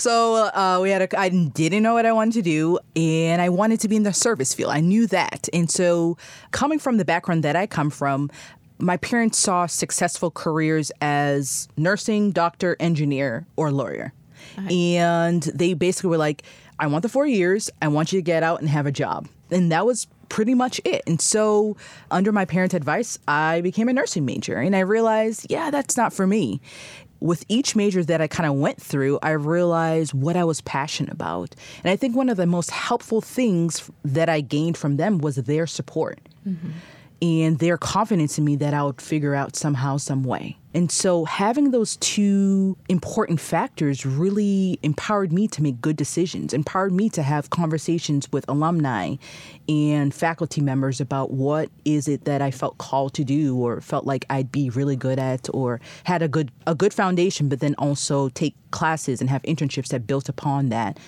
So 0.00 0.50
uh, 0.54 0.78
we 0.82 0.90
had 0.90 1.02
a, 1.02 1.18
I 1.18 1.28
didn't 1.28 1.82
know 1.82 1.94
what 1.94 2.06
I 2.06 2.12
wanted 2.12 2.34
to 2.34 2.42
do, 2.42 2.78
and 2.96 3.42
I 3.42 3.48
wanted 3.48 3.80
to 3.80 3.88
be 3.88 3.96
in 3.96 4.02
the 4.02 4.12
service 4.12 4.54
field. 4.54 4.72
I 4.72 4.80
knew 4.80 5.06
that. 5.08 5.48
And 5.52 5.70
so, 5.70 6.16
coming 6.52 6.78
from 6.78 6.96
the 6.96 7.04
background 7.04 7.44
that 7.44 7.56
I 7.56 7.66
come 7.66 7.90
from, 7.90 8.30
my 8.78 8.96
parents 8.96 9.38
saw 9.38 9.66
successful 9.66 10.30
careers 10.30 10.90
as 11.00 11.68
nursing, 11.76 12.30
doctor, 12.30 12.76
engineer, 12.80 13.46
or 13.56 13.70
lawyer. 13.70 14.12
And 14.70 15.42
they 15.42 15.74
basically 15.74 16.10
were 16.10 16.18
like, 16.18 16.42
I 16.78 16.86
want 16.86 17.02
the 17.02 17.08
four 17.08 17.26
years. 17.26 17.70
I 17.82 17.88
want 17.88 18.12
you 18.12 18.18
to 18.18 18.22
get 18.22 18.42
out 18.42 18.60
and 18.60 18.68
have 18.68 18.86
a 18.86 18.92
job. 18.92 19.28
And 19.50 19.70
that 19.72 19.86
was 19.86 20.06
pretty 20.30 20.54
much 20.54 20.80
it. 20.86 21.02
And 21.06 21.20
so, 21.20 21.76
under 22.10 22.32
my 22.32 22.46
parents' 22.46 22.74
advice, 22.74 23.18
I 23.28 23.60
became 23.60 23.88
a 23.88 23.92
nursing 23.92 24.24
major. 24.24 24.56
And 24.56 24.74
I 24.74 24.80
realized, 24.80 25.46
yeah, 25.50 25.70
that's 25.70 25.98
not 25.98 26.14
for 26.14 26.26
me. 26.26 26.62
With 27.20 27.44
each 27.48 27.76
major 27.76 28.02
that 28.02 28.22
I 28.22 28.28
kind 28.28 28.48
of 28.48 28.54
went 28.54 28.80
through, 28.80 29.18
I 29.22 29.32
realized 29.32 30.14
what 30.14 30.36
I 30.36 30.44
was 30.44 30.62
passionate 30.62 31.12
about. 31.12 31.54
And 31.84 31.90
I 31.90 31.96
think 31.96 32.16
one 32.16 32.30
of 32.30 32.38
the 32.38 32.46
most 32.46 32.70
helpful 32.70 33.20
things 33.20 33.90
that 34.02 34.30
I 34.30 34.40
gained 34.40 34.78
from 34.78 34.96
them 34.96 35.18
was 35.18 35.36
their 35.36 35.66
support 35.66 36.18
mm-hmm. 36.48 36.70
And 37.22 37.58
their 37.58 37.76
confidence 37.76 38.38
in 38.38 38.44
me 38.44 38.56
that 38.56 38.72
I 38.72 38.82
would 38.82 39.00
figure 39.00 39.34
out 39.34 39.56
somehow, 39.56 39.98
some 39.98 40.24
way. 40.24 40.56
And 40.72 40.90
so 40.90 41.24
having 41.24 41.72
those 41.72 41.96
two 41.96 42.78
important 42.88 43.40
factors 43.40 44.06
really 44.06 44.78
empowered 44.82 45.32
me 45.32 45.48
to 45.48 45.62
make 45.62 45.80
good 45.80 45.96
decisions, 45.96 46.54
empowered 46.54 46.92
me 46.92 47.08
to 47.10 47.22
have 47.22 47.50
conversations 47.50 48.30
with 48.30 48.48
alumni 48.48 49.16
and 49.68 50.14
faculty 50.14 50.60
members 50.60 51.00
about 51.00 51.32
what 51.32 51.70
is 51.84 52.06
it 52.06 52.24
that 52.24 52.40
I 52.40 52.52
felt 52.52 52.78
called 52.78 53.14
to 53.14 53.24
do 53.24 53.56
or 53.56 53.80
felt 53.80 54.06
like 54.06 54.24
I'd 54.30 54.52
be 54.52 54.70
really 54.70 54.96
good 54.96 55.18
at 55.18 55.48
or 55.52 55.80
had 56.04 56.22
a 56.22 56.28
good 56.28 56.52
a 56.68 56.74
good 56.74 56.94
foundation, 56.94 57.48
but 57.48 57.58
then 57.58 57.74
also 57.76 58.28
take 58.28 58.54
classes 58.70 59.20
and 59.20 59.28
have 59.28 59.42
internships 59.42 59.88
that 59.88 60.06
built 60.06 60.28
upon 60.28 60.68
that 60.68 60.98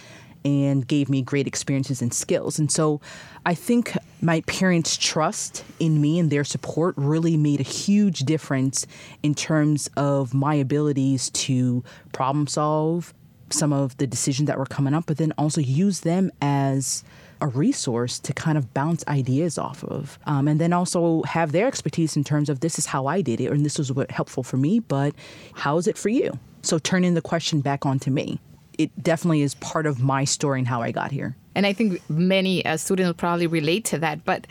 and 0.44 0.86
gave 0.86 1.08
me 1.08 1.22
great 1.22 1.46
experiences 1.46 2.02
and 2.02 2.12
skills. 2.12 2.58
And 2.58 2.70
so 2.70 3.00
I 3.46 3.54
think 3.54 3.96
my 4.20 4.40
parents' 4.42 4.96
trust 4.96 5.64
in 5.78 6.00
me 6.00 6.18
and 6.18 6.30
their 6.30 6.44
support 6.44 6.94
really 6.96 7.36
made 7.36 7.60
a 7.60 7.64
huge 7.64 8.20
difference 8.20 8.86
in 9.22 9.34
terms 9.34 9.88
of 9.96 10.34
my 10.34 10.54
abilities 10.54 11.30
to 11.30 11.82
problem 12.12 12.46
solve 12.46 13.14
some 13.50 13.72
of 13.72 13.96
the 13.98 14.06
decisions 14.06 14.46
that 14.46 14.58
were 14.58 14.66
coming 14.66 14.94
up, 14.94 15.06
but 15.06 15.18
then 15.18 15.32
also 15.36 15.60
use 15.60 16.00
them 16.00 16.30
as 16.40 17.04
a 17.40 17.46
resource 17.48 18.18
to 18.20 18.32
kind 18.32 18.56
of 18.56 18.72
bounce 18.72 19.04
ideas 19.08 19.58
off 19.58 19.84
of. 19.84 20.18
Um, 20.26 20.48
and 20.48 20.60
then 20.60 20.72
also 20.72 21.22
have 21.24 21.52
their 21.52 21.66
expertise 21.66 22.16
in 22.16 22.24
terms 22.24 22.48
of 22.48 22.60
this 22.60 22.78
is 22.78 22.86
how 22.86 23.06
I 23.06 23.20
did 23.20 23.40
it, 23.40 23.50
and 23.50 23.64
this 23.64 23.78
was 23.78 23.92
what 23.92 24.10
helpful 24.10 24.42
for 24.42 24.56
me, 24.56 24.78
but 24.78 25.14
how 25.54 25.76
is 25.76 25.86
it 25.86 25.98
for 25.98 26.08
you? 26.08 26.38
So 26.62 26.78
turning 26.78 27.14
the 27.14 27.20
question 27.20 27.60
back 27.60 27.84
onto 27.84 28.10
me. 28.10 28.38
It 28.84 29.02
definitely 29.02 29.42
is 29.42 29.54
part 29.54 29.86
of 29.86 30.00
my 30.00 30.24
story 30.24 30.58
and 30.58 30.68
how 30.68 30.82
I 30.82 30.90
got 30.90 31.10
here. 31.10 31.36
And 31.54 31.66
I 31.66 31.72
think 31.72 32.00
many 32.08 32.64
uh, 32.64 32.76
students 32.76 33.08
will 33.08 33.14
probably 33.14 33.46
relate 33.46 33.84
to 33.86 33.98
that. 33.98 34.24
But 34.24 34.46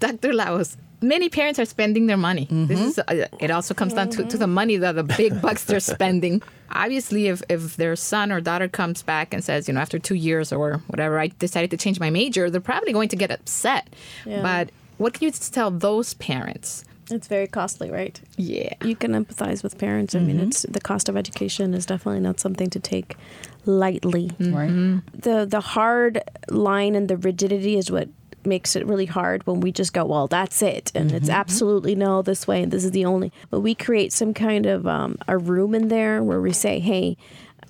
Dr. 0.00 0.32
La 0.32 0.46
Hoz, 0.46 0.76
many 1.00 1.28
parents 1.28 1.58
are 1.58 1.64
spending 1.64 2.06
their 2.06 2.16
money. 2.16 2.46
This 2.50 2.80
is 2.80 2.98
uh, 2.98 3.26
it 3.40 3.50
also 3.50 3.74
comes 3.74 3.94
down 3.94 4.10
to, 4.10 4.24
to 4.24 4.38
the 4.38 4.46
money 4.46 4.76
that 4.76 4.92
the 4.92 5.04
big 5.04 5.40
bucks 5.46 5.64
they're 5.64 5.80
spending. 5.80 6.42
Obviously, 6.70 7.28
if, 7.28 7.42
if 7.48 7.76
their 7.76 7.96
son 7.96 8.32
or 8.32 8.40
daughter 8.40 8.68
comes 8.68 9.02
back 9.02 9.34
and 9.34 9.44
says, 9.44 9.68
you 9.68 9.74
know, 9.74 9.80
after 9.80 9.98
two 9.98 10.14
years 10.14 10.52
or 10.52 10.78
whatever, 10.88 11.18
I 11.18 11.28
decided 11.28 11.70
to 11.72 11.76
change 11.76 12.00
my 12.00 12.10
major, 12.10 12.50
they're 12.50 12.60
probably 12.60 12.92
going 12.92 13.10
to 13.10 13.16
get 13.16 13.30
upset. 13.30 13.88
Yeah. 14.24 14.42
But 14.42 14.70
what 14.98 15.14
can 15.14 15.26
you 15.26 15.32
tell 15.32 15.70
those 15.70 16.14
parents? 16.14 16.84
It's 17.10 17.26
very 17.26 17.46
costly, 17.46 17.90
right? 17.90 18.20
Yeah. 18.36 18.74
You 18.82 18.96
can 18.96 19.12
empathize 19.12 19.62
with 19.62 19.78
parents. 19.78 20.14
I 20.14 20.20
mean, 20.20 20.36
mm-hmm. 20.36 20.48
it's 20.48 20.62
the 20.62 20.80
cost 20.80 21.08
of 21.08 21.16
education 21.16 21.74
is 21.74 21.84
definitely 21.84 22.20
not 22.20 22.40
something 22.40 22.70
to 22.70 22.80
take 22.80 23.16
lightly. 23.66 24.28
Mm-hmm. 24.28 24.54
Right. 24.54 25.02
The 25.20 25.44
the 25.44 25.60
hard 25.60 26.22
line 26.48 26.94
and 26.94 27.08
the 27.08 27.16
rigidity 27.16 27.76
is 27.76 27.90
what 27.90 28.08
makes 28.44 28.74
it 28.74 28.86
really 28.86 29.06
hard 29.06 29.46
when 29.46 29.60
we 29.60 29.70
just 29.70 29.92
go, 29.92 30.04
well, 30.04 30.26
that's 30.26 30.62
it, 30.62 30.90
and 30.94 31.12
it's 31.12 31.26
mm-hmm. 31.26 31.34
absolutely 31.34 31.94
no 31.94 32.22
this 32.22 32.46
way, 32.46 32.62
and 32.62 32.72
this 32.72 32.84
is 32.84 32.90
the 32.90 33.04
only. 33.04 33.32
But 33.50 33.60
we 33.60 33.74
create 33.74 34.12
some 34.12 34.34
kind 34.34 34.66
of 34.66 34.86
um, 34.86 35.16
a 35.28 35.38
room 35.38 35.74
in 35.74 35.88
there 35.88 36.22
where 36.22 36.40
we 36.40 36.52
say, 36.52 36.80
hey, 36.80 37.16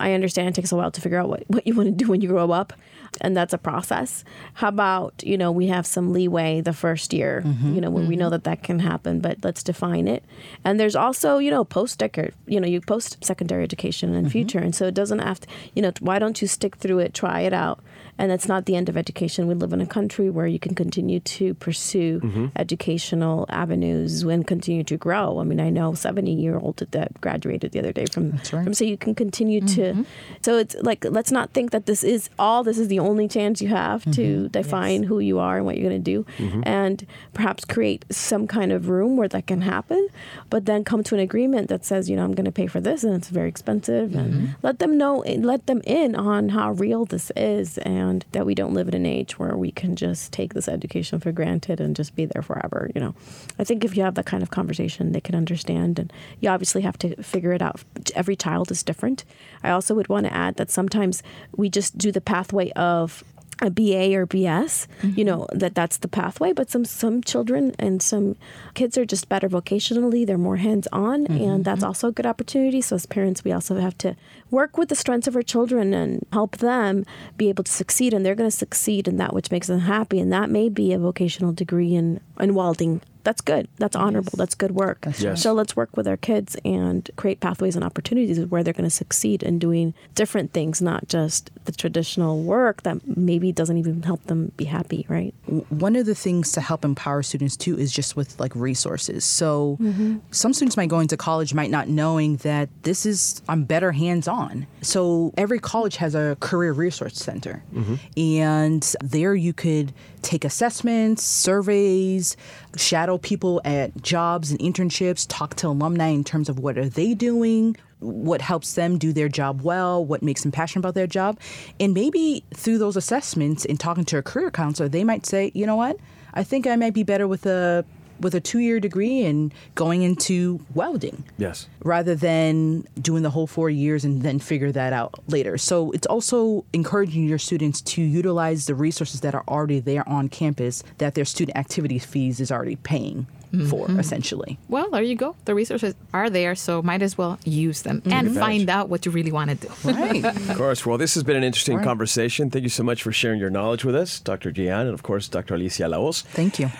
I 0.01 0.13
understand 0.13 0.49
it 0.49 0.55
takes 0.55 0.73
a 0.73 0.77
while 0.77 0.91
to 0.91 1.01
figure 1.01 1.19
out 1.19 1.29
what, 1.29 1.45
what 1.49 1.67
you 1.67 1.75
want 1.75 1.89
to 1.89 2.05
do 2.05 2.11
when 2.11 2.21
you 2.21 2.29
grow 2.29 2.51
up, 2.51 2.73
and 3.21 3.37
that's 3.37 3.53
a 3.53 3.59
process. 3.59 4.25
How 4.55 4.69
about 4.69 5.23
you 5.25 5.37
know 5.37 5.53
we 5.53 5.67
have 5.69 5.87
some 5.87 6.13
leeway 6.13 6.61
the 6.61 6.73
first 6.73 7.13
year, 7.13 7.43
mm-hmm. 7.45 7.75
you 7.75 7.81
know, 7.81 7.91
when 7.91 8.09
we 8.09 8.17
know 8.17 8.27
mm-hmm. 8.27 8.33
that 8.33 8.45
that 8.45 8.63
can 8.63 8.79
happen, 8.79 9.21
but 9.21 9.39
let's 9.43 9.63
define 9.63 10.09
it. 10.09 10.25
And 10.65 10.81
there's 10.81 10.97
also 10.97 11.39
you 11.39 11.51
know 11.51 11.65
post 11.65 12.03
you 12.47 12.61
know 12.61 12.67
you 12.67 12.81
post 12.81 13.23
secondary 13.25 13.63
education 13.63 14.11
in 14.11 14.15
the 14.15 14.21
mm-hmm. 14.23 14.33
future, 14.33 14.59
and 14.59 14.75
so 14.75 14.87
it 14.87 14.95
doesn't 14.95 15.21
have 15.21 15.41
to 15.41 15.49
you 15.75 15.83
know 15.83 15.93
why 16.01 16.19
don't 16.19 16.41
you 16.41 16.49
stick 16.49 16.77
through 16.77 17.01
it, 17.01 17.15
try 17.15 17.41
it 17.41 17.53
out, 17.53 17.81
and 18.19 18.31
that's 18.31 18.47
not 18.47 18.67
the 18.67 18.77
end 18.77 18.89
of 18.89 18.97
education. 18.97 19.47
We 19.47 19.55
live 19.55 19.73
in 19.73 19.81
a 19.81 19.87
country 19.87 20.31
where 20.31 20.47
you 20.47 20.59
can 20.59 20.75
continue 20.75 21.21
to 21.21 21.55
pursue 21.55 22.21
mm-hmm. 22.21 22.47
educational 22.57 23.47
avenues 23.49 24.23
and 24.23 24.47
continue 24.47 24.85
to 24.85 24.97
grow. 24.97 25.39
I 25.39 25.45
mean, 25.45 25.61
I 25.61 25.71
know 25.71 25.95
70 25.95 26.33
year 26.33 26.59
old 26.59 26.77
that 26.77 27.21
graduated 27.21 27.73
the 27.73 27.79
other 27.79 27.93
day 27.93 28.07
from 28.07 28.33
right. 28.33 28.47
from 28.47 28.75
so 28.75 28.85
you 28.85 28.99
can 28.99 29.15
continue 29.15 29.61
to. 29.61 29.81
Mm-hmm. 29.93 30.03
So 30.43 30.59
it's 30.59 30.77
like 30.83 31.05
let's 31.05 31.33
not 31.33 31.53
think 31.53 31.71
that 31.71 31.87
this 31.87 32.05
is 32.05 32.29
all. 32.39 32.63
This 32.63 32.79
is 32.79 32.89
the 32.89 32.99
only 32.99 33.29
chance 33.29 33.63
you 33.63 33.69
have 33.69 34.05
to 34.05 34.11
mm-hmm. 34.11 34.47
define 34.49 35.03
who 35.05 35.19
you 35.19 35.39
are 35.39 35.57
and 35.57 35.67
what 35.67 35.77
you're 35.77 35.89
going 35.89 36.03
to 36.03 36.11
do, 36.11 36.27
and 36.65 37.07
perhaps 37.33 37.65
create 37.65 38.05
some 38.11 38.47
kind 38.47 38.73
of 38.73 38.89
room 38.89 39.17
where 39.17 39.29
that 39.29 39.47
can 39.47 39.63
happen. 39.63 40.09
But 40.51 40.67
then 40.67 40.85
come 40.85 41.03
to 41.05 41.15
an 41.15 41.21
agreement 41.21 41.69
that 41.69 41.85
says, 41.85 42.11
you 42.11 42.17
know, 42.17 42.25
I'm 42.25 42.35
going 42.35 42.45
to 42.45 42.53
pay 42.53 42.67
for 42.67 42.81
this, 42.81 43.05
and 43.05 43.15
it's 43.15 43.29
very 43.29 43.49
expensive, 43.49 44.15
and 44.15 44.55
let 44.63 44.79
them 44.79 44.99
know, 44.99 45.25
let 45.27 45.67
them 45.67 45.81
in 45.85 46.15
on 46.15 46.51
how 46.51 46.73
real 46.73 47.05
this 47.05 47.33
is, 47.37 47.79
and 47.79 48.02
that 48.33 48.47
we 48.47 48.55
don't 48.55 48.75
live 48.75 48.89
in 48.89 48.95
an 48.95 49.07
age 49.07 49.39
where 49.39 49.57
we 49.57 49.71
can 49.71 49.97
just 49.97 50.33
take 50.33 50.55
this 50.55 50.69
education 50.69 51.21
for 51.21 51.33
granted 51.33 51.81
and 51.81 51.97
just 51.97 52.15
be 52.15 52.25
there 52.25 52.43
forever. 52.43 52.91
You 52.95 53.01
know, 53.01 53.15
I 53.59 53.65
think 53.65 53.85
if 53.85 53.97
you 53.97 54.03
have 54.03 54.15
that 54.15 54.27
kind 54.27 54.43
of 54.43 54.51
conversation, 54.51 55.13
they 55.13 55.21
can 55.21 55.35
understand, 55.35 55.99
and 55.99 56.13
you 56.41 56.49
obviously 56.49 56.83
have 56.83 56.99
to 56.99 57.23
figure 57.23 57.53
it 57.53 57.63
out. 57.63 57.83
Every 58.15 58.37
child 58.37 58.71
is 58.71 58.83
different. 58.83 59.25
I 59.63 59.71
also 59.71 59.95
would 59.95 60.09
want 60.09 60.27
to 60.27 60.35
add 60.35 60.57
that 60.57 60.71
sometimes 60.71 61.23
we 61.57 61.69
just 61.69 61.97
do 61.99 62.13
the 62.13 62.21
pathway 62.21 62.71
of 62.73 63.25
a 63.63 63.71
BA 63.71 64.15
or 64.15 64.27
BS, 64.27 64.89
you 65.03 65.09
mm-hmm. 65.09 65.23
know, 65.23 65.47
that 65.53 65.75
that's 65.75 65.99
the 65.99 66.09
pathway. 66.09 66.53
But 66.53 66.71
some 66.71 66.85
some 66.85 67.23
children 67.23 67.75
and 67.79 68.03
some 68.03 68.37
kids 68.75 68.99
are 68.99 69.07
just 69.07 69.29
better 69.29 69.49
vocationally. 69.49 70.27
They're 70.27 70.37
more 70.37 70.57
hands 70.57 70.89
on, 70.93 71.25
mm-hmm, 71.25 71.43
and 71.43 71.65
that's 71.65 71.79
mm-hmm. 71.79 71.87
also 71.87 72.09
a 72.09 72.13
good 72.13 72.27
opportunity. 72.27 72.81
So 72.81 72.97
as 72.97 73.07
parents, 73.07 73.45
we 73.45 73.53
also 73.53 73.77
have 73.77 73.97
to 73.99 74.17
work 74.51 74.77
with 74.77 74.89
the 74.89 74.97
strengths 74.97 75.29
of 75.29 75.37
our 75.37 75.43
children 75.43 75.95
and 75.95 76.27
help 76.33 76.59
them 76.59 77.05
be 77.37 77.49
able 77.49 77.65
to 77.65 77.73
succeed. 77.73 78.13
And 78.13 78.27
they're 78.27 78.35
going 78.35 78.51
to 78.51 78.57
succeed 78.57 79.07
in 79.07 79.17
that 79.17 79.33
which 79.33 79.51
makes 79.51 79.69
them 79.69 79.81
happy, 79.81 80.19
and 80.19 80.33
that 80.33 80.51
may 80.51 80.69
be 80.69 80.93
a 80.93 80.99
vocational 80.99 81.53
degree 81.53 81.95
in 81.95 82.21
in 82.41 82.55
welding. 82.55 83.01
That's 83.25 83.41
good. 83.41 83.69
That's 83.79 83.97
honorable. 83.97 84.33
That's 84.37 84.55
good 84.55 84.73
work. 84.73 85.07
Yes. 85.19 85.43
So 85.43 85.53
let's 85.53 85.77
work 85.77 85.97
with 85.97 86.09
our 86.09 86.17
kids 86.17 86.57
and 86.65 87.09
create 87.17 87.41
pathways 87.41 87.77
and 87.77 87.85
opportunities 87.85 88.39
where 88.47 88.63
they're 88.63 88.73
going 88.73 88.85
to 88.85 88.91
succeed 88.91 89.43
in 89.43 89.59
doing 89.59 89.95
different 90.15 90.53
things, 90.53 90.83
not 90.83 91.09
just 91.09 91.51
the 91.65 91.73
traditional 91.73 92.43
work 92.43 92.83
that 92.83 93.07
maybe 93.17 93.53
doesn't 93.53 93.79
even 93.79 94.03
help 94.03 94.25
them 94.25 94.53
be 94.57 94.65
happy, 94.65 95.07
right? 95.09 95.35
one 95.69 95.97
of 95.97 96.07
the 96.07 96.15
things 96.15 96.53
to 96.53 96.61
help 96.61 96.85
empower 96.85 97.23
students 97.23 97.57
too 97.57 97.79
is 97.79 97.93
just 97.93 98.17
with 98.17 98.39
like 98.41 98.55
resources. 98.55 99.25
So 99.25 99.77
mm-hmm. 99.81 100.19
some 100.31 100.53
students 100.53 100.77
might 100.77 100.89
go 100.89 101.01
into 101.01 101.17
college 101.17 101.53
might 101.53 101.71
not 101.71 101.89
knowing 101.89 102.37
that 102.39 102.69
this 102.83 103.05
is 103.05 103.43
I'm 103.49 103.65
better 103.65 103.93
hands 103.93 104.29
on. 104.29 104.67
So 104.81 105.35
every 105.37 105.59
college 105.59 105.97
has 105.97 106.15
a 106.15 106.37
career 106.41 106.73
resource 106.73 107.17
center. 107.17 107.63
Mm-hmm. 107.75 107.95
And 108.19 108.95
there 109.03 109.35
you 109.35 109.53
could 109.53 109.93
take 110.23 110.45
assessments, 110.45 111.23
surveys, 111.23 112.37
shadow 112.77 113.19
people 113.19 113.61
at 113.65 114.01
jobs 114.03 114.51
and 114.51 114.61
internships, 114.61 115.27
talk 115.29 115.55
to 115.57 115.69
alumni 115.69 116.09
in 116.09 116.25
terms 116.25 116.49
of 116.49 116.59
what 116.59 116.79
are 116.79 116.89
they 116.89 117.15
doing, 117.15 117.77
what 118.01 118.41
helps 118.41 118.75
them 118.75 118.99
do 118.99 119.13
their 119.13 119.29
job 119.29 119.63
well, 119.63 120.05
what 120.05 120.23
makes 120.23 120.43
them 120.43 120.53
passionate 120.53 120.81
about 120.81 120.95
their 120.95 121.07
job. 121.07 121.39
And 121.79 121.95
maybe 121.95 122.45
through 122.55 122.79
those 122.79 122.97
assessments 122.97 123.65
and 123.65 123.79
talking 123.79 124.05
to 124.07 124.19
a 124.19 124.23
career 124.23 124.51
counselor, 124.51 124.89
they 124.89 125.05
might 125.05 125.27
say, 125.27 125.53
you 125.55 125.67
know 125.67 125.77
what? 125.77 125.99
I 126.35 126.45
think 126.45 126.67
I 126.67 126.77
might 126.77 126.95
be 126.95 127.03
better 127.03 127.29
with 127.29 127.47
a 127.47 127.85
with 128.23 128.35
a 128.35 128.41
two-year 128.41 128.81
degree 128.81 129.25
and 129.25 129.53
going 129.75 130.03
into 130.03 130.61
welding 130.75 131.25
Yes. 131.39 131.69
rather 131.85 132.15
than 132.15 132.87
doing 133.01 133.23
the 133.23 133.31
whole 133.31 133.47
four 133.47 133.71
years 133.71 134.05
and 134.05 134.23
then 134.23 134.39
figure 134.39 134.73
that 134.73 134.93
out 134.93 135.15
later. 135.29 135.59
So 135.59 135.91
it's 135.93 136.07
also 136.07 136.65
encouraging 136.73 137.29
your 137.29 137.39
students 137.39 137.81
to 137.83 138.03
utilize 138.03 138.67
the 138.67 138.75
resources 138.75 139.21
that 139.21 139.35
are 139.35 139.45
already 139.49 139.81
there 139.81 140.09
on 140.09 140.29
campus 140.29 140.83
that 140.99 141.15
their 141.15 141.25
student 141.25 141.57
activity 141.57 141.99
fees 141.99 142.41
is 142.41 142.51
already 142.51 142.77
paying 142.77 143.27
for, 143.69 143.87
mm-hmm. 143.87 144.01
essentially. 144.01 144.59
Well, 144.69 144.91
there 144.91 145.03
you 145.03 145.15
go. 145.15 145.37
The 145.45 145.55
resources 145.55 145.95
are 146.15 146.31
there, 146.31 146.55
so 146.55 146.83
might 146.83 147.03
as 147.03 147.19
well 147.19 147.39
use 147.45 147.83
them 147.83 148.01
mm-hmm. 148.01 148.13
and 148.13 148.35
find 148.35 148.71
out 148.71 148.89
what 148.89 149.05
you 149.05 149.13
really 149.13 149.33
want 149.33 149.51
to 149.51 149.57
do. 149.57 149.69
Right. 149.85 150.25
Of 150.53 150.57
course. 150.57 150.87
Well, 150.87 150.99
this 150.99 151.15
has 151.15 151.23
been 151.23 151.37
an 151.37 151.45
interesting 151.45 151.83
conversation. 151.83 152.51
Thank 152.51 152.63
you 152.63 152.69
so 152.69 152.83
much 152.83 153.03
for 153.03 153.13
sharing 153.13 153.39
your 153.39 153.51
knowledge 153.51 153.85
with 153.85 153.95
us, 153.95 154.21
Dr. 154.21 154.51
Gihane, 154.53 154.83
and 154.83 154.95
of 154.95 155.03
course, 155.03 155.29
Dr. 155.29 155.55
Alicia 155.55 155.89
La 155.89 155.99
Hoz. 155.99 156.23
Thank 156.23 156.59
you. 156.59 156.71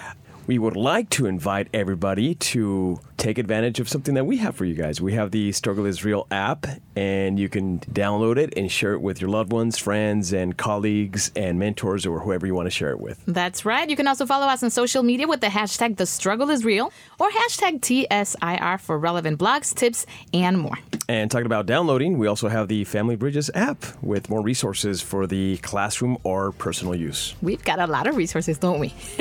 We 0.47 0.59
would 0.59 0.77
like 0.77 1.09
to 1.11 1.27
invite 1.27 1.69
everybody 1.73 2.35
to 2.35 2.99
take 3.23 3.39
advantage 3.39 3.79
of 3.79 3.89
something 3.89 4.15
that 4.15 4.27
we 4.27 4.37
have 4.39 4.57
for 4.57 4.65
you 4.65 4.75
guys. 4.75 5.01
We 5.01 5.13
have 5.15 5.31
the 5.31 5.53
Struggle 5.53 5.87
is 5.87 6.05
Real 6.05 6.27
app, 6.33 6.67
and 6.97 7.39
you 7.39 7.49
can 7.49 7.79
download 7.79 8.37
it 8.37 8.53
and 8.57 8.71
share 8.71 8.95
it 8.95 9.01
with 9.01 9.21
your 9.21 9.31
loved 9.31 9.53
ones, 9.53 9.79
friends, 9.79 10.33
and 10.33 10.57
colleagues, 10.57 11.31
and 11.37 11.57
mentors, 11.57 12.05
or 12.05 12.19
whoever 12.19 12.49
you 12.49 12.55
want 12.55 12.67
to 12.67 12.71
share 12.71 12.91
it 12.91 13.01
with. 13.01 13.23
That's 13.27 13.65
right. 13.65 13.89
You 13.89 13.95
can 13.95 14.09
also 14.09 14.27
follow 14.27 14.47
us 14.49 14.65
on 14.65 14.71
social 14.71 15.05
media 15.05 15.29
with 15.29 15.41
the 15.41 15.47
hashtag 15.47 15.99
The 15.99 16.07
Struggle 16.07 16.51
is 16.51 16.65
Real 16.65 16.93
or 17.21 17.31
hashtag 17.31 17.81
TSIR 17.81 18.81
for 18.81 18.99
relevant 18.99 19.39
blogs, 19.39 19.73
tips, 19.73 20.05
and 20.35 20.59
more. 20.59 20.77
And 21.09 21.31
talking 21.31 21.47
about 21.47 21.67
downloading, 21.67 22.19
we 22.19 22.27
also 22.27 22.49
have 22.49 22.67
the 22.67 22.85
Family 22.85 23.15
Bridges 23.15 23.51
app 23.55 23.85
with 24.03 24.31
more 24.31 24.43
resources 24.43 25.01
for 25.01 25.29
the 25.29 25.59
classroom 25.59 26.19
or 26.25 26.53
personal 26.53 26.95
use. 26.95 27.35
We've 27.41 27.63
got 27.63 27.79
a 27.79 27.87
lot 27.87 28.09
of 28.09 28.17
resources, 28.17 28.59
don't 28.59 28.81
we? 28.81 28.95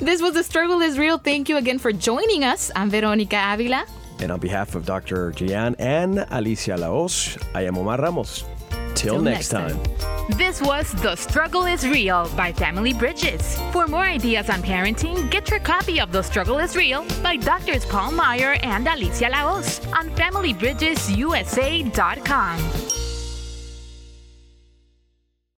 this 0.00 0.20
was 0.20 0.34
The 0.34 0.42
Struggle 0.42 0.82
is 0.82 0.98
Real. 0.98 1.16
Thank 1.16 1.48
you 1.48 1.56
again 1.56 1.78
for 1.78 1.92
joining 1.92 2.44
us. 2.44 2.70
I'm 2.74 2.90
Veronica 2.90 3.40
Avila. 3.52 3.84
And 4.20 4.30
on 4.30 4.38
behalf 4.40 4.74
of 4.74 4.84
Dr. 4.86 5.32
Gihane 5.32 5.74
and 5.78 6.24
Alicia 6.30 6.76
La 6.76 6.88
Hoz, 6.88 7.36
I 7.54 7.62
am 7.62 7.76
Omar 7.78 7.98
Ramos. 8.00 8.44
Till, 8.94 9.14
Till 9.14 9.22
next, 9.22 9.52
next 9.52 9.76
time. 9.76 9.80
This 10.38 10.62
was 10.62 10.92
The 11.02 11.16
Struggle 11.16 11.66
is 11.66 11.86
Real 11.86 12.28
by 12.36 12.52
Family 12.52 12.92
Bridges. 12.94 13.58
For 13.72 13.86
more 13.88 14.04
ideas 14.04 14.48
on 14.48 14.62
parenting, 14.62 15.28
get 15.30 15.50
your 15.50 15.58
copy 15.60 16.00
of 16.00 16.12
The 16.12 16.22
Struggle 16.22 16.58
is 16.58 16.76
Real 16.76 17.04
by 17.22 17.36
Drs. 17.36 17.84
Paul 17.84 18.12
Meyer 18.12 18.56
and 18.62 18.86
Alicia 18.86 19.28
La 19.28 19.50
Hoz 19.50 19.80
on 19.92 20.08
FamilyBridgesUSA.com. 20.10 23.03